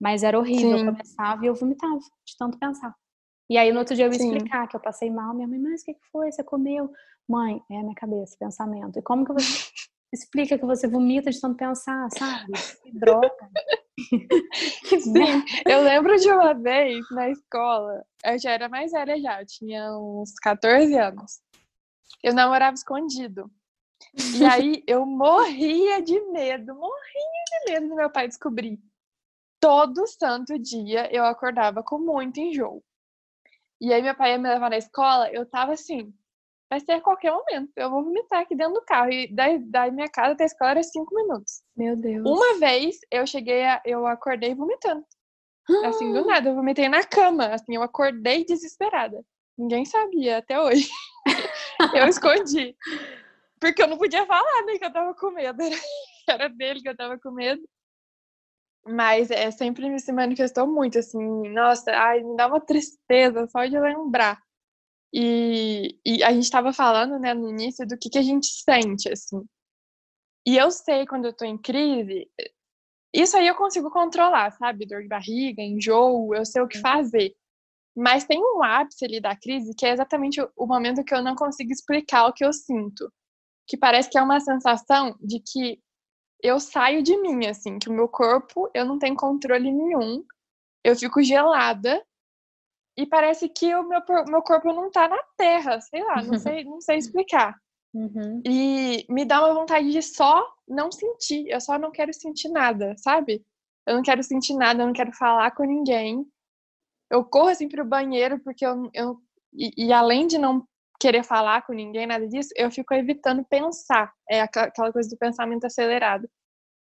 Mas 0.00 0.22
era 0.22 0.38
horrível, 0.38 0.78
Sim. 0.78 0.86
eu 0.86 0.92
começava 0.92 1.44
e 1.44 1.48
eu 1.48 1.54
vomitava 1.54 1.98
de 1.98 2.36
tanto 2.38 2.58
pensar. 2.58 2.94
E 3.48 3.58
aí 3.58 3.70
no 3.70 3.80
outro 3.80 3.94
dia 3.94 4.06
eu 4.06 4.12
ia 4.12 4.18
Sim. 4.18 4.32
explicar 4.32 4.66
que 4.66 4.74
eu 4.74 4.80
passei 4.80 5.10
mal, 5.10 5.34
minha 5.34 5.46
mãe, 5.46 5.58
mas 5.58 5.82
o 5.82 5.84
que 5.84 5.94
foi? 6.10 6.32
Você 6.32 6.42
comeu? 6.42 6.90
Mãe, 7.28 7.62
é 7.70 7.78
a 7.78 7.82
minha 7.82 7.94
cabeça, 7.94 8.34
pensamento. 8.40 8.98
E 8.98 9.02
como 9.02 9.26
que 9.26 9.32
você 9.34 9.44
explica 10.10 10.58
que 10.58 10.64
você 10.64 10.88
vomita 10.88 11.30
de 11.30 11.38
tanto 11.38 11.56
pensar, 11.56 12.08
sabe? 12.10 12.52
Que 12.82 12.98
droga. 12.98 13.30
Sim, 15.00 15.44
eu 15.68 15.82
lembro 15.82 16.16
de 16.16 16.30
uma 16.30 16.54
vez 16.54 17.04
na 17.10 17.28
escola, 17.28 18.04
eu 18.24 18.38
já 18.38 18.52
era 18.52 18.68
mais 18.68 18.90
velha 18.90 19.20
já, 19.20 19.40
eu 19.40 19.46
tinha 19.46 19.98
uns 19.98 20.32
14 20.42 20.96
anos. 20.96 21.40
Eu 22.22 22.34
namorava 22.34 22.74
escondido. 22.74 23.50
E 24.36 24.44
aí 24.44 24.82
eu 24.86 25.04
morria 25.06 26.02
de 26.02 26.20
medo, 26.26 26.74
morria 26.74 27.44
de 27.66 27.72
medo 27.72 27.88
do 27.88 27.96
meu 27.96 28.10
pai 28.10 28.28
descobrir. 28.28 28.78
Todo 29.60 30.06
santo 30.06 30.58
dia 30.58 31.08
eu 31.14 31.24
acordava 31.24 31.82
com 31.82 31.98
muito 31.98 32.38
enjoo. 32.38 32.82
E 33.80 33.92
aí 33.92 34.02
meu 34.02 34.14
pai 34.14 34.32
ia 34.32 34.38
me 34.38 34.48
levar 34.48 34.70
na 34.70 34.78
escola, 34.78 35.30
eu 35.32 35.44
tava 35.46 35.72
assim, 35.72 36.12
vai 36.70 36.80
ser 36.80 36.92
a 36.92 37.00
qualquer 37.00 37.32
momento, 37.32 37.70
eu 37.76 37.90
vou 37.90 38.02
vomitar 38.04 38.40
aqui 38.40 38.54
dentro 38.54 38.74
do 38.74 38.82
carro. 38.82 39.10
E 39.10 39.32
da, 39.32 39.44
da 39.58 39.90
minha 39.90 40.08
casa 40.08 40.32
até 40.32 40.44
a 40.44 40.46
escola 40.46 40.70
era 40.72 40.82
cinco 40.82 41.14
minutos. 41.14 41.62
Meu 41.76 41.96
Deus. 41.96 42.24
Uma 42.26 42.58
vez 42.58 42.98
eu 43.10 43.26
cheguei, 43.26 43.64
a, 43.64 43.80
eu 43.84 44.06
acordei 44.06 44.54
vomitando. 44.54 45.04
Assim, 45.84 46.12
do 46.12 46.26
nada, 46.26 46.50
eu 46.50 46.54
vomitei 46.54 46.88
na 46.88 47.02
cama, 47.02 47.46
assim, 47.46 47.74
eu 47.74 47.82
acordei 47.82 48.44
desesperada. 48.44 49.24
Ninguém 49.56 49.84
sabia 49.84 50.38
até 50.38 50.60
hoje. 50.60 50.90
eu 51.94 52.06
escondi. 52.06 52.76
Porque 53.64 53.82
eu 53.82 53.88
não 53.88 53.96
podia 53.96 54.26
falar, 54.26 54.66
né, 54.66 54.76
que 54.76 54.84
eu 54.84 54.92
tava 54.92 55.14
com 55.14 55.30
medo. 55.30 55.58
Era 56.28 56.48
dele 56.52 56.82
que 56.82 56.88
eu 56.90 56.94
tava 56.94 57.18
com 57.18 57.30
medo. 57.30 57.66
Mas 58.86 59.30
é, 59.30 59.50
sempre 59.50 59.98
se 59.98 60.12
manifestou 60.12 60.66
muito, 60.66 60.98
assim, 60.98 61.48
nossa, 61.48 61.90
ai, 61.90 62.22
me 62.22 62.36
dá 62.36 62.46
uma 62.46 62.60
tristeza 62.60 63.46
só 63.46 63.64
de 63.64 63.80
lembrar. 63.80 64.38
E, 65.10 65.98
e 66.04 66.22
a 66.22 66.30
gente 66.30 66.42
estava 66.42 66.74
falando, 66.74 67.18
né, 67.18 67.32
no 67.32 67.48
início, 67.48 67.86
do 67.86 67.96
que, 67.96 68.10
que 68.10 68.18
a 68.18 68.22
gente 68.22 68.48
sente, 68.48 69.10
assim. 69.10 69.42
E 70.46 70.58
eu 70.58 70.70
sei 70.70 71.06
quando 71.06 71.24
eu 71.24 71.32
tô 71.32 71.46
em 71.46 71.56
crise, 71.56 72.30
isso 73.14 73.34
aí 73.34 73.46
eu 73.46 73.54
consigo 73.54 73.90
controlar, 73.90 74.50
sabe? 74.50 74.84
Dor 74.84 75.00
de 75.00 75.08
barriga, 75.08 75.62
enjoo, 75.62 76.34
eu 76.34 76.44
sei 76.44 76.60
o 76.60 76.68
que 76.68 76.76
uhum. 76.76 76.82
fazer. 76.82 77.34
Mas 77.96 78.26
tem 78.26 78.38
um 78.42 78.62
ápice 78.62 79.06
ali 79.06 79.22
da 79.22 79.34
crise 79.34 79.74
que 79.74 79.86
é 79.86 79.92
exatamente 79.92 80.38
o 80.54 80.66
momento 80.66 81.02
que 81.02 81.14
eu 81.14 81.22
não 81.22 81.34
consigo 81.34 81.72
explicar 81.72 82.26
o 82.26 82.32
que 82.34 82.44
eu 82.44 82.52
sinto. 82.52 83.10
Que 83.66 83.76
parece 83.76 84.10
que 84.10 84.18
é 84.18 84.22
uma 84.22 84.40
sensação 84.40 85.16
de 85.20 85.40
que 85.40 85.80
eu 86.42 86.60
saio 86.60 87.02
de 87.02 87.16
mim, 87.16 87.46
assim, 87.46 87.78
que 87.78 87.88
o 87.88 87.92
meu 87.92 88.08
corpo, 88.08 88.70
eu 88.74 88.84
não 88.84 88.98
tenho 88.98 89.16
controle 89.16 89.72
nenhum. 89.72 90.24
Eu 90.82 90.94
fico 90.94 91.22
gelada 91.22 92.04
e 92.96 93.06
parece 93.06 93.48
que 93.48 93.74
o 93.74 93.88
meu, 93.88 94.00
meu 94.28 94.42
corpo 94.42 94.72
não 94.72 94.90
tá 94.90 95.08
na 95.08 95.22
terra, 95.36 95.80
sei 95.80 96.02
lá, 96.04 96.22
não 96.22 96.38
sei, 96.38 96.64
não 96.64 96.80
sei 96.80 96.98
explicar. 96.98 97.56
Uhum. 97.96 98.42
E 98.44 99.06
me 99.08 99.24
dá 99.24 99.38
uma 99.38 99.54
vontade 99.54 99.92
de 99.92 100.02
só 100.02 100.44
não 100.66 100.90
sentir, 100.90 101.46
eu 101.48 101.60
só 101.60 101.78
não 101.78 101.92
quero 101.92 102.12
sentir 102.12 102.48
nada, 102.48 102.92
sabe? 102.98 103.46
Eu 103.86 103.94
não 103.94 104.02
quero 104.02 104.20
sentir 104.20 104.52
nada, 104.56 104.82
eu 104.82 104.86
não 104.88 104.92
quero 104.92 105.12
falar 105.12 105.52
com 105.52 105.62
ninguém 105.62 106.26
eu 107.10 107.24
corro 107.24 107.48
assim 107.48 107.68
pro 107.68 107.84
banheiro 107.84 108.38
porque 108.40 108.64
eu, 108.66 108.90
eu 108.92 109.20
e, 109.52 109.86
e, 109.86 109.92
além 109.92 110.26
de 110.26 110.36
não 110.36 110.66
querer 111.00 111.24
falar 111.24 111.62
com 111.62 111.72
ninguém, 111.72 112.06
nada 112.06 112.26
disso, 112.26 112.50
eu 112.56 112.70
fico 112.70 112.94
evitando 112.94 113.44
pensar. 113.44 114.12
É 114.28 114.40
aquela 114.40 114.92
coisa 114.92 115.08
do 115.08 115.16
pensamento 115.16 115.64
acelerado. 115.64 116.28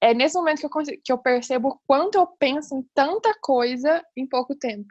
É 0.00 0.14
nesse 0.14 0.34
momento 0.34 0.60
que 0.60 0.66
eu, 0.66 0.70
consigo, 0.70 1.00
que 1.04 1.12
eu 1.12 1.18
percebo 1.18 1.68
o 1.68 1.80
quanto 1.86 2.16
eu 2.16 2.26
penso 2.26 2.74
em 2.74 2.82
tanta 2.94 3.34
coisa 3.40 4.02
em 4.16 4.26
pouco 4.26 4.54
tempo. 4.54 4.88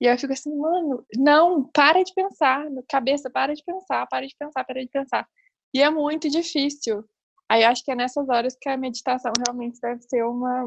E 0.00 0.06
aí 0.06 0.14
eu 0.14 0.18
fico 0.18 0.32
assim, 0.32 0.54
mano, 0.54 1.04
não, 1.16 1.64
para 1.72 2.02
de 2.02 2.12
pensar, 2.12 2.66
cabeça, 2.88 3.30
para 3.30 3.54
de 3.54 3.64
pensar, 3.64 4.06
para 4.06 4.26
de 4.26 4.34
pensar, 4.38 4.64
para 4.64 4.80
de 4.82 4.88
pensar. 4.88 5.26
E 5.72 5.82
é 5.82 5.88
muito 5.88 6.28
difícil. 6.28 7.02
Aí 7.48 7.62
eu 7.62 7.68
acho 7.68 7.82
que 7.82 7.90
é 7.90 7.94
nessas 7.94 8.28
horas 8.28 8.56
que 8.60 8.68
a 8.68 8.76
meditação 8.76 9.32
realmente 9.46 9.80
deve 9.80 10.02
ser 10.02 10.22
uma, 10.24 10.64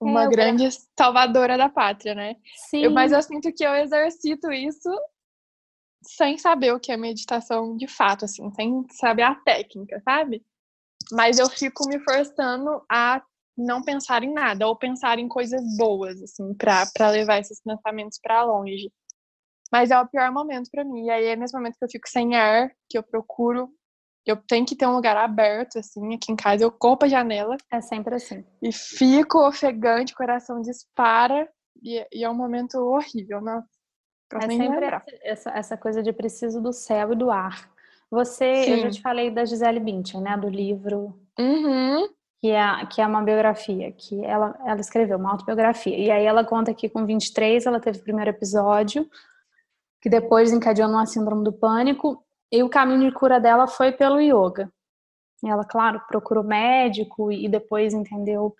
uma 0.00 0.24
é, 0.24 0.28
grande 0.28 0.64
eu... 0.64 0.70
salvadora 0.98 1.56
da 1.56 1.68
pátria, 1.68 2.14
né? 2.14 2.36
Sim. 2.68 2.84
Eu, 2.84 2.90
mas 2.90 3.12
eu 3.12 3.22
sinto 3.22 3.52
que 3.52 3.64
eu 3.64 3.74
exercito 3.74 4.50
isso 4.50 4.90
sem 6.02 6.38
saber 6.38 6.72
o 6.72 6.80
que 6.80 6.92
é 6.92 6.96
meditação 6.96 7.76
de 7.76 7.86
fato, 7.86 8.24
assim, 8.24 8.50
sem 8.52 8.86
saber 8.92 9.22
a 9.22 9.34
técnica, 9.34 10.00
sabe? 10.04 10.44
Mas 11.12 11.38
eu 11.38 11.48
fico 11.48 11.88
me 11.88 11.98
forçando 12.00 12.82
a 12.90 13.22
não 13.56 13.82
pensar 13.82 14.22
em 14.22 14.32
nada 14.32 14.66
ou 14.66 14.76
pensar 14.76 15.18
em 15.18 15.28
coisas 15.28 15.60
boas, 15.76 16.22
assim, 16.22 16.54
para 16.54 17.10
levar 17.10 17.40
esses 17.40 17.60
pensamentos 17.62 18.18
para 18.22 18.44
longe. 18.44 18.92
Mas 19.72 19.90
é 19.90 20.00
o 20.00 20.08
pior 20.08 20.30
momento 20.32 20.70
para 20.70 20.84
mim. 20.84 21.06
E 21.06 21.10
aí 21.10 21.26
é 21.26 21.36
nesse 21.36 21.54
momento 21.54 21.76
que 21.78 21.84
eu 21.84 21.90
fico 21.90 22.08
sem 22.08 22.36
ar, 22.36 22.70
que 22.88 22.96
eu 22.96 23.02
procuro 23.02 23.68
eu 24.30 24.36
tenho 24.36 24.66
que 24.66 24.76
ter 24.76 24.86
um 24.86 24.94
lugar 24.94 25.16
aberto, 25.16 25.78
assim, 25.78 26.14
aqui 26.14 26.30
em 26.30 26.36
casa. 26.36 26.62
Eu 26.62 26.70
corro 26.70 26.98
a 27.02 27.08
janela. 27.08 27.56
É 27.72 27.80
sempre 27.80 28.14
assim. 28.14 28.44
E 28.62 28.70
fico 28.70 29.38
ofegante, 29.46 30.12
o 30.12 30.16
coração 30.16 30.60
dispara. 30.60 31.48
E, 31.82 32.06
e 32.12 32.24
é 32.24 32.28
um 32.28 32.34
momento 32.34 32.74
horrível, 32.74 33.40
não 34.32 34.40
É 34.40 34.48
sempre 34.48 35.02
essa, 35.22 35.50
essa 35.50 35.76
coisa 35.76 36.02
de 36.02 36.12
preciso 36.12 36.60
do 36.60 36.72
céu 36.72 37.12
e 37.12 37.16
do 37.16 37.30
ar. 37.30 37.70
Você, 38.10 38.64
Sim. 38.64 38.70
eu 38.70 38.78
já 38.78 38.90
te 38.90 39.02
falei 39.02 39.30
da 39.30 39.44
Gisele 39.44 39.80
Bündchen, 39.80 40.20
né? 40.20 40.36
Do 40.36 40.48
livro. 40.48 41.14
Uhum. 41.38 42.08
Que 42.40 42.50
é, 42.50 42.86
que 42.86 43.00
é 43.00 43.06
uma 43.06 43.22
biografia, 43.22 43.90
que 43.92 44.24
ela, 44.24 44.56
ela 44.64 44.80
escreveu, 44.80 45.18
uma 45.18 45.32
autobiografia. 45.32 45.96
E 45.96 46.10
aí 46.10 46.24
ela 46.24 46.44
conta 46.44 46.72
que 46.72 46.88
com 46.88 47.04
23 47.04 47.66
ela 47.66 47.80
teve 47.80 47.98
o 47.98 48.02
primeiro 48.02 48.30
episódio, 48.30 49.08
que 50.00 50.08
depois 50.08 50.52
encadeou 50.52 50.88
numa 50.88 51.04
síndrome 51.04 51.42
do 51.42 51.52
pânico, 51.52 52.24
e 52.50 52.62
o 52.62 52.68
caminho 52.68 53.10
de 53.10 53.14
cura 53.14 53.40
dela 53.40 53.66
foi 53.66 53.92
pelo 53.92 54.20
yoga. 54.20 54.72
Ela, 55.44 55.64
claro, 55.64 56.00
procurou 56.08 56.42
médico 56.42 57.30
e 57.30 57.48
depois 57.48 57.92
entendeu 57.92 58.54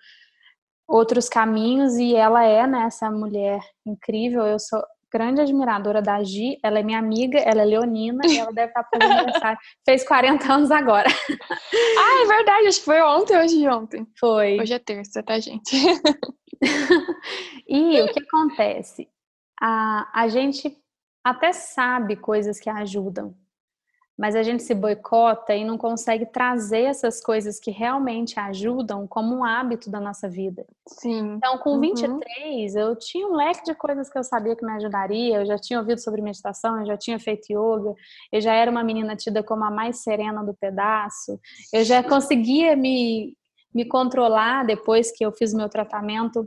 outros 0.87 1.29
caminhos 1.29 1.95
e 1.97 2.15
ela 2.15 2.43
é 2.43 2.65
né, 2.65 2.83
essa 2.83 3.09
mulher 3.09 3.61
incrível. 3.85 4.45
Eu 4.45 4.59
sou 4.59 4.83
grande 5.11 5.41
admiradora 5.41 6.01
da 6.01 6.21
Gi, 6.23 6.59
ela 6.63 6.79
é 6.79 6.83
minha 6.83 6.99
amiga, 6.99 7.39
ela 7.39 7.61
é 7.61 7.65
leonina 7.65 8.21
e 8.25 8.37
ela 8.37 8.51
deve 8.51 8.67
estar 8.67 8.83
fazendo 8.83 9.11
aniversário. 9.11 9.59
Fez 9.85 10.07
40 10.07 10.53
anos 10.53 10.71
agora. 10.71 11.09
Ah, 11.09 12.23
é 12.23 12.27
verdade, 12.27 12.67
acho 12.67 12.79
que 12.79 12.85
foi 12.85 13.01
ontem, 13.01 13.37
hoje 13.37 13.57
de 13.57 13.67
ontem. 13.67 14.07
Foi. 14.19 14.59
Hoje 14.59 14.73
é 14.73 14.79
terça, 14.79 15.23
tá, 15.23 15.39
gente? 15.39 15.75
e 17.67 18.01
o 18.01 18.07
que 18.11 18.19
acontece? 18.21 19.07
A, 19.61 20.09
a 20.13 20.27
gente 20.27 20.75
até 21.23 21.51
sabe 21.51 22.15
coisas 22.15 22.59
que 22.59 22.69
ajudam, 22.69 23.35
mas 24.19 24.35
a 24.35 24.43
gente 24.43 24.63
se 24.63 24.75
boicota 24.75 25.55
e 25.55 25.63
não 25.63 25.77
consegue 25.77 26.25
trazer 26.25 26.81
essas 26.81 27.21
coisas 27.21 27.57
que 27.57 27.71
realmente 27.71 28.37
ajudam 28.37 29.07
como 29.07 29.33
um 29.33 29.45
hábito 29.45 29.89
da 29.89 29.97
nossa 29.97 30.27
vida. 30.27 30.65
Sim. 30.85 31.35
Então, 31.37 31.57
com 31.59 31.75
uhum. 31.75 31.79
23, 31.79 32.75
eu 32.75 32.97
tinha 32.97 33.25
um 33.25 33.33
leque 33.33 33.63
de 33.63 33.73
coisas 33.73 34.09
que 34.09 34.19
eu 34.19 34.23
sabia 34.25 34.57
que 34.57 34.65
me 34.65 34.73
ajudaria, 34.73 35.37
eu 35.37 35.45
já 35.45 35.57
tinha 35.57 35.79
ouvido 35.79 36.01
sobre 36.01 36.21
meditação, 36.21 36.81
eu 36.81 36.85
já 36.85 36.97
tinha 36.97 37.17
feito 37.17 37.45
yoga, 37.49 37.95
eu 38.29 38.41
já 38.41 38.53
era 38.53 38.69
uma 38.69 38.83
menina 38.83 39.15
tida 39.15 39.41
como 39.41 39.63
a 39.63 39.71
mais 39.71 40.03
serena 40.03 40.43
do 40.43 40.53
pedaço, 40.53 41.39
eu 41.71 41.85
já 41.85 42.03
conseguia 42.03 42.75
me, 42.75 43.37
me 43.73 43.85
controlar 43.85 44.65
depois 44.65 45.13
que 45.13 45.25
eu 45.25 45.31
fiz 45.31 45.53
o 45.53 45.57
meu 45.57 45.69
tratamento 45.69 46.45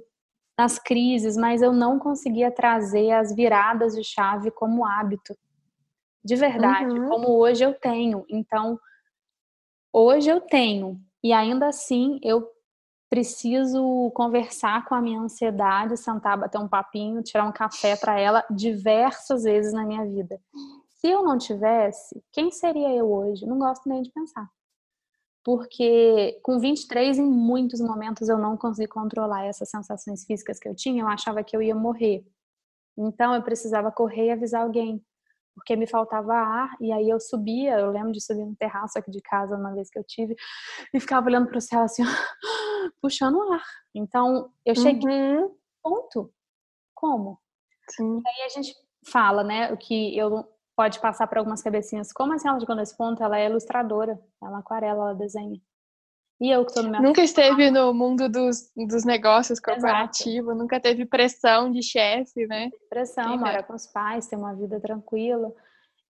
nas 0.58 0.78
crises, 0.78 1.38
mas 1.38 1.62
eu 1.62 1.72
não 1.72 1.98
conseguia 1.98 2.50
trazer 2.50 3.12
as 3.12 3.34
viradas 3.34 3.94
de 3.94 4.04
chave 4.04 4.50
como 4.50 4.84
hábito 4.84 5.34
de 6.24 6.36
verdade, 6.36 6.98
uhum. 6.98 7.08
como 7.08 7.28
hoje 7.36 7.64
eu 7.64 7.74
tenho. 7.74 8.24
Então, 8.28 8.78
hoje 9.92 10.30
eu 10.30 10.40
tenho, 10.40 11.00
e 11.22 11.32
ainda 11.32 11.68
assim 11.68 12.18
eu 12.22 12.48
preciso 13.10 14.10
conversar 14.14 14.86
com 14.86 14.94
a 14.94 15.02
minha 15.02 15.20
ansiedade, 15.20 15.98
sentar, 15.98 16.38
bater 16.38 16.58
um 16.58 16.66
papinho, 16.66 17.22
tirar 17.22 17.46
um 17.46 17.52
café 17.52 17.94
para 17.94 18.18
ela 18.18 18.42
diversas 18.50 19.42
vezes 19.42 19.72
na 19.72 19.84
minha 19.84 20.02
vida. 20.06 20.40
Se 20.88 21.08
eu 21.08 21.22
não 21.22 21.36
tivesse, 21.36 22.22
quem 22.32 22.50
seria 22.50 22.88
eu 22.94 23.12
hoje? 23.12 23.44
Não 23.44 23.58
gosto 23.58 23.86
nem 23.86 24.00
de 24.00 24.10
pensar. 24.10 24.48
Porque 25.44 26.40
com 26.42 26.58
23, 26.58 27.18
em 27.18 27.26
muitos 27.26 27.80
momentos, 27.80 28.28
eu 28.28 28.38
não 28.38 28.56
consegui 28.56 28.88
controlar 28.88 29.44
essas 29.44 29.68
sensações 29.68 30.24
físicas 30.24 30.58
que 30.58 30.68
eu 30.68 30.74
tinha. 30.74 31.02
Eu 31.02 31.08
achava 31.08 31.42
que 31.42 31.54
eu 31.54 31.60
ia 31.60 31.74
morrer. 31.74 32.24
Então, 32.96 33.34
eu 33.34 33.42
precisava 33.42 33.90
correr 33.90 34.26
e 34.26 34.30
avisar 34.30 34.62
alguém 34.62 35.04
porque 35.54 35.76
me 35.76 35.86
faltava 35.86 36.34
ar, 36.34 36.76
e 36.80 36.92
aí 36.92 37.08
eu 37.08 37.20
subia, 37.20 37.78
eu 37.78 37.90
lembro 37.90 38.12
de 38.12 38.20
subir 38.20 38.44
no 38.44 38.56
terraço 38.56 38.98
aqui 38.98 39.10
de 39.10 39.20
casa 39.20 39.56
uma 39.56 39.74
vez 39.74 39.90
que 39.90 39.98
eu 39.98 40.04
tive, 40.04 40.34
e 40.92 41.00
ficava 41.00 41.26
olhando 41.26 41.48
para 41.48 41.58
o 41.58 41.60
céu 41.60 41.82
assim, 41.82 42.02
puxando 43.00 43.40
ar. 43.52 43.62
Então, 43.94 44.50
eu 44.64 44.74
cheguei 44.74 45.36
uhum. 45.36 45.54
ponto. 45.82 46.32
Como? 46.94 47.38
Sim. 47.90 48.18
E 48.18 48.28
aí 48.28 48.46
a 48.46 48.48
gente 48.48 48.74
fala, 49.06 49.42
né, 49.42 49.72
o 49.72 49.76
que 49.76 50.16
eu 50.16 50.44
pode 50.76 51.00
passar 51.00 51.26
para 51.26 51.40
algumas 51.40 51.62
cabecinhas, 51.62 52.12
como 52.12 52.32
assim 52.32 52.48
ela 52.48 52.58
chegou 52.58 52.76
nesse 52.76 52.96
ponto? 52.96 53.22
Ela 53.22 53.38
é 53.38 53.46
ilustradora, 53.46 54.18
ela 54.42 54.58
aquarela, 54.58 55.10
ela 55.10 55.14
desenha. 55.14 55.60
E 56.42 56.50
eu 56.50 56.66
que 56.66 56.74
tô 56.74 56.82
no 56.82 56.90
meu 56.90 57.00
Nunca 57.00 57.22
esteve 57.22 57.70
no 57.70 57.94
mundo 57.94 58.28
dos, 58.28 58.68
dos 58.74 59.04
negócios 59.04 59.60
corporativos, 59.60 60.56
nunca 60.56 60.80
teve 60.80 61.06
pressão 61.06 61.70
de 61.70 61.80
chefe, 61.84 62.48
né? 62.48 62.68
Pressão, 62.90 63.38
mora 63.38 63.62
com 63.62 63.74
os 63.74 63.86
pais, 63.86 64.26
ter 64.26 64.34
uma 64.34 64.52
vida 64.52 64.80
tranquila. 64.80 65.52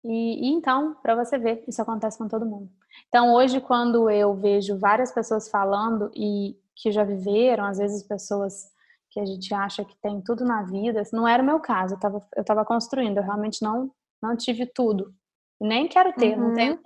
E, 0.05 0.47
e 0.47 0.53
então, 0.53 0.95
para 1.03 1.17
você 1.17 1.37
ver, 1.37 1.65
isso 1.67 1.83
acontece 1.83 2.17
com 2.17 2.29
todo 2.29 2.47
mundo. 2.47 2.71
Então, 3.09 3.35
hoje, 3.35 3.61
quando 3.61 4.09
eu 4.09 4.33
vejo 4.37 4.79
várias 4.79 5.11
pessoas 5.11 5.51
falando 5.51 6.13
e 6.15 6.57
que 6.77 6.93
já 6.93 7.03
viveram, 7.03 7.65
às 7.65 7.79
vezes 7.79 8.07
pessoas 8.07 8.71
que 9.11 9.19
a 9.19 9.25
gente 9.25 9.53
acha 9.53 9.85
que 9.85 9.97
tem 10.01 10.23
tudo 10.23 10.45
na 10.45 10.63
vida, 10.63 11.03
não 11.13 11.27
era 11.27 11.43
o 11.43 11.47
meu 11.47 11.59
caso, 11.59 11.95
eu 11.95 11.97
estava 11.97 12.29
eu 12.37 12.45
tava 12.45 12.65
construindo, 12.65 13.17
eu 13.17 13.25
realmente 13.25 13.63
não, 13.63 13.91
não 14.23 14.37
tive 14.37 14.65
tudo. 14.65 15.13
Nem 15.61 15.89
quero 15.89 16.13
ter, 16.13 16.39
uhum. 16.39 16.51
não 16.51 16.55
tenho 16.55 16.79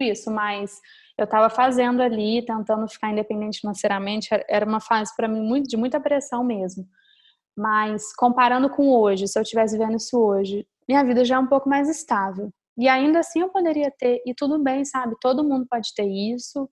isso, 0.00 0.32
mas 0.32 0.80
eu 1.18 1.24
estava 1.24 1.50
fazendo 1.50 2.00
ali, 2.00 2.44
tentando 2.46 2.88
ficar 2.88 3.10
independente 3.10 3.60
financeiramente, 3.60 4.28
era 4.48 4.64
uma 4.64 4.80
fase 4.80 5.14
para 5.16 5.26
mim 5.26 5.40
muito, 5.40 5.68
de 5.68 5.76
muita 5.76 6.00
pressão 6.00 6.44
mesmo. 6.44 6.86
Mas 7.56 8.14
comparando 8.14 8.70
com 8.70 8.88
hoje, 8.90 9.26
se 9.26 9.36
eu 9.36 9.42
estivesse 9.42 9.76
vendo 9.76 9.96
isso 9.96 10.16
hoje, 10.16 10.64
minha 10.88 11.04
vida 11.04 11.24
já 11.24 11.34
é 11.34 11.38
um 11.38 11.48
pouco 11.48 11.68
mais 11.68 11.88
estável. 11.88 12.50
E 12.78 12.88
ainda 12.88 13.18
assim 13.18 13.40
eu 13.40 13.48
poderia 13.48 13.90
ter, 13.90 14.22
e 14.24 14.32
tudo 14.32 14.62
bem, 14.62 14.84
sabe? 14.84 15.16
Todo 15.20 15.42
mundo 15.42 15.66
pode 15.68 15.92
ter 15.92 16.06
isso. 16.06 16.70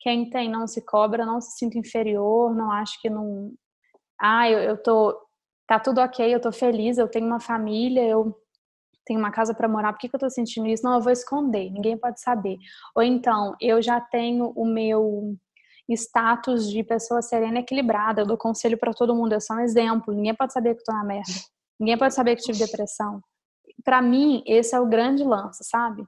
Quem 0.00 0.28
tem 0.28 0.50
não 0.50 0.66
se 0.66 0.82
cobra, 0.84 1.24
não 1.24 1.40
se 1.40 1.56
sinta 1.56 1.78
inferior, 1.78 2.54
não 2.54 2.70
acho 2.70 3.00
que 3.00 3.08
não. 3.08 3.52
Ah, 4.20 4.50
eu, 4.50 4.60
eu 4.60 4.82
tô. 4.82 5.18
Tá 5.66 5.80
tudo 5.80 6.00
ok, 6.02 6.32
eu 6.32 6.40
tô 6.40 6.52
feliz, 6.52 6.98
eu 6.98 7.08
tenho 7.08 7.26
uma 7.26 7.40
família, 7.40 8.04
eu 8.04 8.36
tenho 9.06 9.20
uma 9.20 9.30
casa 9.30 9.54
para 9.54 9.68
morar, 9.68 9.92
por 9.92 10.00
que, 10.00 10.08
que 10.08 10.16
eu 10.16 10.18
estou 10.18 10.30
sentindo 10.30 10.66
isso? 10.66 10.84
Não, 10.84 10.94
eu 10.94 11.00
vou 11.00 11.12
esconder, 11.12 11.70
ninguém 11.70 11.96
pode 11.96 12.20
saber. 12.20 12.58
Ou 12.94 13.02
então, 13.02 13.54
eu 13.60 13.80
já 13.80 14.00
tenho 14.00 14.52
o 14.56 14.66
meu 14.66 15.36
status 15.88 16.68
de 16.68 16.82
pessoa 16.82 17.22
serena 17.22 17.58
e 17.58 17.62
equilibrada, 17.62 18.22
eu 18.22 18.26
dou 18.26 18.36
conselho 18.36 18.76
para 18.76 18.92
todo 18.92 19.14
mundo, 19.14 19.32
eu 19.32 19.40
sou 19.40 19.56
um 19.56 19.60
exemplo, 19.60 20.12
ninguém 20.12 20.34
pode 20.34 20.52
saber 20.52 20.74
que 20.74 20.80
eu 20.80 20.84
tô 20.84 20.92
na 20.92 21.04
merda, 21.04 21.32
ninguém 21.78 21.96
pode 21.96 22.12
saber 22.12 22.34
que 22.34 22.42
tive 22.42 22.58
depressão. 22.58 23.20
Para 23.84 24.02
mim, 24.02 24.42
esse 24.44 24.74
é 24.74 24.80
o 24.80 24.86
grande 24.86 25.22
lance, 25.22 25.62
sabe? 25.62 26.04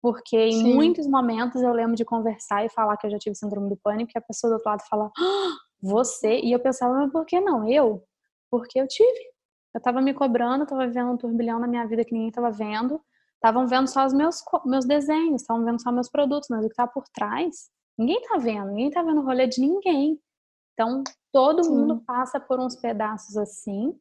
Porque 0.00 0.38
em 0.38 0.62
Sim. 0.62 0.74
muitos 0.74 1.06
momentos 1.06 1.60
eu 1.60 1.72
lembro 1.74 1.94
de 1.94 2.06
conversar 2.06 2.64
e 2.64 2.70
falar 2.70 2.96
que 2.96 3.06
eu 3.06 3.10
já 3.10 3.18
tive 3.18 3.36
síndrome 3.36 3.68
do 3.68 3.76
pânico 3.76 4.12
e 4.14 4.18
a 4.18 4.22
pessoa 4.22 4.50
do 4.50 4.54
outro 4.54 4.70
lado 4.70 4.82
fala, 4.88 5.10
ah, 5.14 5.56
você? 5.82 6.40
E 6.40 6.52
eu 6.52 6.58
pensava, 6.58 6.94
mas 6.94 7.12
por 7.12 7.26
que 7.26 7.38
não? 7.38 7.68
Eu? 7.68 8.02
Porque 8.50 8.80
eu 8.80 8.88
tive. 8.88 9.29
Eu 9.74 9.80
tava 9.80 10.00
me 10.00 10.12
cobrando, 10.12 10.66
tava 10.66 10.86
vivendo 10.86 11.10
um 11.10 11.16
turbilhão 11.16 11.58
na 11.58 11.66
minha 11.66 11.86
vida 11.86 12.04
que 12.04 12.12
ninguém 12.12 12.30
tava 12.30 12.50
vendo. 12.50 13.00
Estavam 13.34 13.66
vendo 13.66 13.86
só 13.86 14.04
os 14.04 14.12
meus, 14.12 14.42
meus 14.66 14.84
desenhos, 14.84 15.42
estavam 15.42 15.64
vendo 15.64 15.80
só 15.80 15.90
meus 15.90 16.10
produtos, 16.10 16.48
mas 16.50 16.64
o 16.64 16.68
que 16.68 16.74
tá 16.74 16.86
por 16.86 17.04
trás, 17.08 17.70
ninguém 17.96 18.20
tá 18.22 18.36
vendo, 18.36 18.66
ninguém 18.66 18.90
tá 18.90 19.02
vendo 19.02 19.20
o 19.20 19.24
rolê 19.24 19.46
de 19.46 19.60
ninguém. 19.60 20.20
Então, 20.74 21.02
todo 21.32 21.64
Sim. 21.64 21.70
mundo 21.70 22.02
passa 22.06 22.38
por 22.38 22.60
uns 22.60 22.76
pedaços 22.76 23.36
assim 23.36 23.98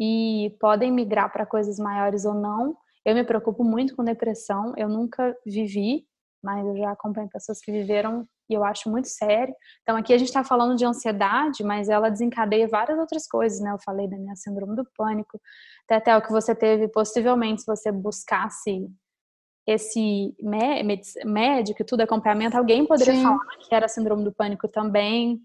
e 0.00 0.56
podem 0.60 0.92
migrar 0.92 1.32
para 1.32 1.46
coisas 1.46 1.78
maiores 1.78 2.24
ou 2.24 2.34
não. 2.34 2.76
Eu 3.04 3.14
me 3.14 3.24
preocupo 3.24 3.64
muito 3.64 3.96
com 3.96 4.04
depressão, 4.04 4.74
eu 4.76 4.88
nunca 4.88 5.36
vivi, 5.44 6.06
mas 6.42 6.64
eu 6.66 6.76
já 6.76 6.92
acompanho 6.92 7.28
pessoas 7.28 7.60
que 7.60 7.72
viveram 7.72 8.28
e 8.52 8.54
eu 8.54 8.64
acho 8.64 8.90
muito 8.90 9.08
sério. 9.08 9.54
Então, 9.82 9.96
aqui 9.96 10.12
a 10.12 10.18
gente 10.18 10.28
está 10.28 10.44
falando 10.44 10.76
de 10.76 10.84
ansiedade, 10.84 11.64
mas 11.64 11.88
ela 11.88 12.10
desencadeia 12.10 12.68
várias 12.68 12.98
outras 12.98 13.26
coisas, 13.26 13.60
né? 13.60 13.72
Eu 13.72 13.78
falei 13.84 14.08
da 14.08 14.16
minha 14.16 14.36
síndrome 14.36 14.76
do 14.76 14.86
pânico, 14.96 15.40
até, 15.84 15.96
até 15.96 16.16
o 16.16 16.22
que 16.22 16.30
você 16.30 16.54
teve, 16.54 16.88
possivelmente, 16.88 17.62
se 17.62 17.66
você 17.66 17.90
buscasse 17.90 18.86
esse 19.66 20.34
médico 21.24 21.82
e 21.82 21.84
tudo, 21.84 22.00
acompanhamento, 22.00 22.56
alguém 22.56 22.86
poderia 22.86 23.14
Sim. 23.14 23.22
falar 23.22 23.56
que 23.60 23.74
era 23.74 23.88
síndrome 23.88 24.24
do 24.24 24.32
pânico 24.32 24.68
também. 24.68 25.40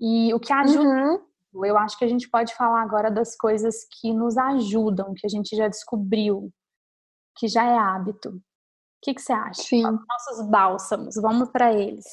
E 0.00 0.32
o 0.32 0.38
que 0.38 0.52
ajuda, 0.52 1.22
uhum. 1.54 1.64
eu 1.64 1.76
acho 1.78 1.98
que 1.98 2.04
a 2.04 2.08
gente 2.08 2.28
pode 2.28 2.54
falar 2.54 2.82
agora 2.82 3.10
das 3.10 3.36
coisas 3.36 3.86
que 4.00 4.12
nos 4.12 4.36
ajudam, 4.36 5.14
que 5.16 5.26
a 5.26 5.30
gente 5.30 5.56
já 5.56 5.66
descobriu, 5.66 6.50
que 7.36 7.48
já 7.48 7.64
é 7.64 7.76
hábito. 7.76 8.40
O 8.98 9.00
que, 9.02 9.14
que 9.14 9.22
você 9.22 9.32
acha? 9.32 9.62
Sim. 9.62 9.86
Os 9.86 10.00
nossos 10.06 10.50
bálsamos, 10.50 11.14
vamos 11.16 11.50
para 11.50 11.72
eles. 11.72 12.04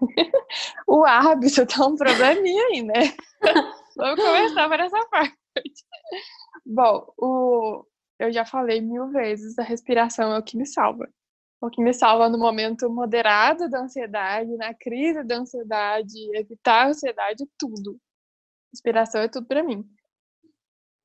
o 0.86 1.04
hábito 1.04 1.66
tá 1.66 1.86
um 1.86 1.96
probleminha 1.96 2.64
aí, 2.66 2.82
né? 2.82 3.16
vamos 3.96 4.22
começar 4.22 4.68
por 4.68 4.80
essa 4.80 5.06
parte. 5.08 5.84
Bom, 6.64 7.12
o... 7.16 7.84
eu 8.18 8.30
já 8.30 8.44
falei 8.44 8.80
mil 8.80 9.08
vezes, 9.08 9.58
a 9.58 9.62
respiração 9.62 10.32
é 10.32 10.38
o 10.38 10.42
que 10.42 10.56
me 10.56 10.66
salva 10.66 11.08
o 11.60 11.70
que 11.70 11.82
me 11.82 11.92
salva 11.92 12.28
no 12.28 12.38
momento 12.38 12.88
moderado 12.88 13.68
da 13.68 13.80
ansiedade, 13.80 14.56
na 14.56 14.72
crise 14.74 15.24
da 15.24 15.38
ansiedade, 15.38 16.14
evitar 16.36 16.86
a 16.86 16.88
ansiedade, 16.88 17.44
tudo. 17.58 17.98
Inspiração 18.72 19.22
é 19.22 19.28
tudo 19.28 19.46
para 19.46 19.62
mim. 19.62 19.84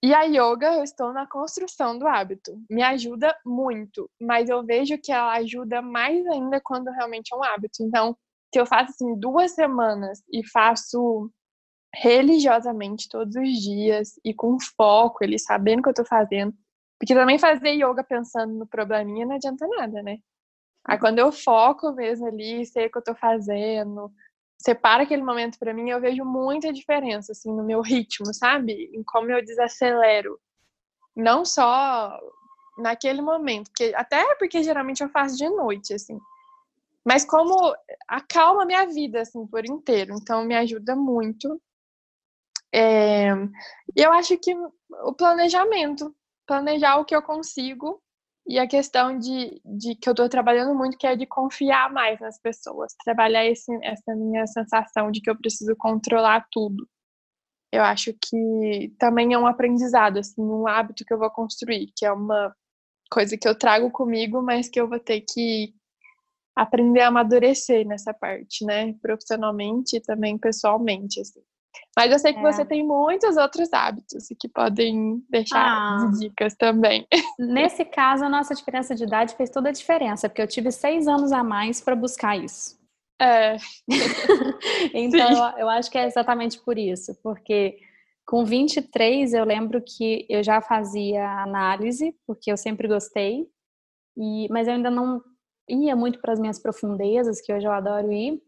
E 0.06 0.14
a 0.14 0.24
yoga, 0.24 0.74
eu 0.76 0.84
estou 0.84 1.14
na 1.14 1.26
construção 1.26 1.98
do 1.98 2.06
hábito. 2.06 2.62
Me 2.70 2.84
ajuda 2.84 3.34
muito, 3.46 4.12
mas 4.20 4.50
eu 4.50 4.62
vejo 4.62 4.98
que 5.02 5.14
ela 5.14 5.32
ajuda 5.38 5.82
mais 5.82 6.28
ainda 6.28 6.60
quando 6.62 6.92
realmente 6.92 7.34
é 7.34 7.38
um 7.38 7.42
hábito. 7.42 7.82
Então, 7.82 8.14
se 8.54 8.60
eu 8.60 8.66
faço 8.66 8.92
assim 8.92 9.18
duas 9.18 9.52
semanas 9.56 10.22
e 10.30 10.46
faço 10.46 11.32
religiosamente 11.96 13.10
todos 13.10 13.36
os 13.36 13.50
dias 13.62 14.20
e 14.26 14.34
com 14.34 14.58
foco, 14.76 15.24
ele 15.24 15.40
sabendo 15.40 15.80
o 15.80 15.84
que 15.84 15.90
eu 15.90 15.94
estou 15.94 16.06
fazendo, 16.06 16.54
porque 17.00 17.16
também 17.16 17.40
fazer 17.40 17.72
yoga 17.72 18.04
pensando 18.04 18.54
no 18.54 18.68
probleminha 18.68 19.26
não 19.26 19.36
adianta 19.36 19.66
nada, 19.68 20.04
né? 20.04 20.18
Aí 20.86 21.00
quando 21.00 21.20
eu 21.20 21.32
foco 21.32 21.94
mesmo 21.94 22.28
ali, 22.28 22.66
sei 22.66 22.88
o 22.88 22.92
que 22.92 22.98
eu 23.00 23.04
tô 23.04 23.16
fazendo, 23.16 24.12
separa 24.58 25.04
aquele 25.04 25.24
momento 25.24 25.60
para 25.60 25.74
mim, 25.74 25.90
eu 25.90 26.00
vejo 26.00 26.24
muita 26.24 26.72
diferença 26.72 27.32
assim 27.32 27.54
no 27.54 27.64
meu 27.64 27.82
ritmo, 27.82 28.34
sabe? 28.34 28.90
Em 28.94 29.04
como 29.04 29.32
eu 29.32 29.44
desacelero. 29.44 30.40
Não 31.16 31.46
só 31.46 32.20
naquele 32.78 33.22
momento, 33.22 33.70
que 33.76 33.94
até 33.96 34.36
porque 34.36 34.64
geralmente 34.64 35.04
eu 35.04 35.10
faço 35.10 35.38
de 35.38 35.48
noite 35.50 35.94
assim. 35.94 36.20
Mas 37.06 37.26
como 37.26 37.76
acalma 38.08 38.66
minha 38.66 38.86
vida 38.86 39.22
assim 39.22 39.46
por 39.46 39.66
inteiro, 39.66 40.16
então 40.16 40.46
me 40.46 40.56
ajuda 40.56 40.96
muito. 40.96 41.62
É... 42.74 43.34
E 43.96 44.02
eu 44.02 44.12
acho 44.14 44.38
que 44.38 44.56
o 44.56 45.14
planejamento, 45.14 46.16
planejar 46.48 46.98
o 46.98 47.06
que 47.06 47.16
eu 47.16 47.22
consigo 47.22 48.02
e 48.46 48.60
a 48.60 48.68
questão 48.68 49.18
de, 49.18 49.62
de 49.66 49.96
que 49.96 50.08
eu 50.10 50.12
estou 50.12 50.28
trabalhando 50.28 50.76
muito, 50.76 50.98
que 50.98 51.08
é 51.08 51.16
de 51.16 51.26
confiar 51.26 51.92
mais 51.92 52.20
nas 52.20 52.40
pessoas, 52.40 52.94
trabalhar 53.04 53.46
esse, 53.46 53.72
essa 53.84 54.16
minha 54.16 54.46
sensação 54.48 55.12
de 55.12 55.22
que 55.22 55.30
eu 55.30 55.38
preciso 55.38 55.76
controlar 55.78 56.46
tudo. 56.52 56.88
Eu 57.72 57.82
acho 57.84 58.14
que 58.14 58.94
também 59.00 59.34
é 59.34 59.38
um 59.38 59.48
aprendizado, 59.48 60.20
assim, 60.20 60.42
um 60.42 60.68
hábito 60.68 61.06
que 61.06 61.14
eu 61.14 61.18
vou 61.18 61.32
construir, 61.32 61.92
que 61.96 62.06
é 62.06 62.12
uma 62.12 62.54
coisa 63.10 63.38
que 63.38 63.48
eu 63.48 63.58
trago 63.58 63.90
comigo, 63.92 64.42
mas 64.42 64.70
que 64.70 64.80
eu 64.80 64.88
vou 64.88 65.00
ter 65.00 65.22
que 65.22 65.74
aprender 66.56 67.02
a 67.02 67.08
amadurecer 67.08 67.88
nessa 67.88 68.14
parte, 68.14 68.66
né, 68.66 68.94
profissionalmente 69.02 69.98
e 69.98 70.02
também 70.02 70.38
pessoalmente, 70.38 71.20
assim. 71.20 71.42
Mas 71.96 72.12
eu 72.12 72.20
sei 72.20 72.34
que 72.34 72.40
é. 72.40 72.42
você 72.42 72.66
tem 72.66 72.86
muitos 72.86 73.38
outros 73.38 73.72
hábitos 73.72 74.30
e 74.32 74.36
que 74.36 74.48
podem 74.48 75.24
deixar 75.30 75.64
ah, 75.64 76.12
dicas 76.20 76.56
também. 76.56 77.08
Nesse 77.38 77.86
caso, 77.86 78.26
a 78.26 78.30
nossa 78.30 78.56
diferença 78.56 78.96
de 78.96 79.04
idade 79.04 79.36
fez 79.36 79.50
toda 79.50 79.70
a 79.70 79.72
diferença, 79.74 80.28
porque 80.28 80.42
eu 80.42 80.48
tive 80.48 80.72
seis 80.72 81.08
anos 81.08 81.32
a 81.32 81.44
mais 81.44 81.82
para 81.82 81.96
buscar 81.96 82.36
isso. 82.38 82.80
É. 83.22 83.58
então, 84.94 85.54
eu, 85.54 85.60
eu 85.60 85.70
acho 85.70 85.90
que 85.92 85.98
é 85.98 86.06
exatamente 86.06 86.60
por 86.60 86.78
isso, 86.78 87.16
porque 87.22 87.78
com 88.26 88.44
23 88.44 89.34
eu 89.34 89.46
lembro 89.46 89.82
que 89.82 90.26
eu 90.28 90.44
já 90.44 90.62
fazia 90.62 91.30
análise, 91.44 92.16
porque 92.26 92.52
eu 92.52 92.58
sempre 92.58 92.88
gostei, 92.88 93.48
e, 94.18 94.48
mas 94.50 94.68
eu 94.68 94.74
ainda 94.74 94.90
não 94.90 95.22
ia 95.70 95.96
muito 95.96 96.20
para 96.20 96.34
as 96.34 96.40
minhas 96.40 96.60
profundezas, 96.60 97.40
que 97.40 97.54
hoje 97.54 97.68
eu 97.68 97.72
adoro 97.72 98.12
ir, 98.12 98.42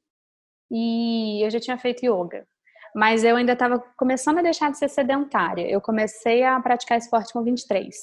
e 0.71 1.45
eu 1.45 1.49
já 1.51 1.59
tinha 1.59 1.77
feito 1.77 2.03
yoga 2.03 2.47
mas 2.95 3.25
eu 3.25 3.35
ainda 3.35 3.51
estava 3.51 3.77
começando 3.97 4.37
a 4.37 4.41
deixar 4.41 4.71
de 4.71 4.77
ser 4.77 4.87
sedentária. 4.87 5.69
Eu 5.69 5.81
comecei 5.81 6.45
a 6.45 6.57
praticar 6.61 6.97
esporte 6.97 7.33
com 7.33 7.43
23. 7.43 7.93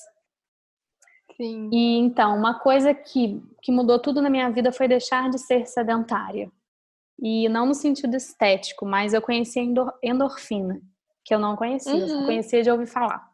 Sim. 1.35 1.71
E 1.73 1.97
então, 1.97 2.37
uma 2.37 2.61
coisa 2.61 2.93
que, 2.93 3.43
que 3.63 3.73
mudou 3.73 3.99
tudo 3.99 4.21
na 4.21 4.29
minha 4.29 4.51
vida 4.51 4.71
foi 4.71 4.87
deixar 4.87 5.31
de 5.31 5.39
ser 5.39 5.67
sedentária. 5.67 6.53
E 7.19 7.49
não 7.49 7.65
no 7.65 7.75
sentido 7.75 8.15
estético, 8.15 8.85
mas 8.85 9.15
eu 9.15 9.23
conheci 9.23 9.59
a 9.59 9.63
endorfina, 10.03 10.79
que 11.25 11.35
eu 11.35 11.39
não 11.39 11.57
conhecia, 11.57 11.95
uhum. 11.95 12.09
só 12.09 12.27
conhecia 12.27 12.63
de 12.63 12.71
ouvir 12.71 12.87
falar. 12.87 13.27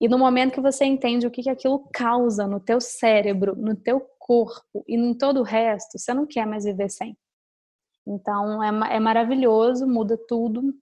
E 0.00 0.08
no 0.08 0.16
momento 0.16 0.52
que 0.52 0.60
você 0.60 0.84
entende 0.84 1.26
o 1.26 1.30
que, 1.30 1.42
que 1.42 1.50
aquilo 1.50 1.88
causa 1.92 2.46
no 2.46 2.60
teu 2.60 2.80
cérebro, 2.80 3.56
no 3.56 3.74
teu 3.74 4.00
corpo 4.16 4.84
e 4.86 4.94
em 4.94 5.12
todo 5.12 5.40
o 5.40 5.42
resto, 5.42 5.98
você 5.98 6.14
não 6.14 6.24
quer 6.24 6.46
mais 6.46 6.64
viver 6.64 6.88
sem. 6.88 7.16
Então 8.08 8.62
é, 8.62 8.96
é 8.96 9.00
maravilhoso, 9.00 9.86
muda 9.86 10.16
tudo. 10.16 10.74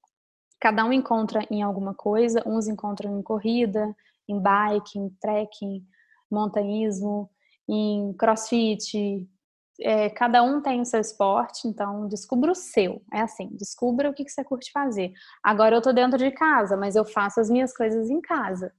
Cada 0.60 0.84
um 0.84 0.92
encontra 0.92 1.44
em 1.50 1.62
alguma 1.62 1.92
coisa, 1.92 2.42
uns 2.46 2.68
encontram 2.68 3.18
em 3.18 3.22
corrida, 3.22 3.94
em 4.28 4.40
bike, 4.40 4.98
em 4.98 5.10
trekking, 5.20 5.84
montanhismo, 6.30 7.28
em 7.68 8.12
crossfit. 8.14 9.28
É, 9.80 10.08
cada 10.08 10.42
um 10.42 10.62
tem 10.62 10.80
o 10.80 10.86
seu 10.86 11.00
esporte, 11.00 11.68
então 11.68 12.08
descubra 12.08 12.52
o 12.52 12.54
seu. 12.54 13.02
É 13.12 13.20
assim, 13.20 13.48
descubra 13.56 14.08
o 14.08 14.14
que, 14.14 14.24
que 14.24 14.30
você 14.30 14.44
curte 14.44 14.70
fazer. 14.72 15.12
Agora 15.42 15.76
eu 15.76 15.82
tô 15.82 15.92
dentro 15.92 16.16
de 16.16 16.30
casa, 16.30 16.76
mas 16.76 16.96
eu 16.96 17.04
faço 17.04 17.40
as 17.40 17.50
minhas 17.50 17.76
coisas 17.76 18.08
em 18.08 18.20
casa 18.20 18.72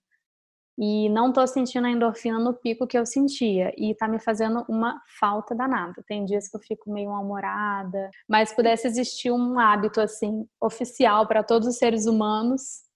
e 0.77 1.09
não 1.09 1.33
tô 1.33 1.45
sentindo 1.47 1.87
a 1.87 1.89
endorfina 1.89 2.39
no 2.39 2.53
pico 2.53 2.85
que 2.85 2.97
eu 2.97 3.05
sentia 3.05 3.73
e 3.75 3.95
tá 3.95 4.07
me 4.07 4.19
fazendo 4.19 4.63
uma 4.69 5.01
falta 5.19 5.55
danada. 5.55 6.03
Tem 6.07 6.23
dias 6.23 6.47
que 6.47 6.55
eu 6.55 6.61
fico 6.61 6.91
meio 6.91 7.09
mal-humorada, 7.09 8.11
mas 8.29 8.53
pudesse 8.53 8.85
existir 8.87 9.31
um 9.31 9.59
hábito 9.59 9.99
assim 9.99 10.47
oficial 10.61 11.27
para 11.27 11.43
todos 11.43 11.67
os 11.67 11.77
seres 11.77 12.05
humanos, 12.05 12.87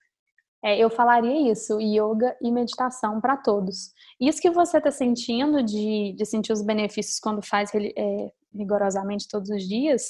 é, 0.63 0.77
eu 0.77 0.91
falaria 0.91 1.51
isso, 1.51 1.79
yoga 1.81 2.37
e 2.39 2.51
meditação 2.51 3.19
para 3.19 3.35
todos. 3.35 3.91
Isso 4.19 4.39
que 4.39 4.51
você 4.51 4.77
está 4.77 4.91
sentindo 4.91 5.63
de, 5.63 6.13
de 6.15 6.25
sentir 6.25 6.53
os 6.53 6.61
benefícios 6.61 7.19
quando 7.19 7.41
faz 7.41 7.71
é, 7.73 8.31
rigorosamente 8.53 9.27
todos 9.27 9.49
os 9.49 9.67
dias, 9.67 10.05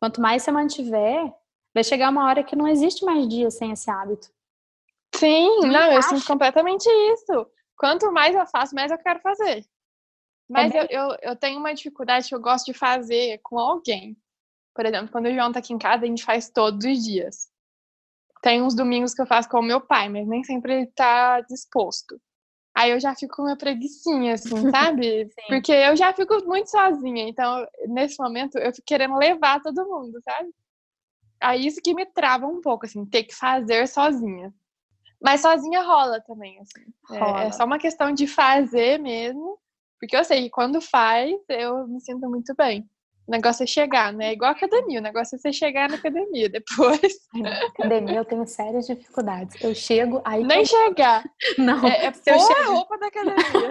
quanto 0.00 0.20
mais 0.20 0.42
você 0.42 0.50
mantiver, 0.50 1.32
vai 1.72 1.84
chegar 1.84 2.10
uma 2.10 2.26
hora 2.26 2.42
que 2.42 2.56
não 2.56 2.66
existe 2.66 3.04
mais 3.04 3.28
dia 3.28 3.48
sem 3.48 3.70
esse 3.70 3.88
hábito. 3.88 4.33
Sim, 5.16 5.60
não, 5.60 5.68
não 5.68 5.92
eu 5.92 6.02
sinto 6.02 6.24
completamente 6.26 6.88
isso. 6.88 7.46
Quanto 7.76 8.12
mais 8.12 8.34
eu 8.34 8.46
faço, 8.46 8.74
mais 8.74 8.90
eu 8.90 8.98
quero 8.98 9.20
fazer. 9.20 9.64
Mas 10.48 10.74
é 10.74 10.82
eu, 10.82 10.86
eu, 10.90 11.16
eu 11.22 11.36
tenho 11.36 11.58
uma 11.58 11.74
dificuldade 11.74 12.28
que 12.28 12.34
eu 12.34 12.40
gosto 12.40 12.66
de 12.66 12.74
fazer 12.74 13.38
com 13.42 13.58
alguém. 13.58 14.16
Por 14.74 14.84
exemplo, 14.84 15.10
quando 15.10 15.26
o 15.26 15.34
João 15.34 15.52
tá 15.52 15.60
aqui 15.60 15.72
em 15.72 15.78
casa, 15.78 16.04
a 16.04 16.06
gente 16.06 16.24
faz 16.24 16.50
todos 16.50 16.84
os 16.84 17.02
dias. 17.02 17.48
Tem 18.42 18.60
uns 18.60 18.74
domingos 18.74 19.14
que 19.14 19.22
eu 19.22 19.26
faço 19.26 19.48
com 19.48 19.58
o 19.58 19.62
meu 19.62 19.80
pai, 19.80 20.08
mas 20.08 20.26
nem 20.26 20.44
sempre 20.44 20.74
ele 20.74 20.86
tá 20.88 21.40
disposto. 21.42 22.20
Aí 22.74 22.90
eu 22.90 22.98
já 22.98 23.14
fico 23.14 23.36
com 23.36 23.42
uma 23.42 23.56
preguiçinha, 23.56 24.34
assim, 24.34 24.48
sabe? 24.70 25.28
Porque 25.48 25.72
eu 25.72 25.96
já 25.96 26.12
fico 26.12 26.44
muito 26.44 26.68
sozinha. 26.68 27.28
Então, 27.28 27.66
nesse 27.88 28.20
momento, 28.20 28.58
eu 28.58 28.72
fico 28.74 28.86
querendo 28.86 29.16
levar 29.16 29.62
todo 29.62 29.88
mundo, 29.88 30.20
sabe? 30.22 30.50
Aí 31.40 31.66
isso 31.66 31.80
que 31.80 31.94
me 31.94 32.04
trava 32.04 32.46
um 32.46 32.60
pouco, 32.60 32.84
assim, 32.84 33.06
ter 33.06 33.24
que 33.24 33.34
fazer 33.34 33.86
sozinha. 33.86 34.52
Mas 35.24 35.40
sozinha 35.40 35.82
rola 35.82 36.20
também, 36.20 36.60
assim. 36.60 36.84
Rola. 37.08 37.44
É, 37.44 37.46
é, 37.46 37.52
só 37.52 37.64
uma 37.64 37.78
questão 37.78 38.12
de 38.12 38.26
fazer 38.26 38.98
mesmo. 38.98 39.58
Porque 39.98 40.14
eu 40.14 40.22
sei 40.22 40.42
que 40.42 40.50
quando 40.50 40.82
faz, 40.82 41.34
eu 41.48 41.88
me 41.88 41.98
sinto 41.98 42.28
muito 42.28 42.54
bem. 42.54 42.86
O 43.26 43.30
negócio 43.30 43.64
é 43.64 43.66
chegar, 43.66 44.12
né? 44.12 44.34
Igual 44.34 44.50
academia, 44.50 45.00
o 45.00 45.02
negócio 45.02 45.36
é 45.36 45.38
você 45.38 45.50
chegar 45.50 45.88
na 45.88 45.96
academia 45.96 46.50
depois. 46.50 47.14
na 47.32 47.66
academia 47.68 48.16
eu 48.16 48.24
tenho 48.26 48.46
sérias 48.46 48.86
dificuldades. 48.86 49.58
Eu 49.64 49.74
chego, 49.74 50.20
aí. 50.26 50.44
Nem 50.44 50.62
chegar. 50.66 51.24
Não. 51.56 51.86
É, 51.86 52.04
é 52.04 52.10
pôr 52.10 52.38
chego... 52.38 52.60
a 52.60 52.66
roupa 52.66 52.98
da 52.98 53.06
academia. 53.06 53.70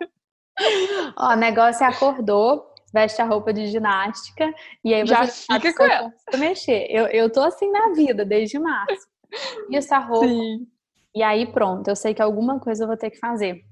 Ó, 1.18 1.32
o 1.32 1.36
negócio 1.36 1.84
é 1.84 1.86
acordou, 1.86 2.72
veste 2.94 3.20
a 3.20 3.26
roupa 3.26 3.52
de 3.52 3.66
ginástica 3.66 4.50
e 4.82 4.94
aí 4.94 5.04
já 5.04 5.26
fica 5.26 5.74
com 5.74 5.84
ela. 5.84 6.14
mexer. 6.38 6.86
Eu, 6.88 7.08
eu 7.08 7.30
tô 7.30 7.42
assim 7.42 7.70
na 7.70 7.90
vida 7.90 8.24
desde 8.24 8.58
março. 8.58 9.06
E 9.68 9.76
essa 9.76 9.98
roupa. 9.98 10.28
Sim. 10.28 10.66
E 11.14 11.22
aí 11.22 11.46
pronto, 11.46 11.88
eu 11.88 11.96
sei 11.96 12.12
que 12.12 12.22
alguma 12.22 12.58
coisa 12.58 12.84
eu 12.84 12.88
vou 12.88 12.96
ter 12.96 13.10
que 13.10 13.18
fazer. 13.18 13.62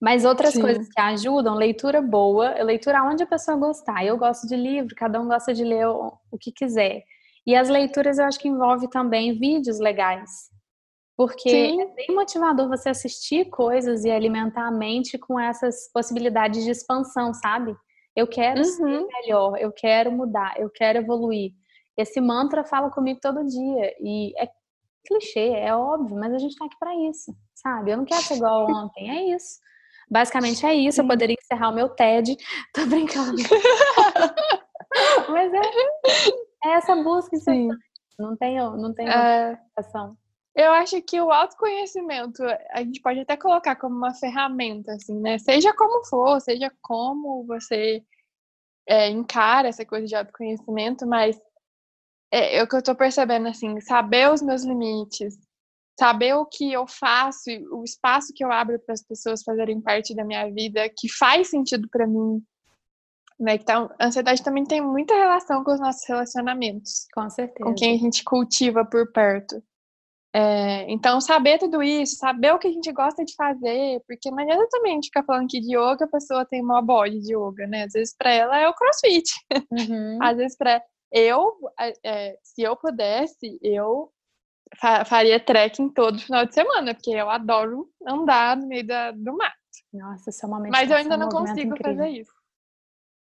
Mas 0.00 0.24
outras 0.24 0.54
Sim. 0.54 0.60
coisas 0.60 0.88
que 0.88 1.00
ajudam, 1.00 1.54
leitura 1.54 2.00
boa, 2.00 2.62
leitura 2.62 3.02
onde 3.02 3.22
a 3.22 3.26
pessoa 3.26 3.56
gostar. 3.56 4.04
Eu 4.04 4.16
gosto 4.16 4.46
de 4.46 4.56
livro, 4.56 4.94
cada 4.94 5.20
um 5.20 5.26
gosta 5.26 5.52
de 5.52 5.64
ler 5.64 5.86
o, 5.88 6.12
o 6.30 6.38
que 6.38 6.52
quiser. 6.52 7.02
E 7.46 7.54
as 7.54 7.68
leituras 7.68 8.18
eu 8.18 8.24
acho 8.24 8.38
que 8.38 8.48
envolve 8.48 8.88
também 8.90 9.38
vídeos 9.38 9.80
legais. 9.80 10.30
Porque 11.16 11.50
Sim. 11.50 11.82
é 11.82 11.86
bem 11.94 12.14
motivador 12.14 12.68
você 12.68 12.90
assistir 12.90 13.46
coisas 13.50 14.04
e 14.04 14.10
alimentar 14.10 14.68
a 14.68 14.70
mente 14.70 15.18
com 15.18 15.38
essas 15.38 15.90
possibilidades 15.92 16.62
de 16.62 16.70
expansão, 16.70 17.34
sabe? 17.34 17.74
Eu 18.14 18.26
quero 18.28 18.60
uhum. 18.60 18.64
ser 18.64 19.06
melhor, 19.06 19.56
eu 19.58 19.72
quero 19.72 20.12
mudar, 20.12 20.54
eu 20.58 20.70
quero 20.70 20.98
evoluir. 20.98 21.52
Esse 21.96 22.20
mantra 22.20 22.62
fala 22.62 22.88
comigo 22.90 23.18
todo 23.20 23.44
dia. 23.44 23.92
E 24.00 24.32
é 24.40 24.48
clichê, 25.08 25.50
é 25.54 25.74
óbvio, 25.74 26.16
mas 26.16 26.34
a 26.34 26.38
gente 26.38 26.56
tá 26.56 26.66
aqui 26.66 26.76
para 26.78 26.94
isso, 27.08 27.34
sabe? 27.54 27.90
Eu 27.90 27.96
não 27.96 28.04
quero 28.04 28.22
ser 28.22 28.36
igual 28.36 28.70
ontem, 28.70 29.10
é 29.10 29.34
isso. 29.34 29.58
Basicamente 30.10 30.64
é 30.64 30.74
isso. 30.74 31.00
Eu 31.00 31.06
poderia 31.06 31.36
encerrar 31.38 31.70
o 31.70 31.74
meu 31.74 31.88
TED. 31.88 32.36
Tô 32.72 32.86
brincando. 32.86 33.36
Mas 35.28 35.52
é, 35.52 36.68
é 36.68 36.72
essa 36.72 36.96
busca. 36.96 37.36
Sim. 37.36 37.68
Não 38.18 38.36
tem, 38.36 38.56
não 38.56 38.92
tem 38.92 39.08
é... 39.08 39.58
Eu 40.54 40.72
acho 40.72 41.00
que 41.02 41.20
o 41.20 41.30
autoconhecimento 41.30 42.42
a 42.72 42.80
gente 42.80 43.00
pode 43.00 43.20
até 43.20 43.36
colocar 43.36 43.76
como 43.76 43.94
uma 43.96 44.12
ferramenta, 44.14 44.92
assim, 44.92 45.20
né? 45.20 45.38
Seja 45.38 45.72
como 45.72 46.04
for, 46.04 46.40
seja 46.40 46.72
como 46.82 47.44
você 47.46 48.02
é, 48.88 49.08
encara 49.08 49.68
essa 49.68 49.86
coisa 49.86 50.06
de 50.06 50.16
autoconhecimento, 50.16 51.06
mas 51.06 51.38
é, 52.30 52.56
é 52.56 52.62
o 52.62 52.68
que 52.68 52.76
eu 52.76 52.82
tô 52.82 52.94
percebendo, 52.94 53.48
assim, 53.48 53.80
saber 53.80 54.30
os 54.30 54.42
meus 54.42 54.64
limites, 54.64 55.38
saber 55.98 56.34
o 56.34 56.46
que 56.46 56.72
eu 56.72 56.86
faço, 56.86 57.50
o 57.72 57.82
espaço 57.82 58.32
que 58.34 58.44
eu 58.44 58.52
abro 58.52 58.78
para 58.78 58.92
as 58.92 59.02
pessoas 59.02 59.42
fazerem 59.42 59.80
parte 59.80 60.14
da 60.14 60.24
minha 60.24 60.48
vida, 60.50 60.88
que 60.88 61.08
faz 61.08 61.50
sentido 61.50 61.88
para 61.90 62.06
mim. 62.06 62.42
Né? 63.38 63.54
Então, 63.54 63.90
a 63.98 64.06
ansiedade 64.06 64.42
também 64.42 64.64
tem 64.64 64.80
muita 64.80 65.14
relação 65.14 65.62
com 65.64 65.72
os 65.72 65.80
nossos 65.80 66.06
relacionamentos. 66.08 67.06
Com 67.14 67.28
certeza. 67.30 67.64
Com 67.64 67.74
quem 67.74 67.94
a 67.94 67.98
gente 67.98 68.24
cultiva 68.24 68.84
por 68.84 69.10
perto. 69.12 69.62
É, 70.34 70.90
então, 70.90 71.20
saber 71.20 71.58
tudo 71.58 71.82
isso, 71.82 72.16
saber 72.16 72.52
o 72.52 72.58
que 72.58 72.68
a 72.68 72.72
gente 72.72 72.92
gosta 72.92 73.24
de 73.24 73.34
fazer, 73.34 74.00
porque 74.06 74.30
não 74.30 74.38
adianta 74.38 74.68
também 74.70 74.92
a 74.92 74.94
gente 74.96 75.06
ficar 75.06 75.24
falando 75.24 75.48
que 75.48 75.60
de 75.60 75.74
yoga 75.74 76.04
a 76.04 76.08
pessoa 76.08 76.44
tem 76.44 76.62
uma 76.62 76.82
body 76.82 77.20
de 77.20 77.34
yoga, 77.34 77.66
né? 77.66 77.84
Às 77.84 77.92
vezes 77.92 78.14
para 78.16 78.30
ela 78.30 78.58
é 78.58 78.68
o 78.68 78.74
crossfit. 78.74 79.30
Uhum. 79.72 80.18
Às 80.20 80.36
vezes 80.36 80.56
para 80.56 80.82
eu, 81.12 81.52
é, 82.04 82.38
se 82.42 82.62
eu 82.62 82.76
pudesse, 82.76 83.58
eu 83.62 84.12
faria 85.06 85.40
trekking 85.40 85.88
todo 85.90 86.18
final 86.18 86.44
de 86.44 86.54
semana, 86.54 86.94
porque 86.94 87.10
eu 87.10 87.30
adoro 87.30 87.90
andar 88.06 88.56
no 88.56 88.66
meio 88.66 88.86
da, 88.86 89.10
do 89.12 89.36
mato. 89.36 89.56
Nossa, 89.92 90.30
isso 90.30 90.44
é 90.44 90.48
uma 90.48 90.60
meditação. 90.60 90.86
Mas 90.86 90.90
eu 90.90 90.96
ainda 90.96 91.16
não 91.16 91.30
consigo 91.30 91.74
incrível. 91.74 91.96
fazer 91.96 92.10
isso. 92.10 92.32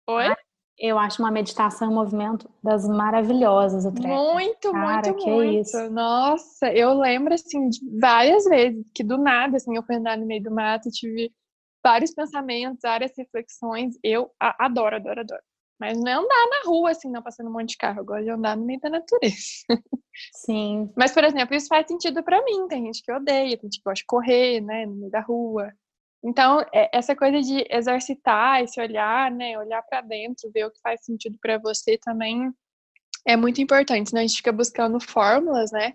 Oi? 0.09 0.26
Ah, 0.26 0.37
eu 0.78 0.99
acho 0.99 1.22
uma 1.22 1.30
meditação, 1.30 1.91
um 1.91 1.95
movimento 1.95 2.51
das 2.62 2.87
maravilhosas 2.87 3.87
o 3.87 3.93
trekking. 3.93 4.09
Muito, 4.09 4.72
Cara, 4.72 5.09
muito, 5.09 5.24
que 5.24 5.30
muito. 5.30 5.57
É 5.57 5.61
isso? 5.61 5.91
Nossa, 5.91 6.72
eu 6.72 6.93
lembro, 6.95 7.32
assim, 7.32 7.68
de 7.68 7.80
várias 7.99 8.45
vezes 8.45 8.84
que 8.95 9.03
do 9.03 9.16
nada, 9.16 9.57
assim, 9.57 9.74
eu 9.74 9.82
fui 9.82 9.97
andar 9.97 10.18
no 10.18 10.26
meio 10.26 10.43
do 10.43 10.51
mato 10.51 10.89
e 10.89 10.93
tive 10.93 11.32
vários 11.82 12.12
pensamentos, 12.12 12.80
várias 12.82 13.12
reflexões. 13.16 13.95
Eu 14.03 14.30
adoro, 14.39 14.97
adoro, 14.97 15.20
adoro. 15.20 15.43
Mas 15.79 15.99
não 15.99 16.09
é 16.09 16.14
andar 16.14 16.47
na 16.51 16.70
rua, 16.70 16.91
assim, 16.91 17.11
não 17.11 17.22
passando 17.22 17.49
um 17.49 17.53
monte 17.53 17.70
de 17.70 17.77
carro. 17.77 18.01
Eu 18.01 18.05
gosto 18.05 18.24
de 18.24 18.31
andar 18.31 18.57
no 18.57 18.64
meio 18.64 18.81
da 18.81 18.89
natureza. 18.89 19.64
Sim. 20.33 20.91
Mas, 20.97 21.12
por 21.12 21.22
exemplo, 21.22 21.55
isso 21.55 21.68
faz 21.68 21.87
sentido 21.87 22.22
para 22.22 22.43
mim. 22.43 22.66
Tem 22.68 22.85
gente 22.87 23.03
que 23.03 23.12
odeia, 23.12 23.57
tem 23.57 23.68
gente 23.68 23.79
que 23.79 23.85
gosta 23.85 24.01
de 24.01 24.07
correr, 24.07 24.61
né, 24.61 24.87
no 24.87 24.95
meio 24.95 25.11
da 25.11 25.20
rua. 25.20 25.72
Então, 26.24 26.61
é, 26.72 26.91
essa 26.93 27.14
coisa 27.14 27.41
de 27.41 27.66
exercitar 27.70 28.62
esse 28.62 28.81
olhar, 28.81 29.31
né, 29.31 29.59
olhar 29.59 29.83
para 29.83 30.01
dentro, 30.01 30.51
ver 30.53 30.64
o 30.64 30.70
que 30.70 30.81
faz 30.81 31.05
sentido 31.05 31.39
para 31.41 31.59
você 31.59 31.99
também 31.99 32.51
é 33.27 33.37
muito 33.37 33.61
importante. 33.61 34.09
Senão 34.09 34.22
a 34.22 34.27
gente 34.27 34.37
fica 34.37 34.53
buscando 34.53 34.99
fórmulas, 35.01 35.72
né? 35.72 35.91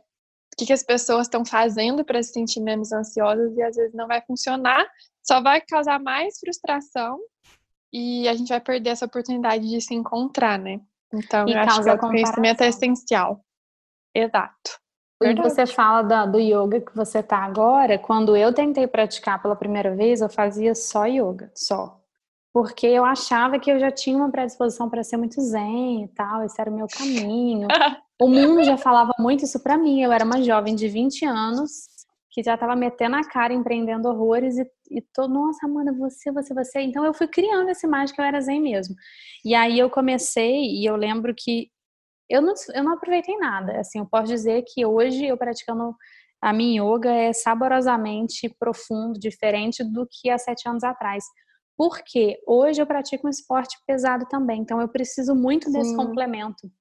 O 0.54 0.58
que, 0.58 0.66
que 0.66 0.74
as 0.74 0.84
pessoas 0.84 1.28
estão 1.28 1.46
fazendo 1.46 2.04
para 2.04 2.22
se 2.22 2.34
sentir 2.34 2.60
menos 2.60 2.92
ansiosas 2.92 3.56
e 3.56 3.64
às 3.64 3.76
vezes 3.76 3.94
não 3.94 4.06
vai 4.06 4.22
funcionar, 4.22 4.86
só 5.24 5.42
vai 5.42 5.62
causar 5.62 5.98
mais 6.00 6.38
frustração 6.40 7.20
e 7.92 8.28
a 8.28 8.34
gente 8.34 8.50
vai 8.50 8.60
perder 8.60 8.92
essa 8.92 9.06
oportunidade 9.06 9.68
de 9.68 9.82
se 9.82 9.94
encontrar, 9.94 10.58
né? 10.58 10.80
Então, 11.14 11.48
e 11.48 11.54
eu 11.54 11.60
acho 11.60 11.84
que 11.84 11.90
o 11.90 11.98
conhecimento 11.98 12.62
é 12.62 12.70
essencial. 12.70 13.44
Exato. 14.16 14.80
E 15.24 15.36
você 15.36 15.68
fala 15.68 16.02
da, 16.02 16.26
do 16.26 16.40
yoga 16.40 16.82
que 16.82 16.96
você 16.96 17.22
tá 17.22 17.38
agora, 17.38 18.00
quando 18.00 18.36
eu 18.36 18.52
tentei 18.54 18.88
praticar 18.88 19.42
pela 19.42 19.56
primeira 19.56 19.96
vez, 19.96 20.20
eu 20.22 20.30
fazia 20.30 20.74
só 20.74 21.06
yoga, 21.06 21.52
só. 21.54 22.00
Porque 22.52 22.88
eu 22.88 23.06
achava 23.06 23.60
que 23.60 23.72
eu 23.72 23.80
já 23.80 23.92
tinha 23.92 24.18
uma 24.18 24.32
predisposição 24.32 24.90
para 24.90 25.04
ser 25.04 25.18
muito 25.18 25.40
zen 25.40 26.06
e 26.06 26.08
tal, 26.10 26.44
esse 26.44 26.60
era 26.60 26.72
o 26.72 26.74
meu 26.74 26.88
caminho. 26.88 27.68
o 28.20 28.28
mundo 28.28 28.64
já 28.64 28.78
falava 28.78 29.14
muito 29.20 29.46
isso 29.46 29.60
para 29.62 29.78
mim. 29.78 30.02
Eu 30.02 30.12
era 30.12 30.26
uma 30.26 30.42
jovem 30.42 30.76
de 30.76 30.88
20 30.88 31.24
anos 31.26 31.88
que 32.32 32.42
já 32.42 32.54
estava 32.54 32.76
metendo 32.76 33.18
a 33.18 33.24
cara, 33.24 33.54
empreendendo 33.54 34.08
horrores 34.08 34.58
e, 34.58 34.66
e 34.90 35.02
tô, 35.14 35.28
nossa, 35.28 35.66
Amanda, 35.66 35.92
você, 35.94 36.32
você, 36.32 36.54
você. 36.54 36.80
Então 36.82 37.06
eu 37.06 37.14
fui 37.14 37.28
criando 37.28 37.70
essa 37.70 37.86
imagem 37.86 38.16
que 38.16 38.22
eu 38.22 38.26
era 38.26 38.40
zen 38.40 38.62
mesmo. 38.62 38.96
E 39.44 39.54
aí 39.54 39.78
eu 39.78 39.90
comecei 39.90 40.64
e 40.64 40.86
eu 40.86 40.96
lembro 40.96 41.34
que 41.38 41.70
eu 42.30 42.42
não, 42.42 42.54
eu 42.74 42.84
não 42.84 42.94
aproveitei 42.94 43.38
nada. 43.38 43.80
Assim, 43.80 44.00
eu 44.00 44.06
posso 44.06 44.28
dizer 44.28 44.64
que 44.66 44.86
hoje 44.86 45.26
eu 45.26 45.38
praticando 45.38 45.94
a 46.42 46.54
minha 46.54 46.82
yoga 46.82 47.12
é 47.12 47.34
saborosamente 47.34 48.50
profundo, 48.58 49.20
diferente 49.20 49.84
do 49.84 50.08
que 50.10 50.30
há 50.30 50.38
sete 50.38 50.68
anos 50.68 50.84
atrás. 50.84 51.26
Porque 51.78 52.40
hoje 52.48 52.82
eu 52.82 52.88
pratico 52.88 53.28
um 53.28 53.30
esporte 53.30 53.78
pesado 53.86 54.26
também, 54.30 54.62
então 54.62 54.80
eu 54.80 54.88
preciso 54.88 55.36
muito 55.36 55.66
Sim. 55.66 55.74
desse 55.74 55.96
complemento. 55.96 56.72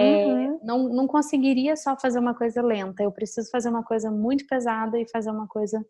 É, 0.00 0.26
uhum. 0.26 0.60
não, 0.62 0.88
não 0.88 1.06
conseguiria 1.06 1.76
só 1.76 1.96
fazer 1.96 2.18
uma 2.18 2.34
coisa 2.34 2.62
lenta, 2.62 3.02
eu 3.02 3.12
preciso 3.12 3.50
fazer 3.50 3.68
uma 3.68 3.84
coisa 3.84 4.10
muito 4.10 4.46
pesada 4.46 4.98
e 4.98 5.08
fazer 5.08 5.30
uma 5.30 5.46
coisa 5.46 5.84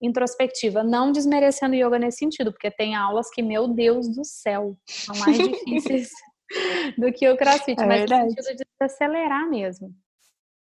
introspectiva, 0.00 0.82
não 0.82 1.12
desmerecendo 1.12 1.76
yoga 1.76 1.98
nesse 1.98 2.18
sentido, 2.18 2.52
porque 2.52 2.70
tem 2.70 2.94
aulas 2.94 3.30
que, 3.30 3.40
meu 3.40 3.68
Deus 3.68 4.08
do 4.08 4.24
céu, 4.24 4.76
são 4.86 5.14
mais 5.16 5.38
difíceis 5.38 6.10
do 6.98 7.12
que 7.12 7.28
o 7.30 7.36
crossfit, 7.36 7.80
é 7.80 7.86
mas 7.86 8.00
verdade. 8.00 8.34
no 8.34 8.42
sentido 8.42 8.58
de 8.58 8.84
acelerar 8.84 9.48
mesmo. 9.48 9.94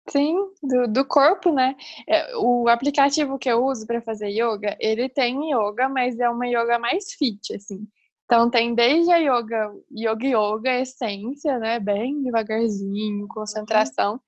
Sim, 0.08 0.36
do, 0.62 0.88
do 0.88 1.04
corpo, 1.06 1.52
né? 1.52 1.76
É, 2.08 2.36
o 2.36 2.68
aplicativo 2.68 3.38
que 3.38 3.48
eu 3.48 3.64
uso 3.64 3.86
para 3.86 4.02
fazer 4.02 4.28
yoga, 4.28 4.76
ele 4.80 5.08
tem 5.08 5.52
yoga, 5.52 5.88
mas 5.88 6.18
é 6.18 6.28
uma 6.28 6.46
yoga 6.46 6.78
mais 6.78 7.12
fit, 7.12 7.54
assim. 7.54 7.86
Então 8.32 8.48
tem 8.48 8.74
desde 8.74 9.12
a 9.12 9.18
yoga, 9.18 9.74
yoga 9.94 10.26
yoga, 10.26 10.80
essência, 10.80 11.58
né? 11.58 11.78
Bem 11.78 12.22
devagarzinho, 12.22 13.28
concentração. 13.28 14.14
Uhum. 14.14 14.20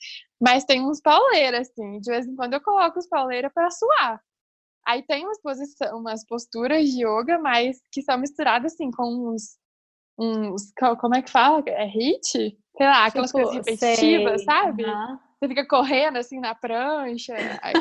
Mas 0.43 0.63
tem 0.63 0.87
uns 0.87 1.01
pauleiros, 1.01 1.61
assim. 1.61 2.01
De 2.01 2.11
vez 2.11 2.27
em 2.27 2.37
quando 2.37 2.53
eu 2.53 2.61
coloco 2.61 2.99
os 2.99 3.09
pauleiros 3.09 3.51
para 3.55 3.71
suar. 3.71 4.21
Aí 4.87 5.03
tem 5.05 5.25
umas, 5.25 5.41
posição, 5.41 5.99
umas 5.99 6.23
posturas 6.27 6.87
de 6.87 7.03
yoga, 7.03 7.39
mas 7.39 7.79
que 7.91 8.03
são 8.03 8.19
misturadas 8.19 8.75
assim 8.75 8.91
com 8.91 9.33
uns, 9.33 9.57
uns. 10.19 10.71
Como 11.01 11.15
é 11.15 11.23
que 11.23 11.31
fala? 11.31 11.63
É 11.67 11.87
hit? 11.87 12.31
Sei 12.31 12.87
lá, 12.87 13.07
aquelas 13.07 13.31
tipo, 13.31 13.43
coisas 13.43 13.55
repetitivas, 13.55 14.43
sei. 14.43 14.45
sabe? 14.45 14.85
Uhum. 14.85 15.19
Você 15.41 15.49
fica 15.49 15.67
correndo 15.67 16.19
assim 16.19 16.41
na 16.41 16.55
prancha. 16.55 17.33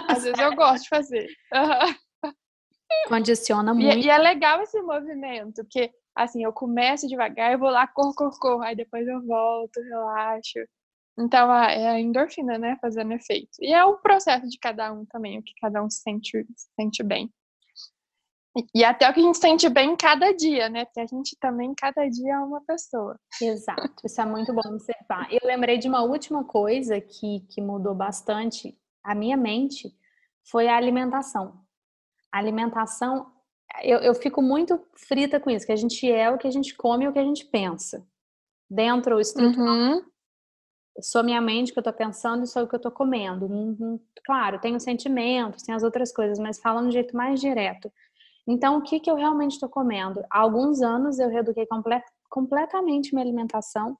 às 0.07 0.24
vezes 0.24 0.39
eu 0.39 0.55
gosto 0.55 0.84
de 0.84 0.89
fazer. 0.89 1.28
Uhum. 1.53 2.32
Condiciona 3.09 3.74
muito. 3.74 3.97
E, 3.97 4.05
e, 4.05 4.09
é 4.09 4.17
legal 4.17 4.61
esse 4.61 4.82
movimento, 4.82 5.63
porque 5.63 5.91
assim, 6.16 6.43
eu 6.43 6.53
começo 6.53 7.07
devagar, 7.07 7.53
eu 7.53 7.59
vou 7.59 7.70
lá, 7.70 7.88
corro, 7.88 8.14
corro, 8.14 8.38
corro, 8.39 8.61
aí 8.61 8.76
depois 8.76 9.07
eu 9.07 9.22
volto, 9.26 9.82
relaxo. 9.82 10.59
Então, 11.18 11.53
é 11.53 11.89
a 11.89 11.99
endorfina, 11.99 12.57
né, 12.57 12.78
fazendo 12.82 13.14
efeito. 13.14 13.51
E 13.59 13.74
é 13.74 13.84
o 13.86 13.97
processo 13.97 14.47
de 14.47 14.57
cada 14.57 14.91
um 14.91 15.05
também, 15.05 15.38
o 15.38 15.43
que 15.43 15.53
cada 15.61 15.84
um 15.84 15.89
sente, 15.89 16.45
sente 16.76 17.03
bem. 17.03 17.32
E 18.74 18.84
até 18.84 19.09
o 19.09 19.14
que 19.14 19.20
a 19.20 19.24
gente 19.24 19.38
sente 19.39 19.68
bem 19.68 19.95
cada 19.95 20.32
dia, 20.32 20.70
né? 20.70 20.86
Porque 20.86 20.99
a 20.99 21.07
gente 21.07 21.36
também, 21.39 21.74
cada 21.76 22.07
dia, 22.07 22.34
é 22.34 22.39
uma 22.39 22.61
pessoa. 22.61 23.20
Exato, 23.41 23.95
isso 24.05 24.22
é 24.22 24.26
muito 24.26 24.53
bom 24.53 24.61
observar. 24.68 25.28
Eu 25.32 25.39
lembrei 25.43 25.80
de 25.80 25.88
uma 25.88 26.03
última 26.03 26.43
coisa 26.43 27.01
que, 27.01 27.39
que 27.49 27.61
mudou 27.61 27.95
bastante 27.95 28.78
a 29.03 29.16
minha 29.16 29.36
mente, 29.36 29.91
foi 30.49 30.68
a 30.68 30.78
alimentação. 30.78 31.59
A 32.32 32.38
alimentação 32.38 33.32
eu, 33.82 33.99
eu 33.99 34.13
fico 34.15 34.41
muito 34.41 34.80
frita 34.95 35.39
com 35.39 35.49
isso, 35.49 35.65
que 35.65 35.71
a 35.71 35.78
gente 35.78 36.09
é 36.09 36.30
o 36.30 36.38
que 36.38 36.47
a 36.47 36.51
gente 36.51 36.76
come 36.76 37.05
e 37.05 37.07
o 37.07 37.13
que 37.13 37.19
a 37.19 37.24
gente 37.24 37.45
pensa. 37.45 38.05
dentro 38.69 39.19
estrutural. 39.19 39.76
Uhum. 39.76 40.01
Sou 41.01 41.24
minha 41.24 41.41
mente 41.41 41.71
que 41.71 41.80
eu 41.80 41.82
estou 41.82 41.93
pensando 41.93 42.43
e 42.43 42.47
sou 42.47 42.63
o 42.63 42.67
que 42.67 42.76
eu 42.76 42.78
estou 42.78 42.91
comendo. 42.91 43.45
Uhum. 43.45 43.99
Claro, 44.26 44.59
tem 44.59 44.76
os 44.76 44.84
sentimentos, 44.84 45.63
tem 45.63 45.74
as 45.74 45.84
outras 45.84 46.11
coisas, 46.11 46.38
mas 46.39 46.59
fala 46.59 46.82
de 46.82 46.88
um 46.88 46.91
jeito 46.91 47.15
mais 47.15 47.39
direto. 47.39 47.91
Então, 48.47 48.78
o 48.78 48.82
que, 48.82 48.99
que 48.99 49.09
eu 49.09 49.15
realmente 49.15 49.53
estou 49.53 49.69
comendo? 49.69 50.24
Há 50.30 50.39
alguns 50.39 50.82
anos 50.82 51.17
eu 51.19 51.30
reeduquei 51.30 51.65
complet 51.65 52.03
completamente 52.30 53.13
minha 53.13 53.24
alimentação 53.24 53.97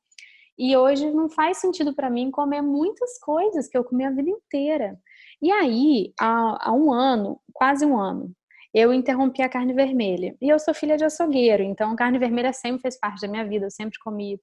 e 0.58 0.76
hoje 0.78 1.10
não 1.12 1.30
faz 1.30 1.58
sentido 1.58 1.94
para 1.94 2.10
mim 2.10 2.30
comer 2.30 2.62
muitas 2.62 3.18
coisas 3.20 3.68
que 3.68 3.78
eu 3.78 3.84
comi 3.84 4.06
a 4.06 4.12
vida 4.12 4.30
inteira. 4.30 5.00
E 5.42 5.52
aí, 5.52 6.14
há, 6.20 6.70
há 6.70 6.74
um 6.74 6.92
ano, 6.92 7.40
quase 7.52 7.86
um 7.86 7.98
ano, 7.98 8.32
eu 8.74 8.94
interrompi 8.94 9.42
a 9.42 9.50
carne 9.50 9.74
vermelha. 9.74 10.36
E 10.42 10.50
eu 10.50 10.58
sou 10.58 10.74
filha 10.74 10.98
de 10.98 11.06
açougueiro, 11.06 11.64
então 11.64 11.96
carne 11.96 12.18
vermelha 12.18 12.52
sempre 12.52 12.82
fez 12.82 13.00
parte 13.00 13.22
da 13.22 13.28
minha 13.28 13.48
vida. 13.48 13.68
Eu 13.68 13.72
sempre 13.72 14.00
comi 14.00 14.40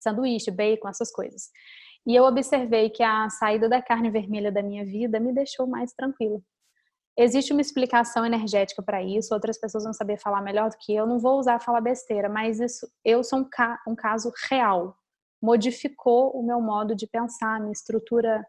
sanduíche, 0.00 0.50
bacon, 0.50 0.88
essas 0.88 1.10
coisas. 1.10 1.50
E 2.06 2.14
eu 2.14 2.24
observei 2.24 2.90
que 2.90 3.02
a 3.02 3.30
saída 3.30 3.68
da 3.68 3.80
carne 3.80 4.10
vermelha 4.10 4.50
da 4.50 4.62
minha 4.62 4.84
vida 4.84 5.20
me 5.20 5.32
deixou 5.32 5.66
mais 5.66 5.92
tranquila. 5.92 6.40
Existe 7.16 7.52
uma 7.52 7.60
explicação 7.60 8.24
energética 8.24 8.82
para 8.82 9.02
isso, 9.02 9.34
outras 9.34 9.58
pessoas 9.58 9.84
vão 9.84 9.92
saber 9.92 10.18
falar 10.18 10.40
melhor 10.42 10.70
do 10.70 10.76
que 10.78 10.94
eu. 10.94 11.06
Não 11.06 11.18
vou 11.18 11.38
usar 11.38 11.60
falar 11.60 11.80
besteira, 11.80 12.28
mas 12.28 12.58
isso 12.58 12.90
eu 13.04 13.22
sou 13.22 13.40
um, 13.40 13.48
ca 13.48 13.80
um 13.86 13.94
caso 13.94 14.32
real. 14.50 14.96
Modificou 15.40 16.30
o 16.30 16.42
meu 16.42 16.60
modo 16.60 16.94
de 16.94 17.06
pensar, 17.06 17.60
minha 17.60 17.72
estrutura 17.72 18.44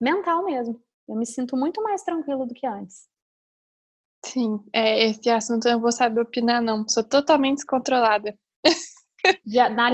mental 0.00 0.44
mesmo. 0.44 0.80
Eu 1.08 1.16
me 1.16 1.26
sinto 1.26 1.56
muito 1.56 1.82
mais 1.82 2.02
tranquila 2.02 2.46
do 2.46 2.54
que 2.54 2.66
antes. 2.66 3.08
Sim, 4.24 4.60
é, 4.72 5.06
esse 5.06 5.30
assunto 5.30 5.66
eu 5.66 5.72
não 5.72 5.80
vou 5.80 5.92
saber 5.92 6.20
opinar, 6.20 6.60
não. 6.60 6.86
Sou 6.88 7.02
totalmente 7.02 7.56
descontrolada. 7.56 8.36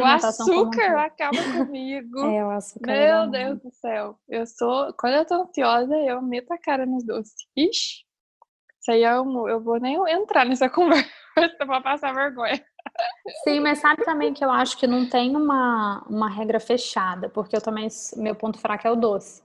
O 0.01 0.05
açúcar 0.05 0.99
acaba 0.99 1.37
comigo. 1.53 2.19
É, 2.27 2.45
o 2.45 2.51
açúcar. 2.51 2.93
Meu 2.93 3.29
Deus 3.29 3.61
do 3.61 3.73
céu. 3.73 4.17
Eu 4.29 4.47
sou. 4.47 4.93
Quando 4.95 5.15
eu 5.15 5.25
tô 5.25 5.35
ansiosa, 5.35 5.97
eu 5.97 6.23
meto 6.23 6.53
a 6.53 6.59
cara 6.59 6.87
nos 6.87 7.05
doces. 7.05 7.35
Ixi. 7.57 8.05
Isso 8.81 8.93
aí 8.93 9.03
eu, 9.03 9.49
eu 9.49 9.61
vou 9.61 9.81
nem 9.81 9.97
entrar 10.11 10.45
nessa 10.47 10.71
conversa 10.71 11.11
pra 11.59 11.81
passar 11.81 12.15
vergonha. 12.15 12.65
Sim, 13.43 13.61
mas 13.61 13.79
sabe 13.79 14.05
também 14.05 14.33
que 14.33 14.45
eu 14.45 14.51
acho 14.51 14.79
que 14.79 14.87
não 14.87 15.09
tem 15.09 15.35
uma, 15.35 16.05
uma 16.09 16.31
regra 16.31 16.61
fechada, 16.61 17.29
porque 17.29 17.57
eu 17.57 17.61
também. 17.61 17.89
Meu 18.17 18.35
ponto 18.35 18.59
fraco 18.59 18.87
é 18.87 18.91
o 18.91 18.97
doce. 18.97 19.43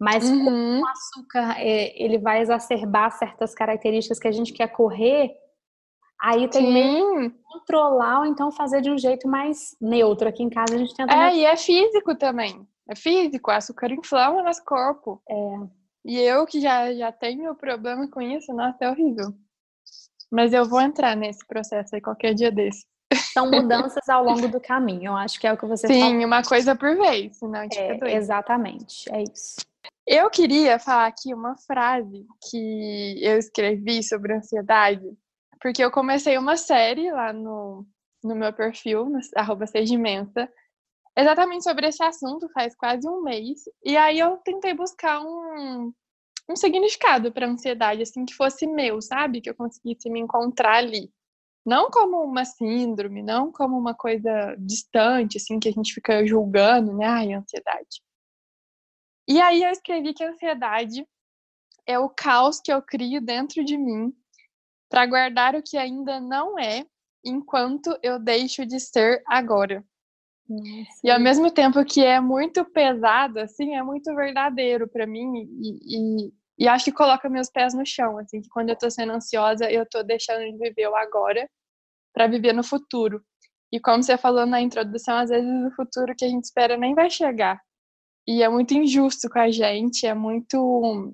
Mas 0.00 0.28
uhum. 0.28 0.80
o 0.80 0.86
açúcar 0.88 1.60
é, 1.60 2.02
ele 2.02 2.18
vai 2.18 2.40
exacerbar 2.40 3.12
certas 3.12 3.54
características 3.54 4.18
que 4.18 4.28
a 4.28 4.32
gente 4.32 4.52
quer 4.52 4.68
correr 4.68 5.36
Aí 6.20 6.46
tem 6.48 6.66
Sim. 6.66 6.72
meio 6.72 7.30
que 7.30 7.38
controlar 7.44 8.20
ou 8.20 8.26
então 8.26 8.52
fazer 8.52 8.82
de 8.82 8.90
um 8.90 8.98
jeito 8.98 9.26
mais 9.26 9.74
neutro. 9.80 10.28
Aqui 10.28 10.42
em 10.42 10.50
casa 10.50 10.74
a 10.74 10.78
gente 10.78 10.94
tenta. 10.94 11.12
É, 11.12 11.16
mais... 11.16 11.36
e 11.36 11.44
é 11.44 11.56
físico 11.56 12.14
também. 12.14 12.68
É 12.88 12.94
físico, 12.94 13.50
o 13.50 13.54
açúcar 13.54 13.90
inflama 13.90 14.42
nosso 14.42 14.62
corpo. 14.64 15.22
É. 15.26 15.34
E 16.04 16.18
eu 16.18 16.44
que 16.44 16.60
já, 16.60 16.92
já 16.92 17.10
tenho 17.10 17.54
problema 17.54 18.06
com 18.08 18.20
isso, 18.20 18.52
nossa, 18.52 18.84
é 18.84 18.90
horrível. 18.90 19.32
Mas 20.30 20.52
eu 20.52 20.66
vou 20.66 20.80
entrar 20.80 21.16
nesse 21.16 21.46
processo 21.46 21.94
aí 21.94 22.00
qualquer 22.00 22.34
dia 22.34 22.50
desse. 22.50 22.84
São 23.32 23.48
mudanças 23.50 24.06
ao 24.08 24.22
longo 24.22 24.48
do 24.48 24.60
caminho, 24.60 25.06
eu 25.06 25.16
acho 25.16 25.40
que 25.40 25.46
é 25.46 25.52
o 25.52 25.56
que 25.56 25.66
você 25.66 25.86
Sim, 25.86 26.00
fala. 26.00 26.26
uma 26.26 26.42
coisa 26.42 26.74
por 26.74 26.96
vez, 26.96 27.36
senão 27.36 27.60
a 27.60 27.62
gente 27.62 27.78
é, 27.78 28.14
Exatamente, 28.14 29.10
é 29.12 29.22
isso. 29.22 29.56
Eu 30.12 30.28
queria 30.28 30.76
falar 30.76 31.06
aqui 31.06 31.32
uma 31.32 31.56
frase 31.56 32.26
que 32.50 33.20
eu 33.22 33.38
escrevi 33.38 34.02
sobre 34.02 34.34
ansiedade 34.34 35.06
porque 35.60 35.84
eu 35.84 35.88
comecei 35.88 36.36
uma 36.36 36.56
série 36.56 37.12
lá 37.12 37.32
no, 37.32 37.86
no 38.20 38.34
meu 38.34 38.52
perfil, 38.52 39.08
no, 39.08 39.20
arroba 39.36 39.68
Sejimensa, 39.68 40.50
exatamente 41.16 41.62
sobre 41.62 41.86
esse 41.86 42.02
assunto, 42.02 42.50
faz 42.52 42.74
quase 42.74 43.08
um 43.08 43.22
mês. 43.22 43.60
E 43.84 43.96
aí 43.96 44.18
eu 44.18 44.38
tentei 44.38 44.74
buscar 44.74 45.20
um, 45.22 45.92
um 46.48 46.56
significado 46.56 47.30
para 47.30 47.46
ansiedade, 47.46 48.02
assim, 48.02 48.24
que 48.24 48.34
fosse 48.34 48.66
meu, 48.66 49.00
sabe? 49.00 49.40
Que 49.40 49.50
eu 49.50 49.54
conseguisse 49.54 50.10
me 50.10 50.18
encontrar 50.18 50.78
ali. 50.78 51.08
Não 51.64 51.88
como 51.88 52.24
uma 52.24 52.44
síndrome, 52.44 53.22
não 53.22 53.52
como 53.52 53.78
uma 53.78 53.94
coisa 53.94 54.56
distante, 54.58 55.36
assim, 55.36 55.60
que 55.60 55.68
a 55.68 55.72
gente 55.72 55.94
fica 55.94 56.26
julgando, 56.26 56.96
né? 56.96 57.06
Ai, 57.06 57.32
ansiedade. 57.32 58.02
E 59.30 59.40
aí 59.40 59.62
eu 59.62 59.70
escrevi 59.70 60.12
que 60.12 60.24
a 60.24 60.30
ansiedade 60.30 61.06
é 61.86 61.96
o 61.96 62.08
caos 62.08 62.60
que 62.60 62.72
eu 62.72 62.82
crio 62.82 63.20
dentro 63.20 63.64
de 63.64 63.78
mim 63.78 64.12
para 64.90 65.06
guardar 65.06 65.54
o 65.54 65.62
que 65.62 65.76
ainda 65.76 66.18
não 66.18 66.58
é, 66.58 66.84
enquanto 67.24 67.96
eu 68.02 68.18
deixo 68.18 68.66
de 68.66 68.80
ser 68.80 69.22
agora. 69.24 69.84
Nossa. 70.48 71.00
E 71.04 71.10
ao 71.12 71.20
mesmo 71.20 71.48
tempo 71.48 71.84
que 71.84 72.04
é 72.04 72.20
muito 72.20 72.64
pesado, 72.64 73.38
assim, 73.38 73.76
é 73.76 73.82
muito 73.84 74.12
verdadeiro 74.16 74.88
para 74.88 75.06
mim 75.06 75.32
e, 75.62 76.26
e, 76.26 76.32
e, 76.64 76.68
acho 76.68 76.86
que 76.86 76.92
coloca 76.92 77.28
meus 77.28 77.48
pés 77.48 77.72
no 77.72 77.86
chão, 77.86 78.18
assim, 78.18 78.40
que 78.40 78.48
quando 78.48 78.70
eu 78.70 78.76
tô 78.76 78.90
sendo 78.90 79.12
ansiosa, 79.12 79.70
eu 79.70 79.86
tô 79.88 80.02
deixando 80.02 80.40
de 80.40 80.58
viver 80.58 80.88
o 80.88 80.96
agora 80.96 81.48
para 82.12 82.26
viver 82.26 82.52
no 82.52 82.64
futuro. 82.64 83.22
E 83.72 83.78
como 83.78 84.02
você 84.02 84.18
falou 84.18 84.44
na 84.44 84.60
introdução, 84.60 85.18
às 85.18 85.30
vezes 85.30 85.48
o 85.48 85.70
futuro 85.76 86.16
que 86.16 86.24
a 86.24 86.28
gente 86.28 86.46
espera 86.46 86.76
nem 86.76 86.96
vai 86.96 87.08
chegar. 87.08 87.60
E 88.30 88.44
é 88.44 88.48
muito 88.48 88.72
injusto 88.72 89.28
com 89.28 89.40
a 89.40 89.50
gente, 89.50 90.06
é 90.06 90.14
muito 90.14 91.12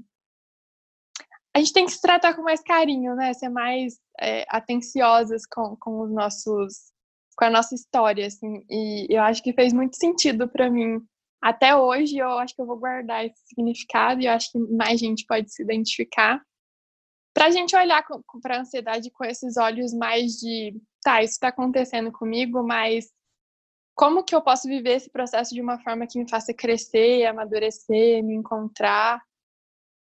a 1.54 1.58
gente 1.58 1.72
tem 1.72 1.86
que 1.86 1.92
se 1.92 2.02
tratar 2.02 2.34
com 2.34 2.42
mais 2.42 2.60
carinho, 2.60 3.14
né? 3.14 3.32
Ser 3.32 3.48
mais 3.48 3.98
é, 4.20 4.44
atenciosas 4.50 5.46
com, 5.46 5.74
com 5.76 6.02
os 6.02 6.12
nossos, 6.12 6.92
com 7.34 7.46
a 7.46 7.50
nossa 7.50 7.74
história, 7.74 8.26
assim. 8.26 8.62
E 8.68 9.06
eu 9.08 9.22
acho 9.22 9.42
que 9.42 9.54
fez 9.54 9.72
muito 9.72 9.96
sentido 9.96 10.46
para 10.46 10.68
mim. 10.68 11.00
Até 11.40 11.74
hoje, 11.74 12.18
eu 12.18 12.28
acho 12.32 12.54
que 12.54 12.60
eu 12.60 12.66
vou 12.66 12.76
guardar 12.78 13.24
esse 13.24 13.40
significado 13.46 14.20
e 14.20 14.26
eu 14.26 14.32
acho 14.32 14.52
que 14.52 14.58
mais 14.58 15.00
gente 15.00 15.24
pode 15.26 15.50
se 15.50 15.62
identificar. 15.62 16.38
Para 17.32 17.46
a 17.46 17.50
gente 17.50 17.74
olhar 17.74 18.04
para 18.42 18.58
a 18.58 18.60
ansiedade 18.60 19.10
com 19.10 19.24
esses 19.24 19.56
olhos 19.56 19.94
mais 19.94 20.32
de, 20.32 20.78
tá, 21.02 21.22
isso 21.22 21.32
está 21.32 21.48
acontecendo 21.48 22.12
comigo, 22.12 22.62
mas 22.62 23.06
como 23.96 24.22
que 24.22 24.34
eu 24.34 24.40
posso 24.40 24.68
viver 24.68 24.92
esse 24.92 25.10
processo 25.10 25.52
de 25.52 25.60
uma 25.60 25.80
forma 25.80 26.06
que 26.06 26.18
me 26.18 26.30
faça 26.30 26.54
crescer, 26.54 27.24
amadurecer, 27.24 28.22
me 28.22 28.34
encontrar 28.34 29.20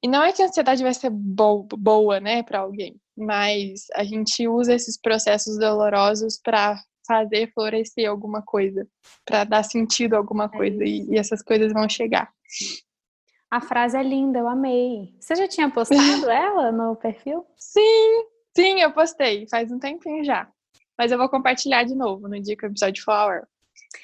e 0.03 0.07
não 0.07 0.23
é 0.23 0.33
que 0.33 0.43
a 0.43 0.47
ansiedade 0.47 0.83
vai 0.83 0.95
ser 0.95 1.11
bo 1.11 1.67
boa, 1.77 2.21
né, 2.21 2.43
para 2.43 2.61
alguém, 2.61 3.01
mas 3.17 3.87
a 3.95 4.05
gente 4.05 4.47
usa 4.47 4.75
esses 4.75 4.97
processos 4.97 5.59
dolorosos 5.59 6.39
para 6.41 6.81
fazer 7.07 7.51
florescer 7.53 8.09
alguma 8.09 8.43
coisa, 8.43 8.87
para 9.25 9.43
dar 9.45 9.63
sentido 9.65 10.15
a 10.15 10.19
alguma 10.19 10.45
é 10.45 10.49
coisa, 10.49 10.85
e, 10.85 11.05
e, 11.11 11.19
essas 11.19 11.43
coisas 11.43 11.73
vão 11.73 11.89
chegar. 11.89 12.33
A 13.51 13.61
frase 13.61 13.97
é 13.97 14.03
linda, 14.03 14.39
eu 14.39 14.47
amei. 14.47 15.15
Você 15.19 15.35
já 15.35 15.49
tinha 15.49 15.71
postado 15.71 15.99
ela 16.31 16.71
no 16.71 16.95
perfil? 16.95 17.45
Sim, 17.57 18.25
sim, 18.55 18.81
eu 18.81 18.93
postei, 18.93 19.49
faz 19.49 19.73
um 19.73 19.79
tempinho 19.79 20.23
já. 20.23 20.49
Mas 20.99 21.11
eu 21.11 21.19
vou 21.19 21.29
compartilhar 21.29 21.85
de 21.85 21.95
novo 21.95 22.29
no 22.29 22.41
dia 22.41 22.57
que 22.57 22.67
o 22.67 22.69
episódio 22.69 23.03
for 23.03 23.49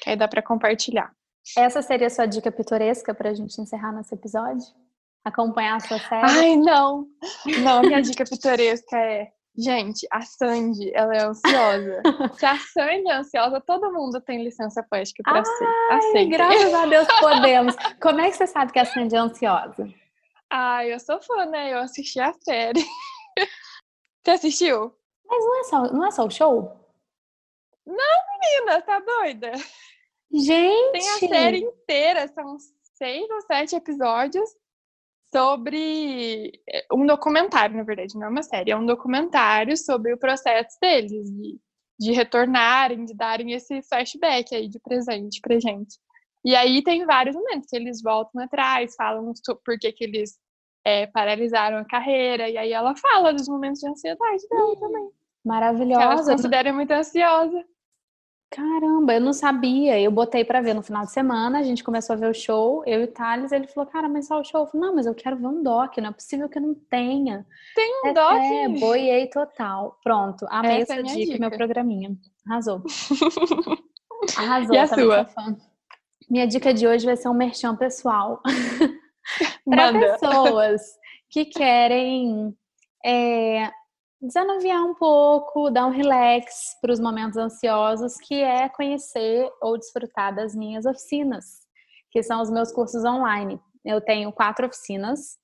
que 0.03 0.11
aí 0.11 0.17
dá 0.17 0.29
para 0.29 0.43
compartilhar. 0.43 1.13
Essa 1.57 1.83
seria 1.83 2.07
a 2.07 2.11
sua 2.11 2.27
dica 2.27 2.51
pitoresca 2.51 3.15
para 3.15 3.31
a 3.31 3.35
gente 3.35 3.61
encerrar 3.61 3.93
nosso 3.93 4.15
episódio? 4.15 4.67
acompanhar 5.25 5.77
a 5.77 5.81
sua 5.81 5.99
série? 5.99 6.23
Ai, 6.23 6.57
não! 6.57 7.07
Não, 7.63 7.81
minha 7.81 8.03
dica 8.03 8.25
pitoresca 8.25 8.97
é 8.97 9.33
Gente, 9.57 10.05
a 10.11 10.21
Sandy, 10.21 10.91
ela 10.93 11.15
é 11.15 11.23
ansiosa. 11.23 12.03
Se 12.37 12.45
a 12.45 12.59
Sandy 12.59 13.09
é 13.09 13.15
ansiosa, 13.15 13.61
todo 13.61 13.93
mundo 13.93 14.21
tem 14.21 14.43
licença 14.43 14.83
poética 14.83 15.23
pra 15.23 15.45
ser. 15.45 15.69
Aceita. 15.93 16.31
Graças 16.31 16.75
a 16.75 16.87
Deus 16.87 17.07
podemos. 17.21 17.77
Como 18.03 18.21
é 18.21 18.31
que 18.31 18.37
você 18.37 18.49
sabe 18.49 18.73
que 18.73 18.81
a 18.81 18.85
Sandy 18.85 19.15
é 19.15 19.19
ansiosa? 19.19 19.89
Ai, 20.51 20.93
eu 20.93 20.99
sou 20.99 21.23
fã, 21.23 21.47
né? 21.47 21.73
Eu 21.73 21.79
assisti 21.79 22.19
a 22.19 22.33
série. 22.33 22.85
Você 24.25 24.31
assistiu? 24.31 24.95
Mas 25.29 25.45
não 25.45 25.61
é 25.61 25.65
só, 25.65 25.93
não 25.93 26.07
é 26.07 26.11
só 26.11 26.25
o 26.25 26.31
show? 26.31 26.84
Não, 27.87 27.97
menina, 28.41 28.83
tá 28.83 28.99
doida? 29.01 29.53
Gente! 30.33 30.93
Tem 30.93 31.09
a 31.11 31.19
série 31.19 31.59
inteira, 31.59 32.29
são 32.29 32.57
seis 32.95 33.29
ou 33.31 33.41
sete 33.43 33.77
episódios 33.77 34.49
sobre 35.33 36.53
eh, 36.69 36.87
um 36.93 37.05
documentário, 37.05 37.77
na 37.77 37.83
verdade, 37.83 38.15
não 38.15 38.27
é 38.27 38.31
uma 38.31 38.43
série, 38.43 38.71
é 38.71 38.77
um 38.77 38.87
documentário 38.87 39.77
sobre 39.77 40.13
o 40.13 40.19
processo 40.19 40.79
deles 40.81 41.29
de, 41.31 41.59
de 41.99 42.13
retornarem, 42.13 43.05
de 43.05 43.15
darem 43.15 43.53
esse 43.53 43.83
flashback 43.83 44.55
aí 44.55 44.69
de 44.69 44.79
presente 44.79 45.41
pra 45.41 45.59
gente. 45.59 45.99
E 46.45 46.55
aí 46.55 46.83
tem 46.83 47.05
vários 47.05 47.35
momentos 47.35 47.69
que 47.69 47.77
eles 47.77 48.03
voltam 48.03 48.43
atrás, 48.43 48.95
falam 48.97 49.33
por 49.65 49.79
que, 49.79 49.93
que 49.93 50.05
eles 50.05 50.39
é, 50.85 51.07
paralisaram 51.07 51.79
a 51.79 51.85
carreira, 51.85 52.49
e 52.49 52.57
aí 52.57 52.73
ela 52.73 52.95
fala 52.95 53.33
dos 53.33 53.49
momentos 53.49 53.81
de 53.81 53.89
ansiedade 53.89 54.47
dela 54.49 54.77
também. 54.79 55.11
Maravilhosa. 55.45 55.99
Que 55.99 56.05
ela 56.05 56.23
se 56.23 56.31
considera 56.31 56.73
muito 56.73 56.91
ansiosa. 56.91 57.65
Caramba, 58.55 59.15
eu 59.15 59.21
não 59.21 59.33
sabia. 59.33 60.01
Eu 60.01 60.13
botei 60.13 60.45
para 60.45 60.61
ver 60.61 60.75
no 60.75 60.83
final 60.83 61.05
de 61.05 61.11
semana, 61.11 61.59
a 61.59 61.63
gente 61.65 61.83
começou 61.83 62.15
a 62.15 62.17
ver 62.17 62.31
o 62.31 62.35
show, 62.35 62.85
eu 62.87 63.01
e 63.01 63.05
o 63.05 63.09
Thales, 63.13 63.51
ele 63.51 63.67
falou, 63.67 63.91
cara, 63.91 64.09
mas 64.09 64.29
só 64.29 64.41
o 64.41 64.45
show? 64.45 64.61
Eu 64.61 64.67
falei, 64.69 64.87
não, 64.87 64.95
mas 64.95 65.07
eu 65.07 65.15
quero 65.15 65.37
ver 65.37 65.47
um 65.49 65.61
doc, 65.61 65.99
não 65.99 66.11
é 66.11 66.13
possível 66.13 66.49
que 66.49 66.59
eu 66.59 66.63
não 66.63 66.75
tenha. 66.89 67.45
Tem 67.75 68.03
um 68.05 68.09
é, 68.09 68.13
doc? 68.13 68.37
É, 68.37 68.69
boiei 68.69 69.27
total. 69.27 69.99
Pronto, 70.05 70.47
amei 70.49 70.83
essa, 70.83 70.95
essa 70.95 71.01
é 71.01 71.03
dica, 71.03 71.33
dica, 71.33 71.39
meu 71.41 71.51
programinha. 71.51 72.17
Arrasou. 72.49 72.81
Arrasou, 74.39 74.75
e 74.75 74.79
a 74.79 74.87
sua? 74.87 75.29
Minha 76.31 76.47
dica 76.47 76.73
de 76.73 76.87
hoje 76.87 77.05
vai 77.05 77.17
ser 77.17 77.29
um 77.29 77.35
merchan 77.35 77.75
pessoal. 77.75 78.41
Para 79.69 79.93
pessoas 79.93 80.81
que 81.29 81.45
querem 81.47 82.57
é, 83.05 83.71
desanuviar 84.25 84.83
um 84.83 84.95
pouco, 84.95 85.71
dar 85.71 85.87
um 85.87 85.91
relax 85.91 86.77
para 86.81 86.93
os 86.93 86.99
momentos 86.99 87.37
ansiosos, 87.37 88.17
que 88.17 88.35
é 88.35 88.69
conhecer 88.69 89.49
ou 89.61 89.79
desfrutar 89.79 90.35
das 90.35 90.55
minhas 90.55 90.87
oficinas, 90.87 91.61
que 92.11 92.23
são 92.23 92.41
os 92.41 92.51
meus 92.51 92.73
cursos 92.73 93.05
online. 93.05 93.61
Eu 93.85 94.01
tenho 94.01 94.33
quatro 94.33 94.67
oficinas 94.67 95.39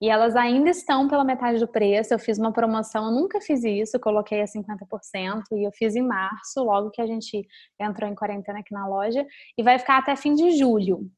e 0.00 0.08
elas 0.08 0.36
ainda 0.36 0.70
estão 0.70 1.08
pela 1.08 1.24
metade 1.24 1.58
do 1.58 1.68
preço. 1.68 2.12
Eu 2.12 2.18
fiz 2.18 2.38
uma 2.38 2.52
promoção, 2.52 3.06
eu 3.06 3.12
nunca 3.12 3.40
fiz 3.40 3.64
isso, 3.64 3.98
coloquei 3.98 4.42
a 4.42 4.46
50% 4.46 5.42
e 5.52 5.66
eu 5.66 5.72
fiz 5.72 5.96
em 5.96 6.02
março, 6.02 6.62
logo 6.62 6.90
que 6.90 7.00
a 7.00 7.06
gente 7.06 7.46
entrou 7.78 8.08
em 8.08 8.14
quarentena 8.14 8.60
aqui 8.60 8.72
na 8.72 8.86
loja, 8.86 9.26
e 9.56 9.62
vai 9.62 9.78
ficar 9.78 9.98
até 9.98 10.14
fim 10.14 10.34
de 10.34 10.52
julho. 10.52 11.10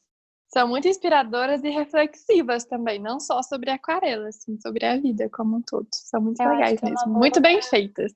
São 0.55 0.69
muito 0.69 0.87
inspiradoras 0.87 1.65
e 1.65 1.69
reflexivas 1.69 2.65
também, 2.65 3.01
não 3.01 3.19
só 3.19 3.43
sobre 3.43 3.73
aquarela, 3.73 4.29
assim, 4.29 4.57
sobre 4.61 4.87
a 4.87 4.97
vida 4.97 5.29
como 5.29 5.57
um 5.57 5.61
todo. 5.61 5.89
São 5.93 6.21
muito 6.21 6.41
eu 6.41 6.49
legais 6.49 6.81
é 6.81 6.91
mesmo, 6.91 7.13
muito 7.13 7.41
bem 7.41 7.61
feitas. 7.61 8.15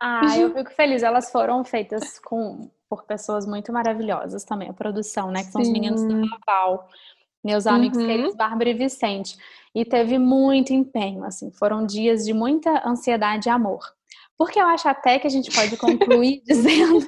Ah, 0.00 0.36
eu 0.36 0.52
fico 0.52 0.72
feliz. 0.72 1.04
Elas 1.04 1.30
foram 1.30 1.62
feitas 1.62 2.18
com 2.18 2.68
por 2.88 3.04
pessoas 3.04 3.46
muito 3.46 3.72
maravilhosas 3.72 4.42
também, 4.42 4.68
a 4.68 4.72
produção, 4.72 5.30
né? 5.30 5.44
Que 5.44 5.52
são 5.52 5.62
Sim. 5.62 5.68
os 5.68 5.72
meninos 5.72 6.02
do 6.02 6.14
Naval, 6.14 6.88
meus 7.44 7.68
amigos 7.68 7.98
uhum. 7.98 8.06
queridos 8.06 8.34
Bárbara 8.34 8.70
e 8.70 8.74
Vicente 8.74 9.36
e 9.72 9.84
teve 9.84 10.18
muito 10.18 10.72
empenho, 10.72 11.22
assim, 11.22 11.52
foram 11.52 11.86
dias 11.86 12.24
de 12.24 12.32
muita 12.32 12.82
ansiedade 12.84 13.48
e 13.48 13.50
amor. 13.50 13.80
Porque 14.36 14.58
eu 14.58 14.66
acho 14.66 14.88
até 14.88 15.20
que 15.20 15.26
a 15.28 15.30
gente 15.30 15.54
pode 15.54 15.76
concluir 15.76 16.42
dizendo 16.46 17.06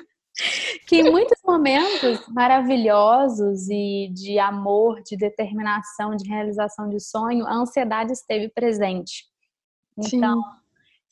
que 0.86 0.96
em 0.96 1.10
muitos 1.10 1.38
momentos 1.44 2.26
maravilhosos 2.28 3.68
e 3.68 4.08
de 4.12 4.38
amor, 4.38 5.02
de 5.02 5.16
determinação, 5.16 6.14
de 6.14 6.28
realização 6.28 6.88
de 6.88 7.00
sonho, 7.00 7.46
a 7.46 7.54
ansiedade 7.54 8.12
esteve 8.12 8.48
presente. 8.48 9.24
Então, 9.96 10.36
Sim. 10.36 10.48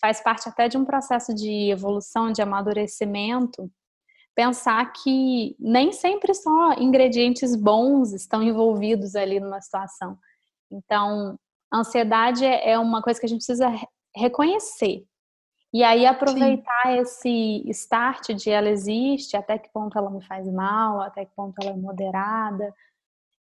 faz 0.01 0.23
parte 0.23 0.49
até 0.49 0.69
de 0.69 0.79
um 0.79 0.85
processo 0.85 1.35
de 1.35 1.71
evolução, 1.71 2.31
de 2.31 2.41
amadurecimento, 2.41 3.71
pensar 4.35 4.93
que 4.93 5.57
nem 5.59 5.93
sempre 5.93 6.33
só 6.35 6.75
ingredientes 6.75 7.57
bons 7.57 8.13
estão 8.13 8.43
envolvidos 8.43 9.17
ali 9.17 9.41
numa 9.41 9.61
situação. 9.61 10.17
Então, 10.71 11.39
ansiedade 11.73 12.45
é 12.45 12.79
uma 12.79 13.03
coisa 13.03 13.19
que 13.19 13.27
a 13.27 13.29
gente 13.29 13.45
precisa 13.45 13.69
reconhecer. 14.15 15.05
E 15.77 15.85
aí 15.85 16.07
aproveitar 16.07 16.85
Sim. 16.87 16.99
esse 17.01 17.71
start 17.71 18.31
de 18.31 18.49
ela 18.49 18.71
existe, 18.71 19.37
até 19.37 19.59
que 19.59 19.69
ponto 19.69 19.99
ela 19.99 20.11
me 20.11 20.25
faz 20.25 20.51
mal, 20.51 21.03
até 21.03 21.27
que 21.27 21.35
ponto 21.37 21.55
ela 21.61 21.73
é 21.73 21.77
moderada, 21.77 22.75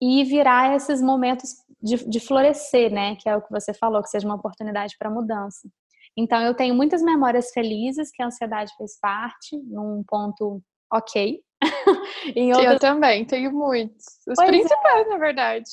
e 0.01 0.26
virar 0.26 0.76
esses 0.76 1.01
momentos 1.01 1.49
de, 1.82 1.95
de 2.09 2.20
florescer, 2.20 2.91
né? 2.91 3.15
Que 3.15 3.30
é 3.30 3.38
o 3.38 3.41
que 3.41 3.49
você 3.49 3.74
falou, 3.74 4.03
que 4.03 4.09
seja 4.09 4.28
uma 4.28 4.36
oportunidade 4.36 4.97
para 4.99 5.09
mudança. 5.09 5.70
Então 6.17 6.41
eu 6.41 6.53
tenho 6.53 6.76
muitas 6.76 7.01
memórias 7.01 7.51
felizes 7.51 8.11
que 8.11 8.22
a 8.22 8.26
ansiedade 8.26 8.74
fez 8.76 8.99
parte, 8.99 9.55
num 9.55 10.03
ponto 10.05 10.61
ok. 10.91 11.41
outras... 12.36 12.74
Eu 12.74 12.80
também, 12.80 13.24
tenho 13.24 13.53
muitos. 13.53 14.05
Os 14.28 14.36
pois 14.36 14.39
é. 14.39 14.45
principais, 14.47 15.07
é. 15.07 15.09
na 15.09 15.17
verdade. 15.17 15.70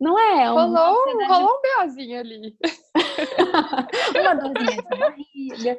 Não 0.00 0.18
é? 0.18 0.48
Rolou, 0.48 0.96
rolou 1.28 1.58
um 1.58 1.84
BOzinho 1.84 2.20
ali. 2.20 2.56
uma 4.18 4.34
dorzinha 4.34 4.82
de 4.82 4.98
barriga. 4.98 5.76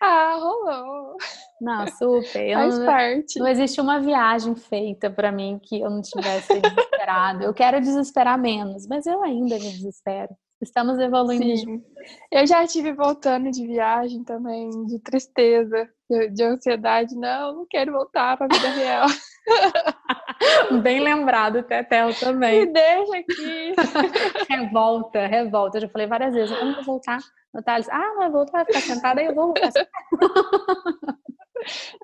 Ah, 0.00 0.36
rolou. 0.38 1.16
Não, 1.60 1.86
super. 1.88 2.54
Faz 2.54 2.78
não, 2.78 2.86
parte. 2.86 3.38
Não 3.38 3.48
existe 3.48 3.80
uma 3.80 4.00
viagem 4.00 4.54
feita 4.54 5.10
para 5.10 5.32
mim 5.32 5.58
que 5.62 5.80
eu 5.80 5.90
não 5.90 6.02
tivesse 6.02 6.60
desesperado. 6.60 7.42
eu 7.42 7.54
quero 7.54 7.80
desesperar 7.80 8.38
menos, 8.38 8.86
mas 8.86 9.06
eu 9.06 9.22
ainda 9.22 9.56
me 9.56 9.70
desespero. 9.72 10.28
Estamos 10.62 10.98
evoluindo. 10.98 11.56
Sim. 11.56 11.82
Eu 12.30 12.46
já 12.46 12.62
estive 12.62 12.92
voltando 12.92 13.50
de 13.50 13.66
viagem 13.66 14.22
também, 14.22 14.70
de 14.86 14.98
tristeza, 15.00 15.88
de 16.32 16.42
ansiedade. 16.44 17.16
Não, 17.16 17.54
não 17.54 17.66
quero 17.68 17.92
voltar 17.92 18.36
para 18.36 18.46
a 18.46 18.56
vida 18.56 18.68
real. 18.70 19.06
Bem 20.82 21.00
lembrado, 21.00 21.62
Tetel 21.62 22.14
também. 22.18 22.66
Me 22.66 22.72
deixa 22.72 23.16
aqui. 23.18 23.74
revolta, 24.48 25.26
revolta. 25.26 25.78
Eu 25.78 25.82
já 25.82 25.88
falei 25.88 26.06
várias 26.06 26.34
vezes, 26.34 26.56
eu 26.56 26.64
não 26.64 26.74
vou 26.74 26.84
voltar. 26.84 27.18
No 27.52 27.62
Thales, 27.62 27.88
ah, 27.88 28.14
vai 28.16 28.30
voltar, 28.30 28.64
vai 28.64 28.66
ficar 28.66 28.80
sentada, 28.80 29.20
aí 29.20 29.26
eu 29.26 29.34
vou 29.34 29.46
voltar. 29.46 29.70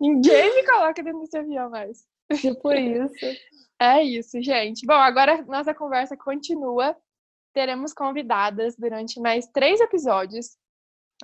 Ninguém 0.00 0.54
me 0.54 0.66
coloca 0.66 1.02
dentro 1.02 1.20
desse 1.20 1.36
avião 1.36 1.70
mais. 1.70 2.06
Tipo 2.40 2.72
isso. 2.72 3.26
É 3.80 4.02
isso, 4.02 4.40
gente. 4.42 4.86
Bom, 4.86 4.94
agora 4.94 5.42
nossa 5.42 5.74
conversa 5.74 6.16
continua. 6.16 6.96
Teremos 7.52 7.92
convidadas 7.92 8.76
durante 8.76 9.20
mais 9.20 9.46
três 9.48 9.80
episódios. 9.80 10.56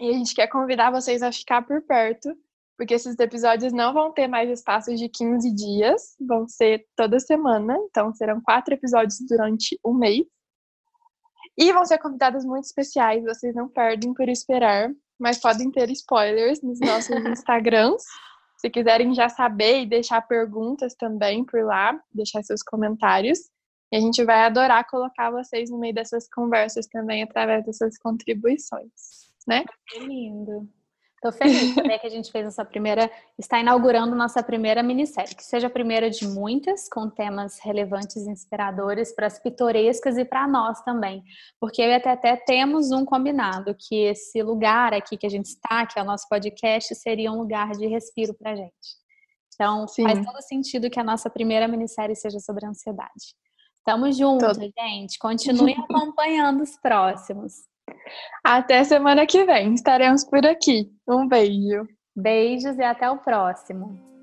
E 0.00 0.10
a 0.10 0.12
gente 0.12 0.34
quer 0.34 0.48
convidar 0.48 0.90
vocês 0.90 1.22
a 1.22 1.30
ficar 1.30 1.62
por 1.62 1.80
perto 1.82 2.36
porque 2.76 2.94
esses 2.94 3.18
episódios 3.18 3.72
não 3.72 3.92
vão 3.92 4.12
ter 4.12 4.28
mais 4.28 4.50
espaços 4.50 4.98
de 4.98 5.08
15 5.08 5.50
dias, 5.54 6.14
vão 6.20 6.46
ser 6.46 6.86
toda 6.94 7.18
semana, 7.18 7.76
então 7.88 8.12
serão 8.14 8.40
quatro 8.40 8.74
episódios 8.74 9.18
durante 9.26 9.78
um 9.84 9.94
mês. 9.94 10.26
E 11.56 11.72
vão 11.72 11.86
ser 11.86 11.98
convidados 11.98 12.44
muito 12.44 12.64
especiais, 12.64 13.24
vocês 13.24 13.54
não 13.54 13.68
perdem 13.68 14.12
por 14.12 14.28
esperar, 14.28 14.90
mas 15.18 15.40
podem 15.40 15.70
ter 15.70 15.90
spoilers 15.90 16.60
nos 16.62 16.78
nossos 16.80 17.16
Instagrams. 17.24 18.04
Se 18.58 18.68
quiserem 18.68 19.14
já 19.14 19.28
saber 19.28 19.82
e 19.82 19.86
deixar 19.86 20.20
perguntas 20.22 20.94
também 20.94 21.44
por 21.44 21.64
lá, 21.64 21.98
deixar 22.12 22.42
seus 22.42 22.62
comentários. 22.62 23.38
E 23.90 23.96
a 23.96 24.00
gente 24.00 24.22
vai 24.24 24.44
adorar 24.44 24.86
colocar 24.86 25.30
vocês 25.30 25.70
no 25.70 25.78
meio 25.78 25.94
dessas 25.94 26.28
conversas 26.28 26.86
também 26.86 27.22
através 27.22 27.64
dessas 27.64 27.96
contribuições, 27.98 28.90
né? 29.46 29.64
Que 29.88 30.00
lindo. 30.00 30.68
Estou 31.28 31.32
feliz 31.32 31.74
também 31.74 31.98
que 31.98 32.06
a 32.06 32.10
gente 32.10 32.30
fez 32.30 32.44
nossa 32.44 32.64
primeira, 32.64 33.10
está 33.38 33.58
inaugurando 33.58 34.14
nossa 34.14 34.42
primeira 34.42 34.82
minissérie, 34.82 35.34
que 35.34 35.44
seja 35.44 35.66
a 35.66 35.70
primeira 35.70 36.08
de 36.08 36.26
muitas, 36.28 36.88
com 36.88 37.10
temas 37.10 37.58
relevantes 37.58 38.26
e 38.26 38.30
inspiradores 38.30 39.12
para 39.14 39.26
as 39.26 39.38
pitorescas 39.38 40.16
e 40.16 40.24
para 40.24 40.46
nós 40.46 40.80
também. 40.82 41.24
Porque 41.58 41.82
eu 41.82 41.88
e 41.88 41.94
até 41.94 42.10
até 42.10 42.36
temos 42.36 42.92
um 42.92 43.04
combinado, 43.04 43.74
que 43.74 44.04
esse 44.04 44.42
lugar 44.42 44.94
aqui 44.94 45.16
que 45.16 45.26
a 45.26 45.30
gente 45.30 45.46
está, 45.46 45.84
que 45.86 45.98
é 45.98 46.02
o 46.02 46.06
nosso 46.06 46.28
podcast, 46.28 46.94
seria 46.94 47.32
um 47.32 47.38
lugar 47.38 47.72
de 47.72 47.86
respiro 47.86 48.32
para 48.34 48.52
a 48.52 48.56
gente. 48.56 49.06
Então, 49.54 49.88
Sim. 49.88 50.04
faz 50.04 50.24
todo 50.24 50.40
sentido 50.42 50.90
que 50.90 51.00
a 51.00 51.04
nossa 51.04 51.28
primeira 51.28 51.66
minissérie 51.66 52.14
seja 52.14 52.38
sobre 52.38 52.66
ansiedade. 52.66 53.34
Tamo 53.84 54.12
juntos, 54.12 54.58
todo. 54.58 54.72
gente. 54.78 55.18
Continuem 55.18 55.76
acompanhando 55.88 56.62
os 56.62 56.76
próximos. 56.76 57.52
Até 58.42 58.84
semana 58.84 59.26
que 59.26 59.44
vem. 59.44 59.74
Estaremos 59.74 60.24
por 60.24 60.44
aqui. 60.46 60.90
Um 61.06 61.28
beijo. 61.28 61.86
Beijos 62.14 62.78
e 62.78 62.82
até 62.82 63.10
o 63.10 63.18
próximo. 63.18 64.15